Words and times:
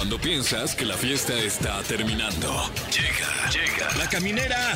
Cuando 0.00 0.18
piensas 0.18 0.74
que 0.74 0.86
la 0.86 0.96
fiesta 0.96 1.34
está 1.34 1.82
terminando. 1.82 2.70
Llega, 2.90 3.50
llega. 3.50 3.94
La 3.98 4.08
caminera. 4.08 4.72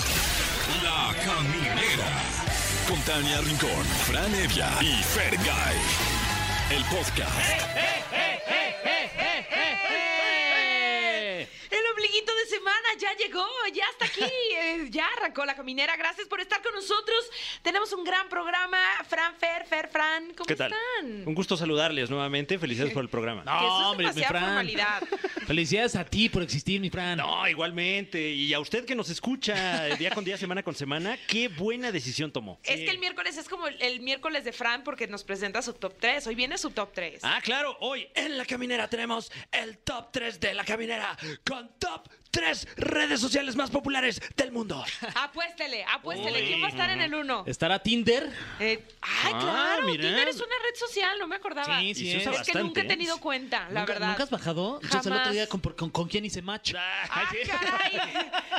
La 0.83 1.15
caminera. 1.25 2.13
Con 2.87 3.01
Tania 3.01 3.41
Rincón, 3.41 3.87
Fran 4.07 4.35
Evia 4.35 4.69
y 4.83 5.03
Fergay. 5.03 5.77
El 6.69 6.85
podcast. 6.85 8.14
Semana 12.65 12.89
ya 12.99 13.15
llegó, 13.17 13.47
ya 13.75 13.85
está 13.91 14.07
aquí, 14.07 14.33
eh, 14.59 14.87
ya 14.91 15.07
arrancó 15.19 15.45
la 15.45 15.55
caminera. 15.55 15.97
Gracias 15.97 16.27
por 16.29 16.41
estar 16.41 16.63
con 16.63 16.73
nosotros. 16.75 17.31
Tenemos 17.63 17.93
un 17.93 18.05
gran 18.05 18.29
programa. 18.31 18.79
Fran, 19.07 19.35
Fer, 19.37 19.67
Fer, 19.67 19.89
Fran, 19.89 20.33
¿cómo 20.35 20.47
¿Qué 20.47 20.57
tal? 20.57 20.73
están? 20.73 21.29
Un 21.29 21.35
gusto 21.35 21.57
saludarles 21.57 22.09
nuevamente. 22.09 22.59
Felicidades 22.59 22.95
por 22.95 23.03
el 23.03 23.11
programa. 23.11 23.45
Que 23.45 23.67
eso 23.67 23.81
es 23.81 23.87
hombre, 23.87 24.13
mi 24.15 24.23
Fran. 24.25 24.45
formalidad. 24.45 25.03
Felicidades 25.47 25.95
a 25.97 26.05
ti 26.07 26.31
por 26.31 26.43
existir, 26.43 26.81
mi 26.81 26.89
Fran. 26.89 27.19
No, 27.19 27.47
igualmente. 27.47 28.31
Y 28.31 28.55
a 28.55 28.61
usted 28.61 28.87
que 28.87 28.95
nos 28.95 29.11
escucha 29.11 29.85
día 29.97 30.11
con 30.11 30.25
día, 30.25 30.39
semana 30.39 30.63
con 30.63 30.75
semana, 30.75 31.19
qué 31.29 31.49
buena 31.49 31.93
decisión 31.93 32.33
tomó. 32.33 32.59
Es 32.63 32.77
que 32.81 32.91
el 32.91 32.99
miércoles 32.99 33.37
es 33.37 33.47
como 33.49 33.67
el, 33.67 33.81
el 33.83 34.01
miércoles 34.01 34.45
de 34.45 34.53
Fran 34.53 34.85
porque 34.85 35.07
nos 35.07 35.23
presenta 35.23 35.61
su 35.61 35.75
top 35.75 35.97
3. 36.01 36.27
Hoy 36.27 36.35
viene 36.35 36.57
su 36.57 36.71
top 36.71 36.93
3. 36.95 37.21
Ah, 37.25 37.41
claro, 37.43 37.77
hoy 37.81 38.09
en 38.15 38.39
La 38.39 38.47
Caminera 38.47 38.89
tenemos 38.89 39.31
el 39.53 39.77
top 39.79 40.13
3 40.13 40.41
de 40.41 40.55
La 40.55 40.65
Caminera 40.65 41.19
con 41.45 41.69
top 41.79 42.09
3 42.09 42.24
redes 42.77 43.21
sociales 43.21 43.57
más 43.57 43.71
populares 43.71 44.21
del 44.37 44.53
mundo. 44.53 44.85
Apuéstele, 45.15 45.85
apuéstele. 45.85 46.41
Uy. 46.43 46.47
¿Quién 46.49 46.63
va 46.63 46.67
a 46.67 46.71
estar 46.71 46.91
en 46.91 47.01
el 47.01 47.15
1? 47.15 47.45
¿Estará 47.47 47.79
Tinder? 47.79 48.31
Eh, 48.61 48.85
ay, 49.01 49.33
Ah, 49.35 49.39
claro. 49.41 49.87
mira. 49.87 50.03
Tinder 50.05 50.29
es 50.29 50.37
una 50.37 50.47
red 50.47 50.79
social, 50.79 51.19
no 51.19 51.27
me 51.27 51.37
acordaba. 51.37 51.79
Sí, 51.81 51.95
sí 51.95 52.09
Y 52.09 52.11
se 52.13 52.17
es. 52.19 52.27
usa 52.29 52.41
Es 52.43 52.47
que 52.49 52.53
nunca 52.59 52.81
he 52.81 52.85
bastante, 52.85 52.89
tenido 52.89 53.17
¿eh? 53.17 53.21
cuenta, 53.21 53.69
la 53.71 53.81
¿Nunca, 53.81 53.93
verdad. 53.93 54.09
¿Nunca 54.09 54.23
has 54.25 54.31
bajado? 54.31 54.75
Entonces 54.83 55.07
el 55.07 55.13
Jamás. 55.13 55.21
otro 55.21 55.33
día 55.33 55.47
con, 55.49 55.61
con, 55.61 55.91
con 55.91 56.09
quién 56.09 56.25
hice 56.25 56.43
match. 56.43 56.75
¡Ah, 56.77 57.29
caray! 57.47 58.01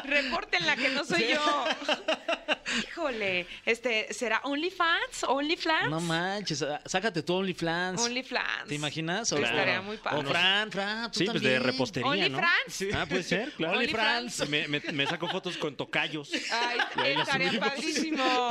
Repórtenla 0.04 0.76
que 0.76 0.90
no 0.90 1.04
soy 1.04 1.28
yo. 1.34 1.66
Híjole, 2.88 3.48
este, 3.66 4.12
¿será 4.14 4.42
OnlyFans? 4.44 5.24
¿OnlyFans? 5.28 5.90
No 5.90 6.00
manches, 6.02 6.62
ah, 6.64 6.82
sácate 6.86 7.22
tu 7.24 7.34
OnlyFans. 7.36 8.02
OnlyFans. 8.02 8.68
¿Te 8.68 8.76
imaginas? 8.76 9.32
O, 9.32 9.38
estaría 9.38 9.82
muy 9.82 9.98
padre. 9.98 10.20
o 10.20 10.24
Fran, 10.30 10.72
Fran, 10.72 11.12
tú 11.12 11.20
Sí, 11.20 11.26
pues 11.26 11.42
de 11.42 11.54
también. 11.54 11.64
repostería, 11.64 12.10
¿no? 12.30 12.38
¿OnlyFrans? 12.38 12.96
Ah, 12.96 13.06
puede 13.08 13.24
ser, 13.24 13.54
claro. 13.92 14.28
Me, 14.50 14.68
me, 14.68 14.80
me 14.92 15.08
saco 15.08 15.28
fotos 15.28 15.58
con 15.58 15.76
tocayos. 15.76 16.32
Ay, 16.52 16.78
ahí 16.96 17.12
estaría 17.20 17.48
subimos. 17.50 17.70
padrísimo. 17.70 18.50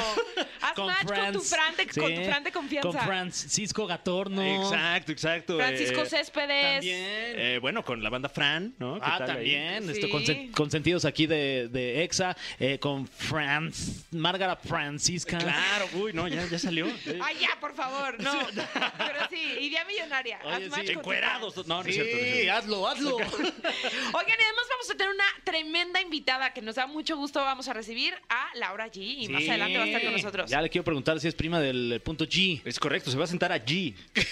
Haz 0.61 0.77
match 0.79 1.05
con 1.07 1.33
tu, 1.33 1.41
Franz. 1.41 1.49
Fran 1.49 1.77
de, 1.77 1.87
con 1.87 1.95
tu 1.95 2.17
Sí, 2.17 2.25
Fran 2.25 2.45
de 2.45 2.53
confianza. 2.53 2.89
Con 2.91 2.99
Francisco 3.01 3.87
Gatorno. 3.87 4.43
Exacto, 4.43 5.13
exacto. 5.13 5.57
Francisco 5.57 6.03
Eh, 6.03 6.07
Céspedes. 6.07 6.73
También. 6.75 6.99
eh, 7.37 7.59
bueno, 7.61 7.85
con 7.85 8.03
la 8.03 8.11
banda 8.11 8.29
Fran, 8.29 8.75
¿no? 8.79 8.95
¿Qué 8.95 9.01
Ah, 9.05 9.19
tal 9.19 9.31
ahí? 9.39 9.53
también, 9.55 9.95
Sí. 9.95 10.51
consentidos 10.53 11.05
aquí 11.05 11.27
de, 11.27 11.69
de 11.71 12.03
EXA, 12.05 12.37
eh, 12.59 12.79
con 12.79 13.07
Franz, 13.07 14.05
Márgara 14.13 14.57
Francisca. 14.57 15.39
Claro, 15.39 15.89
uy, 15.95 16.13
no, 16.13 16.27
ya, 16.29 16.47
ya 16.47 16.59
salió. 16.59 16.87
Eh, 16.87 17.19
Ay, 17.23 17.37
ya, 17.41 17.59
por 17.61 17.75
favor, 17.75 18.21
no. 18.23 18.33
Pero 18.55 19.29
sí, 19.31 19.41
idea 19.61 19.85
millonaria. 19.85 20.39
Oye, 20.45 20.55
Haz 20.55 20.63
sí, 20.63 20.69
match 20.71 20.77
con 20.79 20.87
tu 20.87 21.01
Encuerados. 21.01 21.67
No, 21.67 21.75
no 21.75 21.81
es 21.81 21.87
Sí, 21.87 21.93
cierto. 21.93 22.17
no 22.17 22.23
es 22.23 22.33
cierto. 22.33 22.53
hazlo, 22.59 22.89
hazlo. 22.89 23.17
Oigan, 23.17 24.39
y 24.39 24.43
además 24.43 24.65
vamos 24.71 24.91
a 24.91 24.97
tener 25.05 25.15
una 25.15 25.25
tremenda 25.45 26.01
invitada 26.01 26.53
que 26.53 26.63
nos 26.63 26.77
da 26.77 26.87
mucho 26.87 27.17
gusto. 27.17 27.41
Vamos 27.41 27.69
a 27.69 27.73
recibir 27.73 28.15
a 28.29 28.49
Laura 28.55 28.91
G. 28.91 28.97
Y 29.19 29.29
más 29.29 29.43
Sí. 29.43 29.49
adelante 29.51 29.79
va 29.79 29.85
a 29.85 29.87
estar 29.87 30.03
con 30.03 30.13
nosotros. 30.13 30.51
Ya 30.51 30.63
le 30.63 30.71
quiero 30.71 30.85
preguntar 30.85 31.21
si 31.21 31.29
es 31.29 31.35
prima 31.35 31.61
del 31.61 32.01
punto 32.03 32.25
G. 32.27 32.63
Es 32.65 32.79
correcto, 32.79 33.11
se 33.11 33.17
va 33.19 33.25
a 33.25 33.29
sentar 33.29 33.53
allí. 33.53 33.95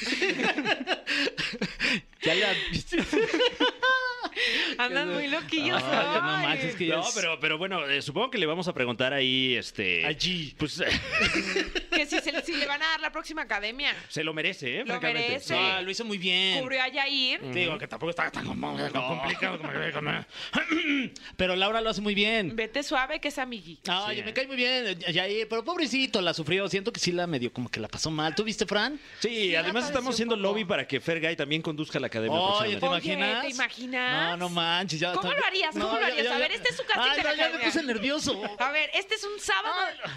Ya 2.22 2.34
la... 2.36 2.52
Andan 4.78 5.12
muy 5.12 5.28
loquillos. 5.28 5.82
No 5.82 6.20
manches, 6.22 6.74
que 6.76 6.86
ya 6.86 6.96
No, 6.96 7.02
es- 7.08 7.14
pero, 7.14 7.38
pero 7.40 7.58
bueno, 7.58 7.86
eh, 7.88 8.02
supongo 8.02 8.30
que 8.30 8.38
le 8.38 8.46
vamos 8.46 8.68
a 8.68 8.72
preguntar 8.74 9.12
ahí, 9.12 9.54
este... 9.56 10.04
Allí. 10.06 10.54
Pues 10.58 10.80
eh, 10.80 10.86
Que 11.92 12.06
si, 12.06 12.20
se- 12.20 12.42
si 12.42 12.54
le 12.56 12.66
van 12.66 12.82
a 12.82 12.86
dar 12.86 13.00
la 13.00 13.12
próxima 13.12 13.42
academia. 13.42 13.94
se 14.08 14.24
lo 14.24 14.32
merece, 14.34 14.76
¿eh? 14.76 14.80
Lo 14.80 14.86
francamente. 14.86 15.28
merece. 15.28 15.54
Ah, 15.56 15.80
lo 15.82 15.90
hizo 15.90 16.04
muy 16.04 16.18
bien. 16.18 16.60
Cubrió 16.60 16.82
a 16.82 16.88
Yair. 16.88 17.40
Digo 17.52 17.78
que 17.78 17.86
tampoco 17.86 18.10
está 18.10 18.30
tan 18.30 18.44
complicado 18.46 19.58
como 19.58 19.72
Pero 21.36 21.56
Laura 21.56 21.80
lo 21.80 21.90
hace 21.90 22.00
muy 22.00 22.14
bien. 22.14 22.54
Vete 22.56 22.82
suave 22.82 23.20
que 23.20 23.28
es 23.28 23.38
amigui. 23.38 23.78
Ay, 23.86 24.16
Sí. 24.18 24.22
me 24.24 24.32
cae 24.32 24.46
muy 24.46 24.56
bien, 24.56 24.98
Yair, 25.00 25.48
pero 25.48 25.64
pobrecito, 25.64 26.20
la 26.20 26.34
sufrió. 26.34 26.68
Siento 26.68 26.92
que 26.92 27.00
sí 27.00 27.12
la 27.12 27.26
medio 27.26 27.52
como 27.52 27.68
que 27.70 27.80
la 27.80 27.88
pasó 27.88 28.10
mal. 28.10 28.34
¿Tú 28.34 28.44
viste, 28.44 28.66
Fran? 28.66 28.98
Sí, 29.20 29.28
Sí, 29.32 29.56
además 29.56 29.86
estamos 29.86 30.14
haciendo 30.14 30.36
lobby 30.36 30.64
para 30.64 30.86
que 30.86 31.00
Fergay 31.00 31.34
también 31.36 31.62
conduzca 31.62 31.98
la 31.98 32.06
academia. 32.08 32.38
Oye, 32.38 32.76
¿te 32.76 32.86
imaginas? 32.86 33.42
¿te 33.42 33.48
imaginas? 33.50 34.30
No, 34.30 34.36
no 34.36 34.48
manches. 34.78 35.00
Ya 35.00 35.12
¿Cómo 35.12 35.32
lo 35.32 35.44
harías? 35.44 35.72
¿Cómo 35.72 35.84
No, 35.86 36.00
lo 36.00 36.06
harías? 36.06 36.24
ya- 36.24 36.34
A 36.34 36.38
ver, 36.38 36.52
este 36.52 36.68
es 36.70 36.76
su 36.76 36.84
casting 36.84 37.02
Ay, 37.10 37.22
no, 37.22 37.34
ya 37.34 37.48
me 37.50 37.58
puse 37.64 37.82
nervioso. 37.82 38.42
A 38.58 38.70
ver, 38.70 38.90
este 38.94 39.14
es 39.14 39.24
un 39.24 39.38
sábado. 39.40 39.74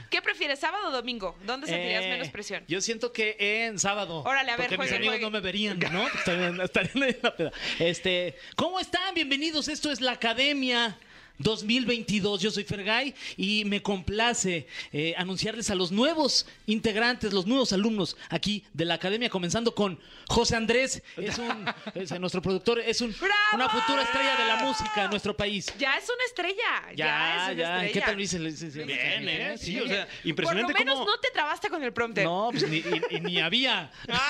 ¿Qué 0.10 0.22
prefieres, 0.22 0.60
sábado 0.60 0.88
o 0.88 0.92
domingo? 0.92 1.38
¿Dónde 1.46 1.68
sentirías 1.68 2.04
Eh, 2.04 2.10
menos 2.10 2.30
presión? 2.30 2.64
Yo 2.68 2.82
siento 2.82 3.12
que 3.12 3.36
en 3.40 3.80
sábado. 3.80 4.24
Órale, 4.26 4.52
a 4.52 4.58
ver, 4.58 4.68
Porque 4.70 4.84
mis 4.84 4.92
amigos 4.92 5.14
juegue. 5.16 5.26
no 5.26 5.32
me 5.32 5.40
verían, 5.40 5.80
¿no? 5.92 6.08
Estarían, 6.16 6.60
en 6.62 7.20
la 7.22 7.36
peda. 7.36 7.52
Este, 7.80 8.38
¿cómo 8.56 8.80
están? 8.80 9.14
Bienvenidos. 9.14 9.68
Esto 9.68 9.92
es 9.92 10.02
la 10.02 10.14
Academia. 10.14 10.98
2022, 11.40 12.42
yo 12.42 12.52
soy 12.52 12.64
Fergay 12.64 13.14
y 13.38 13.66
me 13.66 13.82
complace 13.82 14.68
eh, 14.92 15.14
anunciarles 15.18 15.70
a 15.70 15.76
los 15.76 15.92
nuevos 15.92 16.46
integrantes, 16.66 17.34
los 17.34 17.46
nuevos 17.46 17.74
alumnos 17.74 18.16
aquí 18.30 18.64
de 18.74 18.86
la 18.86 18.96
academia, 18.96 19.30
comenzando 19.30 19.76
con 19.76 20.00
José 20.28 20.56
Andrés, 20.56 21.02
es 21.18 21.38
un, 21.38 21.66
es 21.96 22.20
nuestro 22.20 22.42
productor, 22.42 22.80
es 22.80 23.02
un, 23.02 23.16
una 23.54 23.70
futura 23.70 24.04
estrella 24.04 24.36
de 24.38 24.46
la 24.46 24.56
música 24.58 25.04
en 25.06 25.10
nuestro 25.12 25.36
país. 25.36 25.68
Ya 25.78 25.98
es 25.98 26.06
una 26.06 26.24
estrella. 26.26 26.96
Ya, 26.96 27.52
es 27.52 27.56
una 27.56 27.86
estrella. 27.86 27.92
¿Qué 27.94 28.02
tal 28.02 28.18
dice? 28.18 28.40
Bien, 28.86 29.30
¿eh? 29.30 29.58
Sí, 29.58 29.80
o 29.80 29.88
sea, 29.88 30.06
Por 30.06 30.14
lo 30.24 30.30
impresionante 30.30 30.74
menos 30.74 30.96
cómo... 31.00 31.06
no 31.12 31.20
te 31.20 31.30
trabaste 31.32 31.70
con 31.70 31.84
el 31.84 31.94
prompter. 31.94 32.24
No, 32.26 32.50
pues 32.52 32.68
ni, 32.70 32.78
y- 32.78 33.02
y 33.12 33.20
ni 33.20 33.40
había. 33.42 33.92
Ah, 34.08 34.30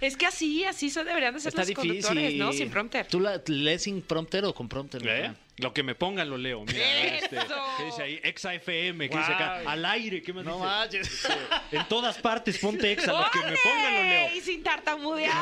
es 0.00 0.16
que 0.16 0.26
así, 0.26 0.64
así 0.64 0.90
se 0.90 1.02
deberían 1.04 1.34
de 1.34 1.40
ser 1.40 1.48
Está 1.50 1.62
los 1.62 1.68
difícil. 1.68 1.88
conductores, 1.90 2.34
¿no? 2.34 2.52
Sin 2.52 2.70
prompter. 2.70 3.06
¿Tú 3.06 3.20
la, 3.20 3.40
lees 3.46 3.82
sin 3.82 4.02
prompter 4.02 4.44
o 4.44 4.54
con 4.54 4.68
prompter? 4.68 5.02
¿Eh? 5.06 5.32
Lo 5.58 5.72
que 5.72 5.84
me 5.84 5.94
pongan 5.94 6.28
lo 6.28 6.36
leo. 6.36 6.64
Mira, 6.64 7.02
este. 7.14 7.36
¿qué 7.76 7.84
dice 7.84 8.02
ahí? 8.02 8.20
Exa 8.24 8.54
FM, 8.54 9.08
¿qué 9.08 9.16
dice 9.16 9.32
acá? 9.34 9.60
Guau. 9.62 9.68
Al 9.68 9.84
aire, 9.84 10.20
¿qué 10.20 10.32
más 10.32 10.44
No 10.44 10.54
dice? 10.56 10.64
manches. 10.66 11.28
En 11.70 11.86
todas 11.88 12.18
partes 12.18 12.58
ponte 12.58 12.90
Exa, 12.90 13.12
lo 13.12 13.30
que 13.30 13.38
me 13.38 13.56
pongan 13.56 13.94
lo 13.94 14.02
leo. 14.02 14.34
Y 14.34 14.40
sin 14.40 14.64
tartamudear. 14.64 15.32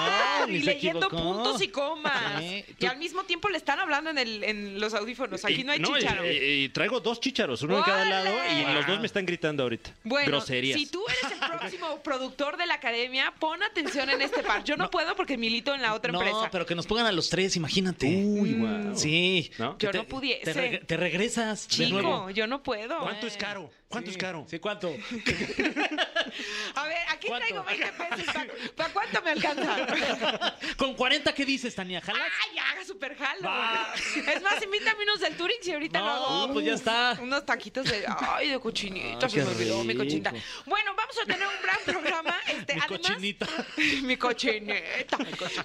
No, 0.40 0.46
ni 0.48 0.56
y 0.56 0.60
se 0.60 0.66
leyendo 0.74 1.06
equivocó. 1.06 1.16
puntos 1.34 1.62
y 1.62 1.68
comas. 1.68 2.40
Sí, 2.42 2.62
Y 2.68 2.72
tú- 2.74 2.86
al 2.88 2.98
mismo 2.98 3.24
tiempo 3.24 3.48
le 3.48 3.56
están 3.56 3.80
hablando 3.80 4.10
en, 4.10 4.18
el, 4.18 4.44
en 4.44 4.80
los 4.80 4.92
audífonos. 4.92 5.44
Aquí 5.46 5.62
Y- 5.62 5.64
no 5.64 5.72
hay 5.72 5.80
y- 5.80 5.82
chicharo. 5.84 6.30
Y, 6.30 6.36
y 6.36 6.68
traigo 6.68 7.00
dos 7.00 7.18
chícharos, 7.18 7.62
uno 7.62 7.78
en 7.78 7.82
cada 7.84 8.04
lado, 8.04 8.34
y 8.52 8.74
los 8.74 8.86
dos 8.86 9.00
me 9.00 9.06
están 9.06 9.24
gritando 9.24 9.62
ahorita. 9.62 9.94
Bueno, 10.04 10.26
Groserías. 10.28 10.78
si 10.78 10.86
tú 10.86 11.02
eres 11.08 11.32
el 11.40 11.41
próximo 11.58 12.02
productor 12.02 12.56
de 12.56 12.66
la 12.66 12.74
academia, 12.74 13.32
pon 13.38 13.62
atención 13.62 14.08
en 14.10 14.22
este 14.22 14.42
par. 14.42 14.64
Yo 14.64 14.76
no, 14.76 14.90
puedo 14.90 15.14
porque 15.16 15.36
milito 15.36 15.74
en 15.74 15.82
la 15.82 15.94
otra 15.94 16.12
no, 16.12 16.20
empresa. 16.20 16.48
pero 16.50 16.66
que 16.66 16.74
nos 16.74 16.86
pongan 16.86 17.06
a 17.06 17.12
los 17.12 17.28
tres, 17.30 17.56
imagínate. 17.56 18.06
Uy, 18.06 18.54
guau. 18.54 18.96
Sí. 18.96 19.50
¿No? 19.58 19.76
Yo 19.78 19.92
no 19.92 20.04
pudiese. 20.04 20.52
Te, 20.52 20.54
reg- 20.54 20.86
te 20.86 20.96
regresas 20.96 21.68
de 21.68 21.74
Chico, 21.86 22.00
nuevo. 22.02 22.30
yo 22.30 22.46
no 22.46 22.62
puedo. 22.62 22.98
¿Cuánto 23.00 23.26
es 23.26 23.36
caro? 23.36 23.70
¿Cuánto 23.88 24.10
Sí. 24.10 24.16
es 24.16 24.22
caro? 24.22 24.46
Sí, 24.48 24.58
¿cuánto? 24.58 24.88
A 26.74 26.86
ver, 26.86 26.96
aquí 27.22 27.28
¿Cuánto? 27.28 27.62
traigo 27.64 27.64
20 27.64 27.92
pesos. 28.16 28.72
¿Para 28.76 28.92
cuánto 28.92 29.22
me 29.22 29.30
alcanza? 29.30 30.56
¿Con 30.76 30.94
40 30.94 31.32
qué 31.34 31.44
dices, 31.44 31.74
Tania? 31.74 32.00
¿Jalas? 32.00 32.22
¡Ay, 32.50 32.58
haga 32.58 32.84
super 32.84 33.16
jalo! 33.16 33.42
Va. 33.44 33.94
Es 34.34 34.42
más, 34.42 34.62
invítame 34.62 35.04
unos 35.04 35.20
del 35.20 35.36
Turix 35.36 35.66
y 35.68 35.72
ahorita 35.72 35.98
No, 36.00 36.04
lo 36.06 36.12
hago. 36.12 36.52
pues 36.54 36.66
ya 36.66 36.74
está. 36.74 37.18
Unos 37.20 37.46
taquitos 37.46 37.88
de. 37.88 38.04
¡Ay, 38.06 38.50
de 38.50 38.58
cochinita! 38.60 39.26
Ay, 39.26 39.30
se 39.30 39.44
me 39.44 39.50
olvidó 39.50 39.84
mi 39.84 39.94
cochinita. 39.94 40.32
Bueno, 40.66 40.94
vamos 40.96 41.16
a 41.18 41.24
tener 41.26 41.46
un 41.46 41.62
gran 41.62 41.78
programa. 41.84 42.36
Este, 42.48 42.74
Mi 42.74 42.80
además- 42.80 42.86
cochinita. 43.08 43.46
mi 44.02 44.16
cochineta. 44.16 45.18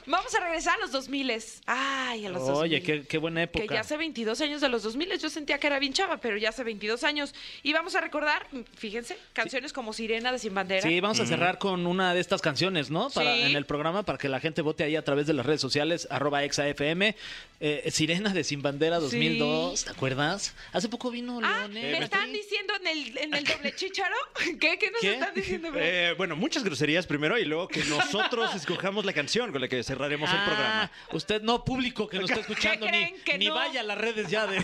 Vamos 0.06 0.34
a 0.36 0.40
regresar 0.40 0.76
a 0.76 0.78
los 0.80 0.92
2000. 0.92 1.18
Ay, 1.66 2.26
a 2.26 2.30
los 2.30 2.46
2000. 2.46 2.62
Oye, 2.64 2.82
qué, 2.84 3.06
qué 3.08 3.18
buena 3.18 3.44
época. 3.44 3.66
Que 3.68 3.74
ya 3.74 3.82
hace 3.82 3.98
22 3.98 4.40
años 4.42 4.62
de 4.62 4.70
los 4.70 4.84
2000, 4.84 5.18
yo 5.20 5.30
sentía 5.30 5.58
que 5.60 5.68
era 5.68 5.80
bien 5.80 5.94
chava, 5.94 6.18
pero 6.18 6.38
ya 6.38 6.50
hace 6.50 6.64
22 6.64 7.04
años. 7.04 7.34
Y 7.64 7.74
vamos 7.74 7.96
a 7.96 8.02
recordar, 8.02 8.48
fíjense, 8.76 9.18
canciones 9.34 9.74
como 9.74 9.94
Sirena 9.94 10.32
de 10.32 10.40
Sin 10.40 10.54
Bandera. 10.54 10.82
Sí, 10.82 11.00
vamos 11.00 11.20
a 11.20 11.26
cerrar 11.26 11.47
con 11.56 11.88
una 11.88 12.14
de 12.14 12.20
estas 12.20 12.42
canciones, 12.42 12.90
¿no? 12.90 13.10
Para, 13.10 13.34
Sí. 13.34 13.42
En 13.44 13.56
el 13.56 13.66
programa, 13.66 14.04
para 14.04 14.18
que 14.18 14.30
la 14.30 14.40
gente 14.40 14.62
vote 14.62 14.84
ahí 14.84 14.96
a 14.96 15.04
través 15.04 15.28
de 15.28 15.34
las 15.34 15.46
redes 15.46 15.62
sociales, 15.62 16.08
arroba 16.10 16.44
exafm. 16.44 17.14
Eh, 17.60 17.90
Sirena 17.90 18.30
de 18.34 18.44
Sin 18.44 18.62
Bandera 18.62 19.00
2002, 19.00 19.86
¿te 19.86 19.90
acuerdas? 19.90 20.54
Hace 20.74 20.90
poco 20.90 21.10
vino 21.10 21.40
Ah, 21.44 21.68
León. 21.68 21.74
¿me 21.74 21.98
están 22.04 22.32
diciendo 22.32 22.74
en 22.80 22.86
el, 22.86 23.18
en 23.18 23.34
el 23.34 23.44
doble 23.46 23.74
chicharo? 23.74 24.16
¿Qué? 24.60 24.78
¿Qué 24.78 24.92
nos 24.92 25.02
¿Qué? 25.02 25.14
están 25.14 25.34
diciendo? 25.34 25.72
bro? 25.72 25.80
Eh, 25.82 26.14
bueno, 26.16 26.36
muchas 26.36 26.64
groserías 26.64 27.08
primero 27.08 27.36
y 27.40 27.46
luego 27.46 27.68
que 27.68 27.84
nosotros 27.86 28.54
escojamos 28.56 29.06
la 29.06 29.14
canción 29.14 29.52
con 29.52 29.60
la 29.60 29.68
que 29.68 29.82
cerraremos 29.84 30.30
el 30.32 30.44
programa. 30.44 30.84
Ah, 30.84 30.92
usted 31.14 31.42
no, 31.42 31.66
público 31.66 32.08
que 32.08 32.20
nos 32.20 32.30
está 32.30 32.42
escuchando, 32.48 32.86
¿Qué 32.86 32.92
ni, 32.92 32.98
creen 33.06 33.16
que 33.26 33.38
ni 33.40 33.48
no? 33.48 33.56
vaya 33.56 33.80
a 33.80 33.84
las 33.84 33.98
redes 33.98 34.30
ya 34.30 34.46
de... 34.46 34.58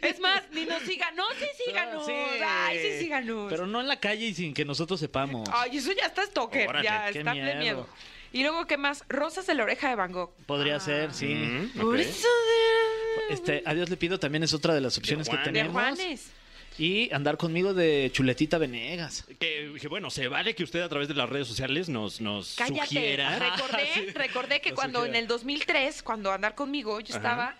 Es 0.00 0.18
más, 0.18 0.42
ni 0.52 0.64
nos 0.64 0.82
sigan. 0.84 1.14
No, 1.16 1.24
sí 1.38 1.46
síganos. 1.66 2.06
Sí. 2.06 2.12
Ay, 2.42 2.78
sí 2.78 2.98
síganos. 3.04 3.50
Pero 3.50 3.66
no 3.66 3.78
en 3.78 3.88
la 3.88 4.00
calle 4.00 4.24
y 4.24 4.32
sin 4.34 4.54
que 4.54 4.64
nosotros 4.64 4.98
sepamos. 4.98 5.46
Ay, 5.52 5.76
eso 5.76 5.92
ya 5.92 6.06
está 6.06 6.24
stalker. 6.24 6.66
Órale, 6.66 6.84
ya 6.86 7.10
está 7.10 7.34
de 7.34 7.42
miedo. 7.42 7.58
miedo. 7.58 7.88
Y 8.32 8.42
luego, 8.42 8.66
¿qué 8.66 8.76
más? 8.76 9.04
Rosas 9.08 9.46
de 9.46 9.54
la 9.54 9.62
oreja 9.64 9.88
de 9.88 9.94
Van 9.94 10.12
Gogh. 10.12 10.32
Podría 10.46 10.78
ser, 10.80 11.12
sí. 11.14 11.26
Mm, 11.34 11.70
Por 11.80 11.94
ok. 11.94 12.00
eso 12.00 12.28
de... 12.28 13.34
Este, 13.34 13.62
adiós 13.66 13.88
le 13.90 13.96
pido 13.96 14.18
también 14.18 14.42
es 14.42 14.52
otra 14.54 14.74
de 14.74 14.80
las 14.80 14.96
opciones 14.98 15.28
que 15.28 15.34
Juan. 15.36 15.44
De 15.44 15.52
tenemos. 15.52 15.72
Juanes. 15.72 16.30
Y 16.78 17.12
andar 17.12 17.36
conmigo 17.36 17.74
de 17.74 18.10
chuletita 18.12 18.56
Venegas. 18.58 19.24
Que, 19.40 19.74
que, 19.80 19.88
bueno, 19.88 20.10
se 20.10 20.28
vale 20.28 20.54
que 20.54 20.62
usted 20.62 20.80
a 20.80 20.88
través 20.88 21.08
de 21.08 21.14
las 21.14 21.28
redes 21.28 21.48
sociales 21.48 21.88
nos, 21.88 22.20
nos 22.20 22.54
Cállate. 22.54 22.86
sugiera. 22.86 23.38
Recordé, 23.38 24.12
recordé 24.14 24.60
que 24.60 24.72
cuando 24.74 25.00
sugiera. 25.00 25.18
en 25.18 25.24
el 25.24 25.28
2003, 25.28 26.02
cuando 26.02 26.30
andar 26.30 26.54
conmigo, 26.54 27.00
yo 27.00 27.16
Ajá. 27.16 27.18
estaba 27.18 27.54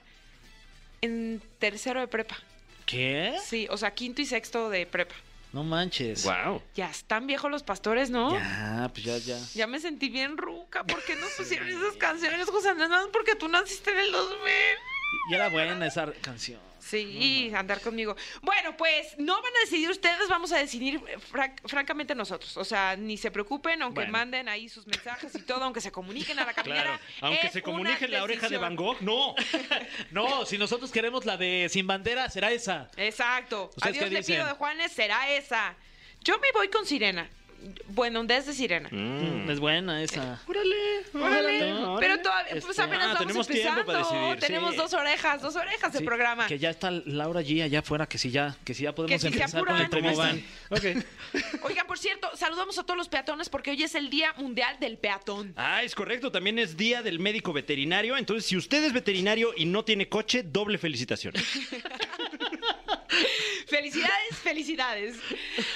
en 1.01 1.43
tercero 1.59 1.99
de 2.01 2.07
prepa. 2.09 2.39
¿Qué? 2.87 3.35
Sí, 3.45 3.67
o 3.71 3.77
sea, 3.77 3.93
quinto 3.93 4.23
y 4.23 4.27
sexto 4.27 4.71
de 4.71 4.87
prepa. 4.87 5.15
No 5.59 5.65
manches. 5.65 6.23
Wow. 6.23 6.63
Ya 6.77 6.89
están 6.89 7.27
viejos 7.27 7.51
los 7.51 7.65
pastores, 7.65 8.11
¿no? 8.11 8.31
Ya, 8.31 8.89
pues 8.95 9.05
ya, 9.05 9.19
ya. 9.19 9.37
Ya 9.55 9.67
me 9.67 9.81
sentí 9.81 10.09
bien 10.09 10.37
ruca. 10.37 10.85
¿Por 10.85 11.03
qué 11.03 11.17
no 11.17 11.27
pusieron 11.37 11.69
esas 11.69 11.97
canciones, 11.97 12.49
José 12.49 12.69
Andrés? 12.69 12.89
Porque 13.13 13.35
tú 13.35 13.49
naciste 13.49 13.91
en 13.91 13.99
el 13.99 14.13
2000. 14.13 14.39
Y 15.31 15.35
era 15.35 15.49
buena 15.49 15.87
esa 15.87 16.13
canción. 16.21 16.61
Sí, 16.81 17.53
andar 17.55 17.81
conmigo. 17.83 18.17
Bueno, 18.41 18.75
pues 18.77 19.19
no 19.19 19.35
van 19.43 19.53
a 19.57 19.61
decidir 19.61 19.91
ustedes, 19.91 20.27
vamos 20.29 20.53
a 20.53 20.59
decidir 20.59 21.01
franc- 21.31 21.61
francamente 21.67 22.15
nosotros. 22.15 22.57
O 22.57 22.65
sea, 22.65 22.97
ni 22.97 23.19
se 23.19 23.31
preocupen, 23.31 23.83
aunque 23.83 24.01
Bueno. 24.01 24.13
manden 24.13 24.49
ahí 24.49 24.69
sus 24.71 24.87
mensajes 24.87 25.35
y 25.35 25.43
todo, 25.43 25.65
aunque 25.65 25.81
se 25.83 25.93
comuniquen 25.93 26.39
a 26.39 26.47
la 26.47 26.55
caminera. 26.55 26.83
Claro. 26.85 27.01
Aunque 27.21 27.49
se 27.51 27.59
una 27.59 27.65
comunique 27.65 28.09
la 28.09 28.23
oreja 28.23 28.49
de. 28.49 28.57
Van 28.59 28.75
Gogh, 28.77 29.01
no. 29.03 29.35
No, 30.13 30.47
si 30.47 30.57
nosotros 30.57 30.91
queremos 30.91 31.27
la 31.27 31.37
de 31.37 31.69
Sin 31.71 31.87
Bandera, 31.87 32.31
será 32.31 32.51
esa. 32.53 32.89
Exacto. 32.97 33.71
¿Ustedes 33.77 33.99
Adiós 33.99 34.11
le 34.11 34.23
pido 34.23 34.47
de 34.47 34.53
Juanes, 34.53 34.93
será 34.93 35.31
esa. 35.31 35.75
Yo 36.23 36.39
me 36.39 36.49
voy 36.53 36.69
con 36.69 36.87
Sirena. 36.87 37.29
Bueno, 37.89 38.23
desde 38.25 38.53
Sirena. 38.53 38.89
Mm. 38.91 39.51
Es 39.51 39.59
buena 39.61 40.03
esa. 40.03 40.41
Órale, 40.47 40.75
Órale, 41.15 41.73
órale. 41.75 41.97
pero 42.01 42.23
todavía, 42.23 42.53
pues 42.53 42.65
Este, 42.69 42.83
apenas 42.83 43.07
ah, 43.07 43.13
estamos 43.13 43.27
tenemos 43.27 43.47
tiempo 43.49 43.69
empezando. 43.81 43.87
para 43.87 43.99
decidir, 43.99 44.39
tenemos 44.47 44.71
sí. 44.73 44.77
dos 44.77 44.95
orejas, 44.95 45.43
dos 45.43 45.57
orejas 45.57 45.93
de 45.93 45.99
Sí, 45.99 46.05
programa. 46.05 46.47
Que 46.47 46.59
ya 46.59 46.71
está 46.71 46.91
Laura 46.91 47.41
G 47.43 47.63
allá 47.65 47.81
afuera, 47.81 48.07
que 48.07 48.19
sí 48.19 48.31
ya, 48.31 48.57
que 48.65 48.75
sí 48.75 48.85
ya 48.85 48.95
podemos 48.95 49.13
Que 49.13 49.19
si 49.19 49.35
empezar 49.35 49.65
con 49.65 49.77
la 49.79 49.85
apuran. 49.85 50.03
¿Cómo 50.03 50.17
van? 50.17 50.45
Oigan, 51.63 51.87
por 51.87 51.99
cierto, 51.99 52.31
saludamos 52.37 52.79
a 52.79 52.85
todos 52.85 52.97
los 52.97 53.09
peatones 53.09 53.49
porque 53.49 53.71
hoy 53.71 53.83
es 53.83 53.95
el 53.95 54.11
Día 54.11 54.33
Mundial 54.37 54.77
del 54.81 54.99
Peatón. 54.99 55.53
Ah, 55.57 55.83
es 55.83 55.95
correcto. 55.95 56.31
También 56.31 56.59
es 56.59 56.77
Día 56.77 57.03
del 57.03 57.19
Médico 57.19 57.53
Veterinario. 57.53 58.17
Entonces, 58.17 58.47
si 58.47 58.57
usted 58.57 58.85
es 58.85 58.93
veterinario 58.93 59.53
y 59.57 59.65
no 59.65 59.85
tiene 59.85 60.09
coche, 60.09 60.43
doble 60.43 60.79
felicitación. 60.79 61.35
Felicidades, 63.67 64.37
felicidades. 64.43 65.17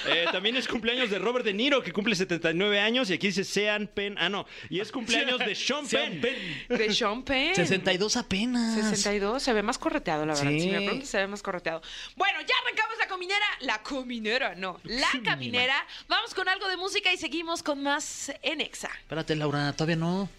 Eh, 0.07 0.25
también 0.31 0.55
es 0.55 0.67
cumpleaños 0.67 1.09
de 1.09 1.19
Robert 1.19 1.45
De 1.45 1.53
Niro, 1.53 1.83
que 1.83 1.91
cumple 1.91 2.15
79 2.15 2.79
años. 2.79 3.09
Y 3.09 3.13
aquí 3.13 3.27
dice 3.27 3.43
Sean 3.43 3.87
Penn. 3.87 4.15
Ah, 4.17 4.29
no. 4.29 4.45
Y 4.69 4.79
es 4.79 4.91
cumpleaños 4.91 5.39
de 5.39 5.53
Sean 5.53 5.87
Penn. 5.87 6.21
De 6.69 6.93
Sean 6.93 7.23
Penn. 7.23 7.55
62 7.55 8.17
apenas. 8.17 8.89
62, 8.89 9.43
se 9.43 9.53
ve 9.53 9.61
más 9.61 9.77
correteado, 9.77 10.25
la 10.25 10.33
verdad. 10.33 10.49
Sí. 10.49 10.59
Si 10.59 10.69
me 10.69 10.81
preguntas, 10.81 11.09
se 11.09 11.17
ve 11.17 11.27
más 11.27 11.43
correteado. 11.43 11.81
Bueno, 12.15 12.39
ya 12.41 12.55
arrancamos 12.65 12.97
la 12.97 13.07
caminera. 13.07 13.45
La 13.61 13.83
caminera, 13.83 14.55
no. 14.55 14.79
La 14.83 15.11
caminera. 15.23 15.75
Vamos 16.07 16.33
con 16.33 16.49
algo 16.49 16.67
de 16.67 16.77
música 16.77 17.13
y 17.13 17.17
seguimos 17.17 17.61
con 17.61 17.83
más 17.83 18.31
en 18.41 18.61
Exa. 18.61 18.89
Espérate, 19.01 19.35
Laura, 19.35 19.71
todavía 19.73 19.97
no. 19.97 20.29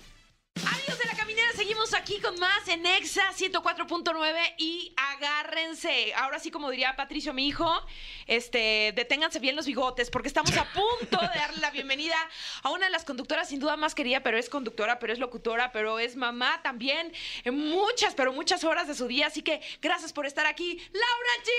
Amigos 0.56 0.98
de 0.98 1.06
la 1.06 1.16
caminera, 1.16 1.48
seguimos 1.56 1.92
aquí 1.94 2.20
con 2.20 2.38
más 2.38 2.68
en 2.68 2.86
Exa 2.86 3.24
104.9 3.36 4.54
y 4.56 4.94
agárrense. 4.96 6.14
Ahora 6.14 6.38
sí, 6.38 6.52
como 6.52 6.70
diría 6.70 6.94
Patricio, 6.94 7.34
mi 7.34 7.48
hijo, 7.48 7.68
este, 8.28 8.92
deténganse 8.94 9.40
bien 9.40 9.56
los 9.56 9.66
bigotes 9.66 10.10
porque 10.10 10.28
estamos 10.28 10.56
a 10.56 10.64
punto 10.72 11.18
de 11.18 11.26
darle 11.38 11.60
la 11.60 11.72
bienvenida 11.72 12.14
a 12.62 12.70
una 12.70 12.86
de 12.86 12.92
las 12.92 13.04
conductoras 13.04 13.48
sin 13.48 13.58
duda 13.58 13.76
más 13.76 13.96
querida, 13.96 14.22
pero 14.22 14.38
es 14.38 14.48
conductora, 14.48 15.00
pero 15.00 15.12
es 15.12 15.18
locutora, 15.18 15.72
pero 15.72 15.98
es 15.98 16.14
mamá 16.14 16.60
también 16.62 17.12
en 17.42 17.58
muchas, 17.70 18.14
pero 18.14 18.32
muchas 18.32 18.62
horas 18.62 18.86
de 18.86 18.94
su 18.94 19.08
día. 19.08 19.26
Así 19.26 19.42
que 19.42 19.60
gracias 19.82 20.12
por 20.12 20.24
estar 20.24 20.46
aquí, 20.46 20.78
Laura 20.92 21.34
G. 21.42 21.50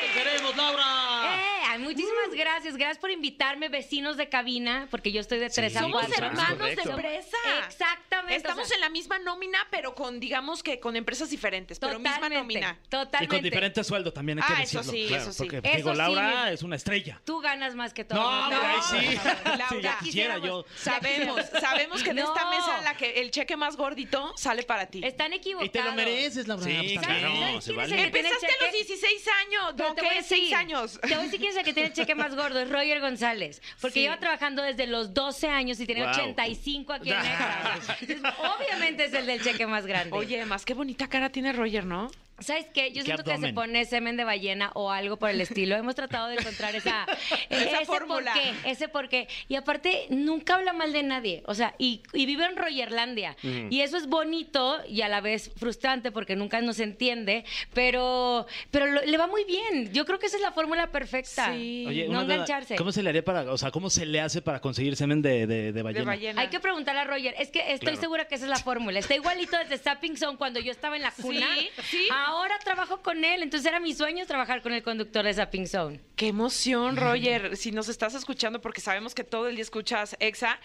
¡Te 0.00 0.12
queremos, 0.12 0.56
Laura! 0.56 1.36
Eh, 1.36 1.57
ay, 1.78 1.84
muchísimas 1.84 2.30
gracias. 2.32 2.76
Gracias 2.76 2.98
por 2.98 3.10
invitarme, 3.10 3.68
vecinos 3.68 4.16
de 4.16 4.28
cabina, 4.28 4.88
porque 4.90 5.12
yo 5.12 5.20
estoy 5.20 5.38
de 5.38 5.50
3 5.50 5.76
a 5.76 5.80
Somos 5.80 6.04
4. 6.06 6.26
hermanos 6.26 6.58
de 6.76 6.82
empresa. 6.82 7.36
Exactamente. 7.66 8.36
Estamos 8.36 8.64
o 8.64 8.68
sea, 8.68 8.74
en 8.76 8.80
la 8.82 8.88
misma 8.90 9.18
nómina, 9.18 9.58
pero 9.70 9.94
con, 9.94 10.20
digamos 10.20 10.62
que 10.62 10.80
con 10.80 10.96
empresas 10.96 11.30
diferentes, 11.30 11.78
pero 11.78 11.98
misma 11.98 12.28
nómina. 12.28 12.78
Totalmente. 12.88 13.24
Y 13.24 13.28
con 13.28 13.42
diferente 13.42 13.84
sueldo 13.84 14.12
también 14.12 14.38
hay 14.40 14.46
que 14.46 14.52
Ah, 14.54 14.62
eso 14.62 14.82
sí, 14.82 15.06
claro, 15.08 15.22
eso 15.22 15.32
sí. 15.32 15.38
Porque, 15.50 15.68
Eso 15.68 15.76
digo, 15.76 15.90
sí, 15.92 15.96
Laura 15.98 16.52
es 16.52 16.62
una 16.62 16.76
estrella. 16.76 17.20
Tú 17.24 17.40
ganas 17.40 17.74
más 17.74 17.92
que 17.94 18.04
todo. 18.04 18.18
No, 18.20 18.40
mundo. 18.42 18.56
hombre, 18.56 18.70
ahí 18.70 18.80
sí. 19.12 19.18
Laura, 19.58 19.96
Sí, 20.00 20.04
quisiera 20.04 20.38
yo. 20.38 20.64
Sabemos, 20.76 21.40
sabemos 21.60 22.02
que 22.02 22.10
en 22.10 22.18
esta 22.18 22.44
No. 22.44 22.50
mesa 22.50 22.80
la 22.82 22.94
que 22.96 23.20
el 23.20 23.30
cheque 23.30 23.56
más 23.56 23.76
gordito 23.76 24.32
sale 24.36 24.62
para 24.62 24.86
ti. 24.86 25.00
Están 25.04 25.32
equivocados. 25.32 25.68
Y 25.68 25.70
te 25.70 25.82
lo 25.82 25.92
mereces, 25.92 26.48
Laura. 26.48 26.64
Sí, 26.64 26.94
Pues, 26.94 27.06
claro. 27.06 27.34
No, 27.34 27.60
se 27.60 27.72
vale. 27.72 28.02
Empezaste 28.04 28.46
a 28.46 28.50
los 28.50 28.58
cheque? 28.70 28.76
16 28.84 29.28
años, 29.46 29.74
no, 29.76 29.94
te 29.94 30.00
voy 30.02 30.08
a 30.10 30.12
¿qué? 30.12 30.16
decir, 30.18 30.38
6 30.38 30.52
años. 30.54 30.98
Te 31.00 31.08
voy 31.08 31.14
a 31.18 31.22
decir 31.22 31.38
quién 31.40 31.50
es 31.52 31.56
el 31.58 31.64
que 31.68 31.74
tiene 31.74 31.88
el 31.88 31.94
cheque 31.94 32.14
más 32.14 32.34
gordo, 32.34 32.60
es 32.60 32.68
Roger 32.70 33.00
González. 33.00 33.62
Porque 33.80 33.94
Sí. 33.94 34.00
lleva 34.00 34.18
trabajando 34.18 34.62
desde 34.62 34.86
los 34.86 35.14
12 35.14 35.48
años 35.48 35.78
y 35.80 35.86
tiene 35.86 36.02
Wow. 36.02 36.10
85 36.10 36.92
aquí 36.92 37.10
en. 37.10 37.16
Entonces, 38.00 38.18
Obviamente 38.58 39.04
es 39.06 39.14
el 39.14 39.26
del 39.26 39.42
cheque 39.42 39.66
más 39.66 39.86
grande. 39.86 40.16
Oye, 40.16 40.44
más 40.44 40.64
qué 40.64 40.74
bonita 40.74 41.08
cara 41.08 41.30
tiene 41.30 41.52
Roger, 41.52 41.84
¿no? 41.84 42.10
¿Sabes 42.40 42.66
qué? 42.72 42.88
Yo 42.92 43.00
¿Qué 43.02 43.06
siento 43.06 43.24
que 43.24 43.36
se 43.38 43.52
pone 43.52 43.84
semen 43.84 44.16
de 44.16 44.24
ballena 44.24 44.70
o 44.74 44.90
algo 44.90 45.16
por 45.16 45.30
el 45.30 45.40
estilo. 45.40 45.76
Hemos 45.76 45.94
tratado 45.94 46.28
de 46.28 46.34
encontrar 46.36 46.74
esa, 46.76 47.04
Esa 47.50 47.76
ese 47.78 47.84
fórmula. 47.84 48.32
por 48.32 48.42
qué, 48.42 48.70
ese 48.70 48.88
por 48.88 49.08
qué. 49.08 49.28
Y 49.48 49.56
aparte, 49.56 50.06
nunca 50.10 50.54
habla 50.54 50.72
mal 50.72 50.92
de 50.92 51.02
nadie. 51.02 51.42
O 51.46 51.54
sea, 51.54 51.74
y, 51.78 52.02
y 52.12 52.26
vive 52.26 52.44
en 52.46 52.56
Rogerlandia. 52.56 53.36
Y 53.42 53.80
eso 53.80 53.96
es 53.96 54.06
bonito 54.06 54.78
y 54.88 55.02
a 55.02 55.08
la 55.08 55.20
vez 55.20 55.50
frustrante 55.56 56.12
porque 56.12 56.36
nunca 56.36 56.60
nos 56.60 56.78
entiende, 56.80 57.44
pero, 57.74 58.46
pero 58.70 58.86
lo- 58.86 59.02
le 59.04 59.16
va 59.18 59.26
muy 59.26 59.44
bien. 59.44 59.92
Yo 59.92 60.04
creo 60.04 60.18
que 60.18 60.26
esa 60.26 60.36
es 60.36 60.42
la 60.42 60.52
fórmula 60.52 60.90
perfecta. 60.90 61.52
Sí. 61.52 61.84
Oye, 61.88 62.08
no 62.08 62.22
duda, 62.24 62.34
engancharse. 62.34 62.76
¿Cómo 62.76 62.92
se 62.92 63.02
le 63.02 63.10
haría 63.10 63.24
para, 63.24 63.50
o 63.52 63.58
sea, 63.58 63.70
cómo 63.70 63.90
se 63.90 64.06
le 64.06 64.20
hace 64.20 64.42
para 64.42 64.60
conseguir 64.60 64.96
semen 64.96 65.22
de, 65.22 65.46
de, 65.46 65.72
de 65.72 65.82
ballena? 65.82 66.00
De 66.00 66.06
ballena. 66.06 66.40
Hay 66.42 66.48
que 66.48 66.60
preguntarle 66.60 67.00
a 67.00 67.04
Roger. 67.04 67.34
Es 67.38 67.50
que 67.50 67.60
estoy 67.72 67.88
Claro. 67.88 68.00
segura 68.00 68.24
que 68.28 68.34
esa 68.34 68.44
es 68.44 68.50
la 68.50 68.58
fórmula. 68.58 68.98
Está 68.98 69.14
igualito 69.14 69.56
desde 69.58 69.78
Stepping 69.78 70.16
Zone 70.16 70.36
cuando 70.36 70.60
yo 70.60 70.70
estaba 70.72 70.96
en 70.96 71.02
la 71.02 71.10
cuna. 71.12 71.46
Sí, 71.56 71.68
sí. 71.84 72.08
Ahora 72.28 72.58
trabajo 72.58 73.00
con 73.00 73.24
él. 73.24 73.42
Entonces 73.42 73.66
era 73.66 73.80
mi 73.80 73.94
sueño 73.94 74.26
trabajar 74.26 74.60
con 74.60 74.74
el 74.74 74.82
conductor 74.82 75.24
de 75.24 75.32
Stepping 75.32 75.66
Zone. 75.66 76.00
Qué 76.14 76.28
emoción, 76.28 76.98
Roger. 76.98 77.56
Si 77.56 77.72
nos 77.72 77.88
estás 77.88 78.14
escuchando, 78.14 78.60
porque 78.60 78.82
sabemos 78.82 79.14
que 79.14 79.24
todo 79.24 79.48
el 79.48 79.54
día 79.54 79.62
escuchas 79.62 80.14
EXA, 80.20 80.60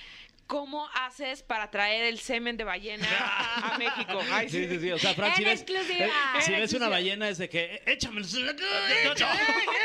¿cómo 0.47 0.87
haces 0.95 1.43
para 1.43 1.69
traer 1.71 2.03
el 2.05 2.19
semen 2.19 2.57
de 2.57 2.63
ballena 2.63 3.07
a 3.55 3.77
México? 3.77 4.19
Ay, 4.31 4.49
Sí, 4.49 4.67
sí, 4.67 4.79
sí. 4.79 4.91
O 4.91 4.99
sea, 4.99 5.13
Fran, 5.13 5.31
En 5.31 5.35
si 5.37 5.43
ves, 5.43 5.61
exclusiva. 5.61 6.05
eh, 6.05 6.41
si 6.41 6.51
ves 6.51 6.73
una 6.73 6.89
ballena 6.89 7.29
es 7.29 7.37
de 7.37 7.49
que 7.49 7.81
"Eh, 7.85 7.97
en 8.01 8.45
la 8.45 8.53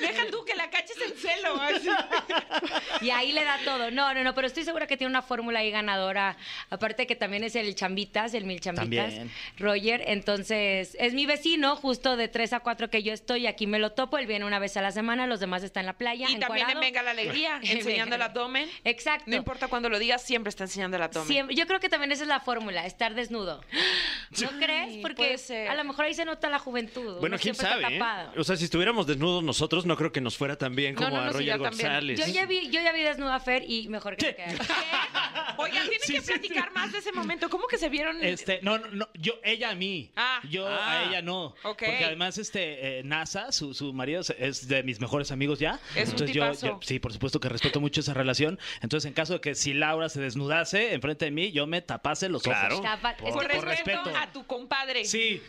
Deja 0.00 0.26
tú 0.30 0.44
que 0.44 0.54
la 0.54 0.68
caches 0.70 0.96
en 1.00 1.14
celo. 1.16 1.60
Y 3.00 3.10
ahí 3.10 3.32
le 3.32 3.44
da 3.44 3.58
todo. 3.64 3.90
No, 3.90 4.12
no, 4.14 4.22
no, 4.22 4.34
pero 4.34 4.46
estoy 4.46 4.64
segura 4.64 4.86
que 4.86 4.96
tiene 4.96 5.10
una 5.10 5.22
fórmula 5.22 5.60
ahí 5.60 5.70
ganadora. 5.70 6.36
Aparte 6.70 7.06
que 7.06 7.16
también 7.16 7.44
es 7.44 7.56
el 7.56 7.74
chambitas, 7.74 8.34
el 8.34 8.44
mil 8.44 8.60
chambitas. 8.60 9.14
También. 9.14 9.30
Roger, 9.58 10.02
entonces 10.06 10.96
es 11.00 11.14
mi 11.14 11.26
vecino, 11.26 11.76
justo 11.76 12.16
de 12.16 12.28
3 12.28 12.52
a 12.54 12.60
4 12.60 12.90
que 12.90 13.02
yo 13.02 13.12
estoy, 13.12 13.46
aquí 13.46 13.66
me 13.66 13.78
lo 13.78 13.92
topo, 13.92 14.18
él 14.18 14.26
viene 14.26 14.44
una 14.44 14.58
vez 14.58 14.76
a 14.76 14.82
la 14.82 14.92
semana, 14.92 15.26
los 15.26 15.40
demás 15.40 15.62
están 15.62 15.82
en 15.82 15.86
la 15.86 15.98
playa. 15.98 16.26
Y 16.28 16.36
también 16.38 16.68
en. 16.70 16.80
Venga 16.80 17.02
la 17.02 17.12
Alegría, 17.12 17.60
enseñando 17.62 18.16
el 18.16 18.22
abdomen. 18.22 18.68
Exacto. 18.84 19.30
No 19.34 19.38
importa 19.38 19.68
cuándo 19.68 19.88
lo 19.88 19.98
digas, 19.98 20.22
siempre 20.22 20.48
está 20.50 20.64
enseñando 20.64 20.96
el 20.96 21.02
abdomen. 21.02 21.28
Siempre- 21.28 21.56
yo 21.56 21.66
creo 21.66 21.80
que 21.80 21.88
también 21.88 22.12
esa 22.12 22.22
es 22.22 22.28
la 22.28 22.40
fórmula, 22.40 22.86
estar 22.86 23.14
desnudo. 23.14 23.60
¿No 24.40 24.50
crees? 24.58 24.98
Porque 25.02 25.36
a 25.68 25.74
lo 25.74 25.84
mejor 25.84 26.04
ahí 26.06 26.14
se 26.14 26.24
nota 26.24 26.48
la 26.48 26.58
juventud. 26.58 27.18
Bueno, 27.20 27.36
quién 27.38 27.54
siempre 27.54 27.94
está 27.96 28.04
sabe. 28.04 28.28
¿eh? 28.34 28.40
O 28.40 28.44
sea, 28.44 28.56
si 28.56 28.64
estuviéramos 28.64 29.06
desnudos 29.06 29.42
nosotros, 29.42 29.86
no 29.86 29.96
creo 29.96 30.12
que 30.12 30.20
nos 30.20 30.36
fuera 30.36 30.56
tan 30.56 30.74
bien 30.74 30.94
como 30.94 31.10
no, 31.10 31.16
a 31.20 31.24
no, 31.26 31.32
sí, 31.32 31.38
Roger 31.38 31.46
yo 31.58 31.62
también. 31.62 31.88
González. 31.88 32.18
Yo 32.26 32.26
ya 32.32 32.46
vi, 32.46 32.70
yo 32.70 32.80
ya 32.80 32.92
vi 32.92 33.02
desnuda 33.02 33.34
a 33.36 33.40
Fer 33.40 33.64
y 33.68 33.88
mejor 33.88 34.16
que 34.16 34.34
quede. 34.34 34.56
Oigan, 35.58 35.88
tienen 35.88 36.00
que 36.06 36.22
platicar 36.22 36.72
más 36.72 36.92
de 36.92 36.98
ese 36.98 37.12
momento. 37.12 37.48
¿Cómo 37.50 37.66
que 37.66 37.78
se 37.78 37.88
vieron? 37.88 38.22
Este, 38.22 38.60
no, 38.62 38.78
no, 38.78 38.86
no, 38.88 39.08
yo, 39.14 39.34
ella 39.42 39.70
a 39.70 39.74
mí. 39.74 40.10
Ah. 40.16 40.40
yo 40.50 40.66
Ah. 40.68 41.00
a 41.00 41.04
ella 41.08 41.22
no. 41.22 41.46
Ok. 41.62 41.82
Porque 41.84 42.04
además, 42.04 42.38
este, 42.38 42.98
eh, 42.98 43.02
NASA, 43.04 43.52
su, 43.52 43.74
su 43.74 43.92
marido, 43.92 44.20
es- 44.20 44.34
es 44.38 44.68
de 44.68 44.82
mis 44.82 45.00
mejores 45.00 45.30
amigos 45.30 45.58
ya. 45.58 45.80
Es 45.94 46.08
un 46.08 46.10
Entonces 46.12 46.34
yo, 46.34 46.42
tipazo. 46.44 46.66
yo- 46.66 46.78
sí, 46.82 46.98
por 46.98 47.12
supuesto 47.12 47.40
que 47.40 47.48
respeto 47.48 47.80
mucho 47.80 48.00
esa 48.00 48.14
relación. 48.14 48.58
Entonces, 48.82 49.06
en 49.08 49.14
caso 49.14 49.34
de 49.34 49.40
que 49.40 49.54
si 49.54 49.74
Laura 49.74 50.08
se 50.08 50.20
desnudase 50.20 50.94
enfrente 50.94 51.24
de 51.26 51.30
mí, 51.30 51.52
yo 51.52 51.66
me 51.66 51.80
tapase 51.82 52.28
los 52.28 52.42
Claro. 52.42 52.76
ojos. 52.78 52.84
Tapa- 52.86 53.12
es 53.12 53.32
Por, 53.32 53.46
que- 53.46 53.54
por 53.56 53.64
respeto, 53.64 54.02
respeto. 54.04 54.18
a 54.18 54.32
tu 54.32 54.46
compadre. 54.46 55.04
Sí. 55.04 55.42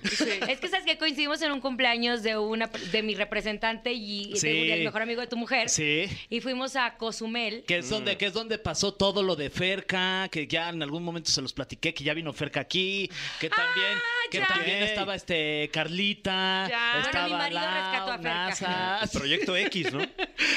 Es 0.48 0.60
que 0.60 0.68
sabes 0.68 0.86
que 0.86 0.98
coincidimos 0.98 1.42
en 1.42 1.52
un 1.52 1.62
cumpleaños 1.62 2.24
de 2.24 2.38
una 2.38 2.68
de 2.68 3.04
mi 3.04 3.16
representante 3.16 3.94
y 3.94 4.34
de- 4.34 4.40
Sí. 4.40 4.68
del 4.68 4.84
mejor 4.84 5.02
amigo 5.02 5.22
de 5.22 5.28
tu 5.28 5.38
mujer. 5.38 5.70
Sí. 5.70 6.06
Y 6.30 6.42
fuimos 6.42 6.76
a 6.76 6.98
Cozumel. 6.98 7.64
Que 7.68 7.78
es 7.80 7.90
donde, 7.90 8.18
que 8.18 8.28
es 8.28 8.34
donde 8.34 8.58
pasó 8.58 8.94
todo 8.94 9.24
lo 9.24 9.36
de 9.36 9.50
Ferca 9.50 9.95
Ferca, 9.96 10.30
que 10.30 10.48
ya 10.48 10.70
en 10.70 10.82
algún 10.84 11.04
momento 11.04 11.32
se 11.32 11.42
los 11.42 11.54
platiqué, 11.54 11.94
que 11.94 12.04
ya 12.04 12.14
vino 12.14 12.34
Ferca 12.34 12.60
aquí, 12.62 13.10
que 13.40 13.50
también, 13.50 13.98
que 14.30 14.40
ya. 14.40 14.48
también 14.48 14.84
estaba 14.84 15.16
este 15.16 15.70
Carlita, 15.72 16.68
Ya. 16.70 17.00
estaba 17.02 17.28
Bueno, 17.28 17.38
mi 17.38 17.44
marido 17.56 17.62
Lau, 17.62 17.74
rescató 17.92 18.12
a 18.12 18.18
Ferca. 18.18 19.00
NASA. 19.00 19.10
Proyecto 19.14 19.56
X, 19.58 19.94
¿no? 19.94 20.02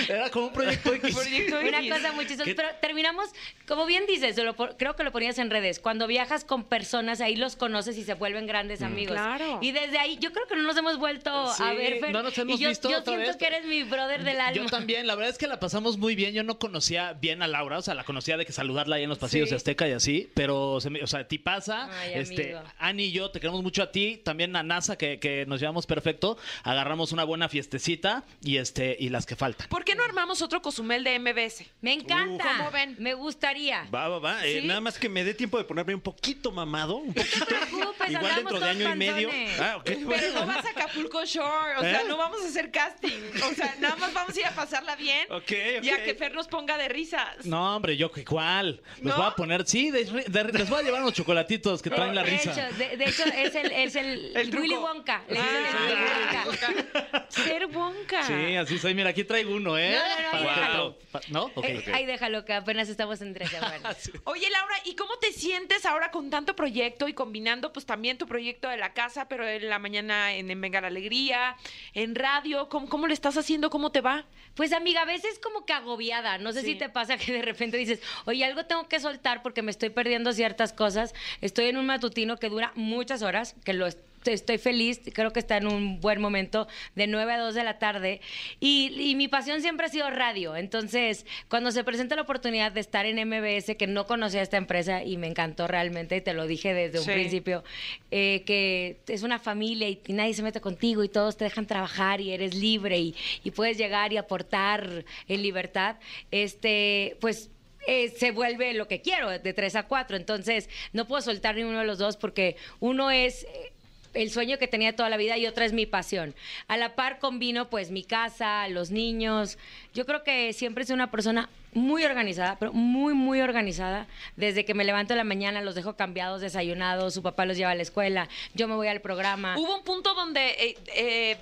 Era 0.09 0.31
como 0.31 0.47
un 0.47 0.53
proyecto 0.53 0.93
X. 0.95 1.15
Proyecto 1.15 1.59
Una 1.61 1.81
cosa 1.97 2.13
muy 2.13 2.27
chistosa. 2.27 2.51
Pero 2.55 2.69
terminamos, 2.81 3.31
como 3.67 3.87
bien 3.87 4.05
dices, 4.07 4.37
lo 4.39 4.55
creo 4.57 4.97
que 4.97 5.05
lo 5.05 5.13
ponías 5.13 5.39
en 5.39 5.51
redes. 5.51 5.79
Cuando 5.81 6.07
viajas 6.07 6.45
con 6.45 6.65
personas, 6.65 7.21
ahí 7.21 7.37
los 7.37 7.57
conoces 7.57 7.97
y 7.97 8.05
se 8.05 8.15
vuelven 8.15 8.47
grandes 8.47 8.83
amigos. 8.83 9.13
Claro. 9.15 9.59
Y 9.63 9.73
desde 9.73 9.99
ahí, 9.99 10.19
yo 10.21 10.33
creo 10.33 10.47
que 10.47 10.57
no 10.57 10.63
nos 10.63 10.77
hemos 10.77 10.99
vuelto 10.99 11.53
Sí, 11.55 11.63
a 11.63 11.73
ver, 11.73 12.01
Fer. 12.01 12.13
no 12.13 12.23
nos 12.23 12.37
hemos 12.39 12.59
y 12.59 12.63
yo, 12.63 12.69
visto 12.69 12.91
yo 12.91 12.99
otra 12.99 13.15
siento 13.15 13.29
vez. 13.29 13.37
que 13.37 13.47
eres 13.47 13.65
mi 13.67 13.83
brother 13.85 14.25
del 14.25 14.41
alma. 14.41 14.53
Yo 14.53 14.67
también, 14.67 15.07
la 15.07 15.15
verdad 15.15 15.31
es 15.31 15.39
que 15.39 15.47
la 15.47 15.61
pasamos 15.61 15.97
muy 15.99 16.15
bien. 16.15 16.35
Yo 16.35 16.43
no 16.43 16.59
conocía 16.59 17.13
bien 17.15 17.43
a 17.43 17.47
Laura, 17.47 17.79
o 17.79 17.83
sea, 17.83 17.95
la 17.95 18.05
conocía 18.05 18.37
de 18.37 18.45
que 18.47 18.53
saludarla 18.53 18.97
ahí 18.97 19.03
en 19.05 19.09
los 19.09 19.19
pasillos 19.19 19.28
Sí. 19.31 19.41
de 19.41 19.57
Azteca 19.57 19.89
y 19.89 19.93
así, 19.93 20.31
pero, 20.35 20.81
se 20.81 20.91
me- 20.91 21.03
o 21.03 21.07
sea, 21.07 21.21
a 21.21 21.29
ti 21.29 21.39
pasa. 21.39 21.89
Ay, 22.01 22.13
este, 22.15 22.55
amigo. 22.57 22.73
Ani 22.79 23.05
y 23.05 23.13
yo 23.13 23.31
te 23.31 23.41
queremos 23.41 23.63
mucho 23.63 23.83
a 23.83 23.91
ti, 23.93 24.21
también 24.25 24.55
a 24.57 24.63
NASA, 24.63 24.97
que, 24.99 25.19
que 25.19 25.45
nos 25.47 25.61
llevamos 25.61 25.87
perfecto. 25.87 26.37
Agarramos 26.65 27.13
una 27.13 27.25
buena 27.25 27.49
fiestecita 27.49 28.25
y 28.43 28.57
este 28.59 28.97
y 28.99 29.09
las 29.11 29.27
que 29.27 29.37
faltan. 29.37 29.69
¿Por 29.69 29.85
qué 29.85 29.95
no 29.95 30.03
armamos 30.05 30.43
otro 30.43 30.61
Cozumel 30.63 31.05
de 31.05 31.19
MBS? 31.19 31.65
Me 31.81 31.93
encanta. 31.93 32.45
¿Cómo 32.59 32.71
ven? 32.71 32.97
Me 32.99 33.15
gustaría. 33.15 33.85
Va, 33.95 34.09
va, 34.09 34.19
va. 34.19 34.47
Eh, 34.47 34.63
nada 34.65 34.81
más 34.81 34.99
que 34.99 35.09
me 35.09 35.25
dé 35.25 35.35
tiempo 35.35 35.59
de 35.59 35.65
ponerme 35.65 35.95
un 35.95 36.01
poquito 36.01 36.51
mamado. 36.53 36.97
Un 36.97 37.15
poquito. 37.15 37.47
preocupes, 37.47 38.11
Igual 38.11 38.35
dentro 38.37 38.61
de 38.61 38.69
año 38.69 38.95
y 38.95 38.97
medio. 38.97 39.31
Ah, 39.61 39.77
ok. 39.79 39.85
Pero 40.09 40.35
no 40.35 40.47
vas 40.47 40.65
a 40.65 40.71
Acapulco 40.71 41.25
Shore, 41.25 41.77
o 41.77 41.81
sea, 41.81 42.01
¿Eh? 42.03 42.05
no 42.09 42.17
vamos 42.17 42.41
a 42.43 42.47
hacer 42.49 42.71
casting. 42.71 43.09
O 43.51 43.55
sea, 43.55 43.75
nada 43.81 43.97
más 43.97 44.13
vamos 44.13 44.37
a 44.37 44.41
ir 44.41 44.47
a 44.47 44.51
pasarla 44.55 44.97
bien 44.97 45.27
Ok, 45.31 45.53
y 45.83 45.89
a 45.91 46.03
que 46.05 46.15
Fer 46.15 46.35
nos 46.35 46.49
ponga 46.49 46.77
de 46.79 46.89
risas. 46.89 47.45
No, 47.45 47.77
hombre, 47.77 47.97
yo 47.97 48.11
que 48.11 48.25
cuál. 48.25 48.81
Los 49.03 49.17
¿No? 49.17 49.18
Voy 49.19 49.27
a 49.27 49.35
poner, 49.35 49.67
sí, 49.67 49.91
de- 49.91 50.05
de- 50.05 50.53
les 50.53 50.69
voy 50.71 50.81
a 50.81 50.83
llevar 50.83 51.03
unos 51.03 51.13
chocolatitos 51.15 51.83
que 51.83 51.91
traen 51.91 52.15
la 52.15 52.23
de 52.23 52.31
risa. 52.31 52.53
Hecho, 52.53 52.77
de, 52.79 52.97
de 52.97 53.05
hecho, 53.05 53.25
es 53.25 53.55
el, 53.55 53.73
es 53.73 53.97
el, 53.97 54.33
El. 54.37 54.57
Willy 54.59 54.75
Wonka. 54.77 55.23
Le 55.29 55.35
dicen 55.35 55.49
Ah, 55.51 55.89
el 55.91 55.97
Willy 55.99 56.47
Wonka. 56.47 57.27
Ser 57.29 57.67
Wonka. 57.67 58.23
Sí, 58.25 58.57
así 58.57 58.79
soy. 58.79 58.95
Mira, 58.95 59.11
aquí 59.11 59.25
traigo 59.25 59.55
uno, 59.55 59.77
¿eh? 59.79 59.97
No, 59.97 60.39
no, 60.39 60.97
no, 61.29 61.51
déjalo. 61.53 61.63
Eh, 61.63 61.85
Ahí 61.93 62.07
déjalo, 62.07 62.45
que 62.45 62.53
apenas 62.55 62.89
estamos 62.89 63.21
en 63.21 63.35
tres 63.35 63.51
semanas. 63.51 64.11
Oye, 64.25 64.49
Laura, 64.51 64.75
¿y 64.85 64.95
cómo 64.95 65.17
te 65.19 65.33
sientes 65.33 65.85
ahora 65.87 66.11
con 66.11 66.31
tanto 66.31 66.55
proyecto 66.57 67.09
y 67.09 67.15
combinando 67.15 67.73
pues 67.73 67.87
también 67.87 68.19
tu 68.19 68.27
proyecto 68.27 68.69
de 68.69 68.77
la 68.77 68.93
casa, 68.93 69.29
pero 69.29 69.47
en 69.47 69.69
la 69.69 69.79
mañana 69.79 70.35
en, 70.35 70.51
en 70.51 70.61
Venga 70.61 70.81
la 70.81 70.87
Alegría, 70.89 71.57
en 71.95 72.15
radio? 72.15 72.69
¿Cómo, 72.69 72.89
¿Cómo 72.89 73.07
le 73.07 73.15
estás 73.15 73.37
haciendo? 73.37 73.71
¿Cómo 73.71 73.91
te 73.93 74.01
va? 74.01 74.27
Pues 74.55 74.73
amiga, 74.73 75.03
a 75.03 75.05
veces 75.05 75.39
como 75.43 75.65
que 75.65 75.73
agobiada. 75.73 76.39
No 76.39 76.53
sé 76.53 76.61
Sí. 76.61 76.67
si 76.73 76.75
te 76.77 76.89
pasa 76.89 77.17
que 77.17 77.33
de 77.33 77.43
repente 77.43 77.77
dices, 77.77 78.01
oye, 78.25 78.45
algo 78.45 78.65
tengo 78.67 78.89
que 78.89 78.99
soltar 79.09 79.43
porque 79.43 79.63
me 79.63 79.71
estoy 79.71 79.91
perdiendo 79.91 80.33
ciertas 80.33 80.73
cosas. 80.73 81.15
Estoy 81.41 81.67
en 81.67 81.77
un 81.79 81.87
matutino 81.87 82.37
que 82.37 82.49
dura 82.49 82.73
muchas 82.75 83.23
horas, 83.23 83.55
que 83.65 83.73
lo 83.73 83.87
est- 83.87 83.99
estoy 84.27 84.59
feliz, 84.59 85.01
creo 85.15 85.33
que 85.33 85.39
está 85.39 85.57
en 85.57 85.67
un 85.67 86.01
buen 86.01 86.21
momento, 86.21 86.69
de 86.97 87.07
9 87.07 87.33
a 87.33 87.39
2 87.39 87.55
de 87.55 87.65
la 87.65 87.79
tarde. 87.79 88.21
Y, 88.61 88.93
y 89.01 89.15
mi 89.15 89.27
pasión 89.29 89.63
siempre 89.63 89.87
ha 89.87 89.89
sido 89.89 90.11
radio. 90.11 90.55
Entonces, 90.55 91.25
cuando 91.49 91.71
se 91.71 91.83
presenta 91.83 92.15
la 92.15 92.23
oportunidad 92.23 92.71
de 92.73 92.81
estar 92.81 93.07
en 93.07 93.17
MBS, 93.27 93.77
que 93.79 93.87
no 93.87 94.07
conocía 94.07 94.43
esta 94.43 94.59
empresa 94.59 95.03
y 95.03 95.17
me 95.17 95.29
encantó 95.29 95.67
realmente, 95.67 96.17
y 96.17 96.21
te 96.21 96.35
lo 96.35 96.47
dije 96.47 96.75
desde 96.75 96.99
un 96.99 97.05
Sí. 97.07 97.13
principio, 97.13 97.65
eh, 98.11 98.43
que 98.45 98.99
es 99.07 99.23
una 99.23 99.39
familia 99.39 99.89
y, 99.89 99.99
y 100.07 100.13
nadie 100.13 100.35
se 100.35 100.43
mete 100.43 100.61
contigo 100.61 101.03
y 101.05 101.09
todos 101.09 101.39
te 101.39 101.45
dejan 101.45 101.67
trabajar 101.67 102.21
y 102.21 102.33
eres 102.33 102.55
libre 102.55 102.99
y, 102.99 103.15
y 103.45 103.51
puedes 103.53 103.79
llegar 103.79 104.13
y 104.13 104.19
aportar 104.19 105.07
en 105.29 105.43
libertad, 105.43 105.97
este, 106.31 107.17
pues 107.21 107.51
eh, 107.87 108.11
se 108.11 108.31
vuelve 108.31 108.75
lo 108.75 108.89
que 108.89 109.01
quiero, 109.01 109.31
de 109.31 109.53
3 109.53 109.77
a 109.77 109.83
4. 109.85 110.17
Entonces, 110.17 110.69
no 110.93 111.07
puedo 111.07 111.23
soltar 111.23 111.55
ni 111.55 111.63
uno 111.63 111.79
de 111.79 111.87
los 111.87 111.99
dos 111.99 112.17
porque 112.17 112.57
uno 112.81 113.11
es... 113.11 113.45
eh, 113.45 113.73
el 114.15 114.31
sueño 114.31 114.59
que 114.59 114.67
tenía 114.67 114.97
toda 114.97 115.11
la 115.11 115.17
vida 115.17 115.37
y 115.37 115.47
otra 115.47 115.65
es 115.65 115.73
mi 115.73 115.87
pasión. 115.87 116.35
A 116.67 116.77
la 116.77 116.95
par 116.95 117.19
combino 117.19 117.69
pues 117.69 117.91
mi 117.91 118.03
casa, 118.03 118.67
los 118.69 118.91
niños. 118.91 119.59
Yo 119.95 120.07
creo 120.07 120.25
que 120.25 120.53
siempre 120.53 120.85
soy 120.85 120.95
una 120.95 121.11
persona 121.11 121.49
muy 121.73 122.05
organizada, 122.05 122.57
pero 122.59 122.73
muy, 122.73 123.15
muy 123.15 123.41
organizada. 123.41 124.07
Desde 124.37 124.65
que 124.65 124.75
me 124.75 124.85
levanto 124.85 125.15
la 125.15 125.25
mañana 125.25 125.61
los 125.61 125.75
dejo 125.75 125.97
cambiados, 125.97 126.41
desayunados, 126.41 127.15
su 127.15 127.23
papá 127.23 127.45
los 127.45 127.57
lleva 127.57 127.71
a 127.71 127.75
la 127.75 127.83
escuela, 127.83 128.29
yo 128.55 128.69
me 128.69 128.75
voy 128.75 128.89
al 128.89 129.01
programa. 129.01 129.57
¿Hubo 129.59 129.77
un 129.77 129.85
punto 129.85 130.15
donde 130.15 130.49
eh, 130.51 130.79
eh, 130.95 131.37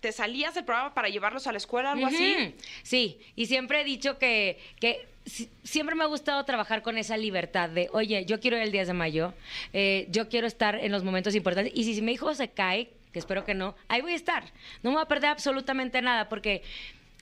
te 0.00 0.12
salías 0.12 0.54
del 0.54 0.64
programa 0.64 0.94
para 0.94 1.08
llevarlos 1.08 1.46
a 1.46 1.52
la 1.52 1.58
escuela, 1.58 1.92
algo 1.92 2.06
así? 2.06 2.54
Sí, 2.82 3.18
y 3.36 3.46
siempre 3.46 3.80
he 3.80 3.84
dicho 3.84 4.18
que, 4.18 4.58
que 4.80 5.06
si- 5.26 5.48
siempre 5.64 5.94
me 5.94 6.04
ha 6.04 6.06
gustado 6.06 6.44
trabajar 6.44 6.82
con 6.82 6.96
esa 6.98 7.16
libertad 7.16 7.68
de, 7.68 7.88
oye, 7.92 8.24
yo 8.24 8.38
quiero 8.40 8.56
ir 8.56 8.62
el 8.62 8.72
10 8.72 8.86
de 8.88 8.94
mayo, 8.94 9.34
eh, 9.72 10.06
yo 10.10 10.28
quiero 10.28 10.46
estar 10.46 10.76
en 10.76 10.92
los 10.92 11.02
momentos 11.04 11.34
importantes, 11.34 11.72
y 11.74 11.84
si, 11.84 11.94
si 11.94 12.02
mi 12.02 12.12
hijo 12.12 12.34
se 12.34 12.48
cae, 12.50 12.90
que 13.12 13.18
espero 13.18 13.44
que 13.44 13.54
no, 13.54 13.74
ahí 13.88 14.00
voy 14.02 14.12
a 14.12 14.16
estar. 14.16 14.44
No 14.82 14.90
me 14.90 14.96
voy 14.96 15.02
a 15.02 15.08
perder 15.08 15.30
absolutamente 15.30 16.00
nada, 16.02 16.28
porque 16.28 16.62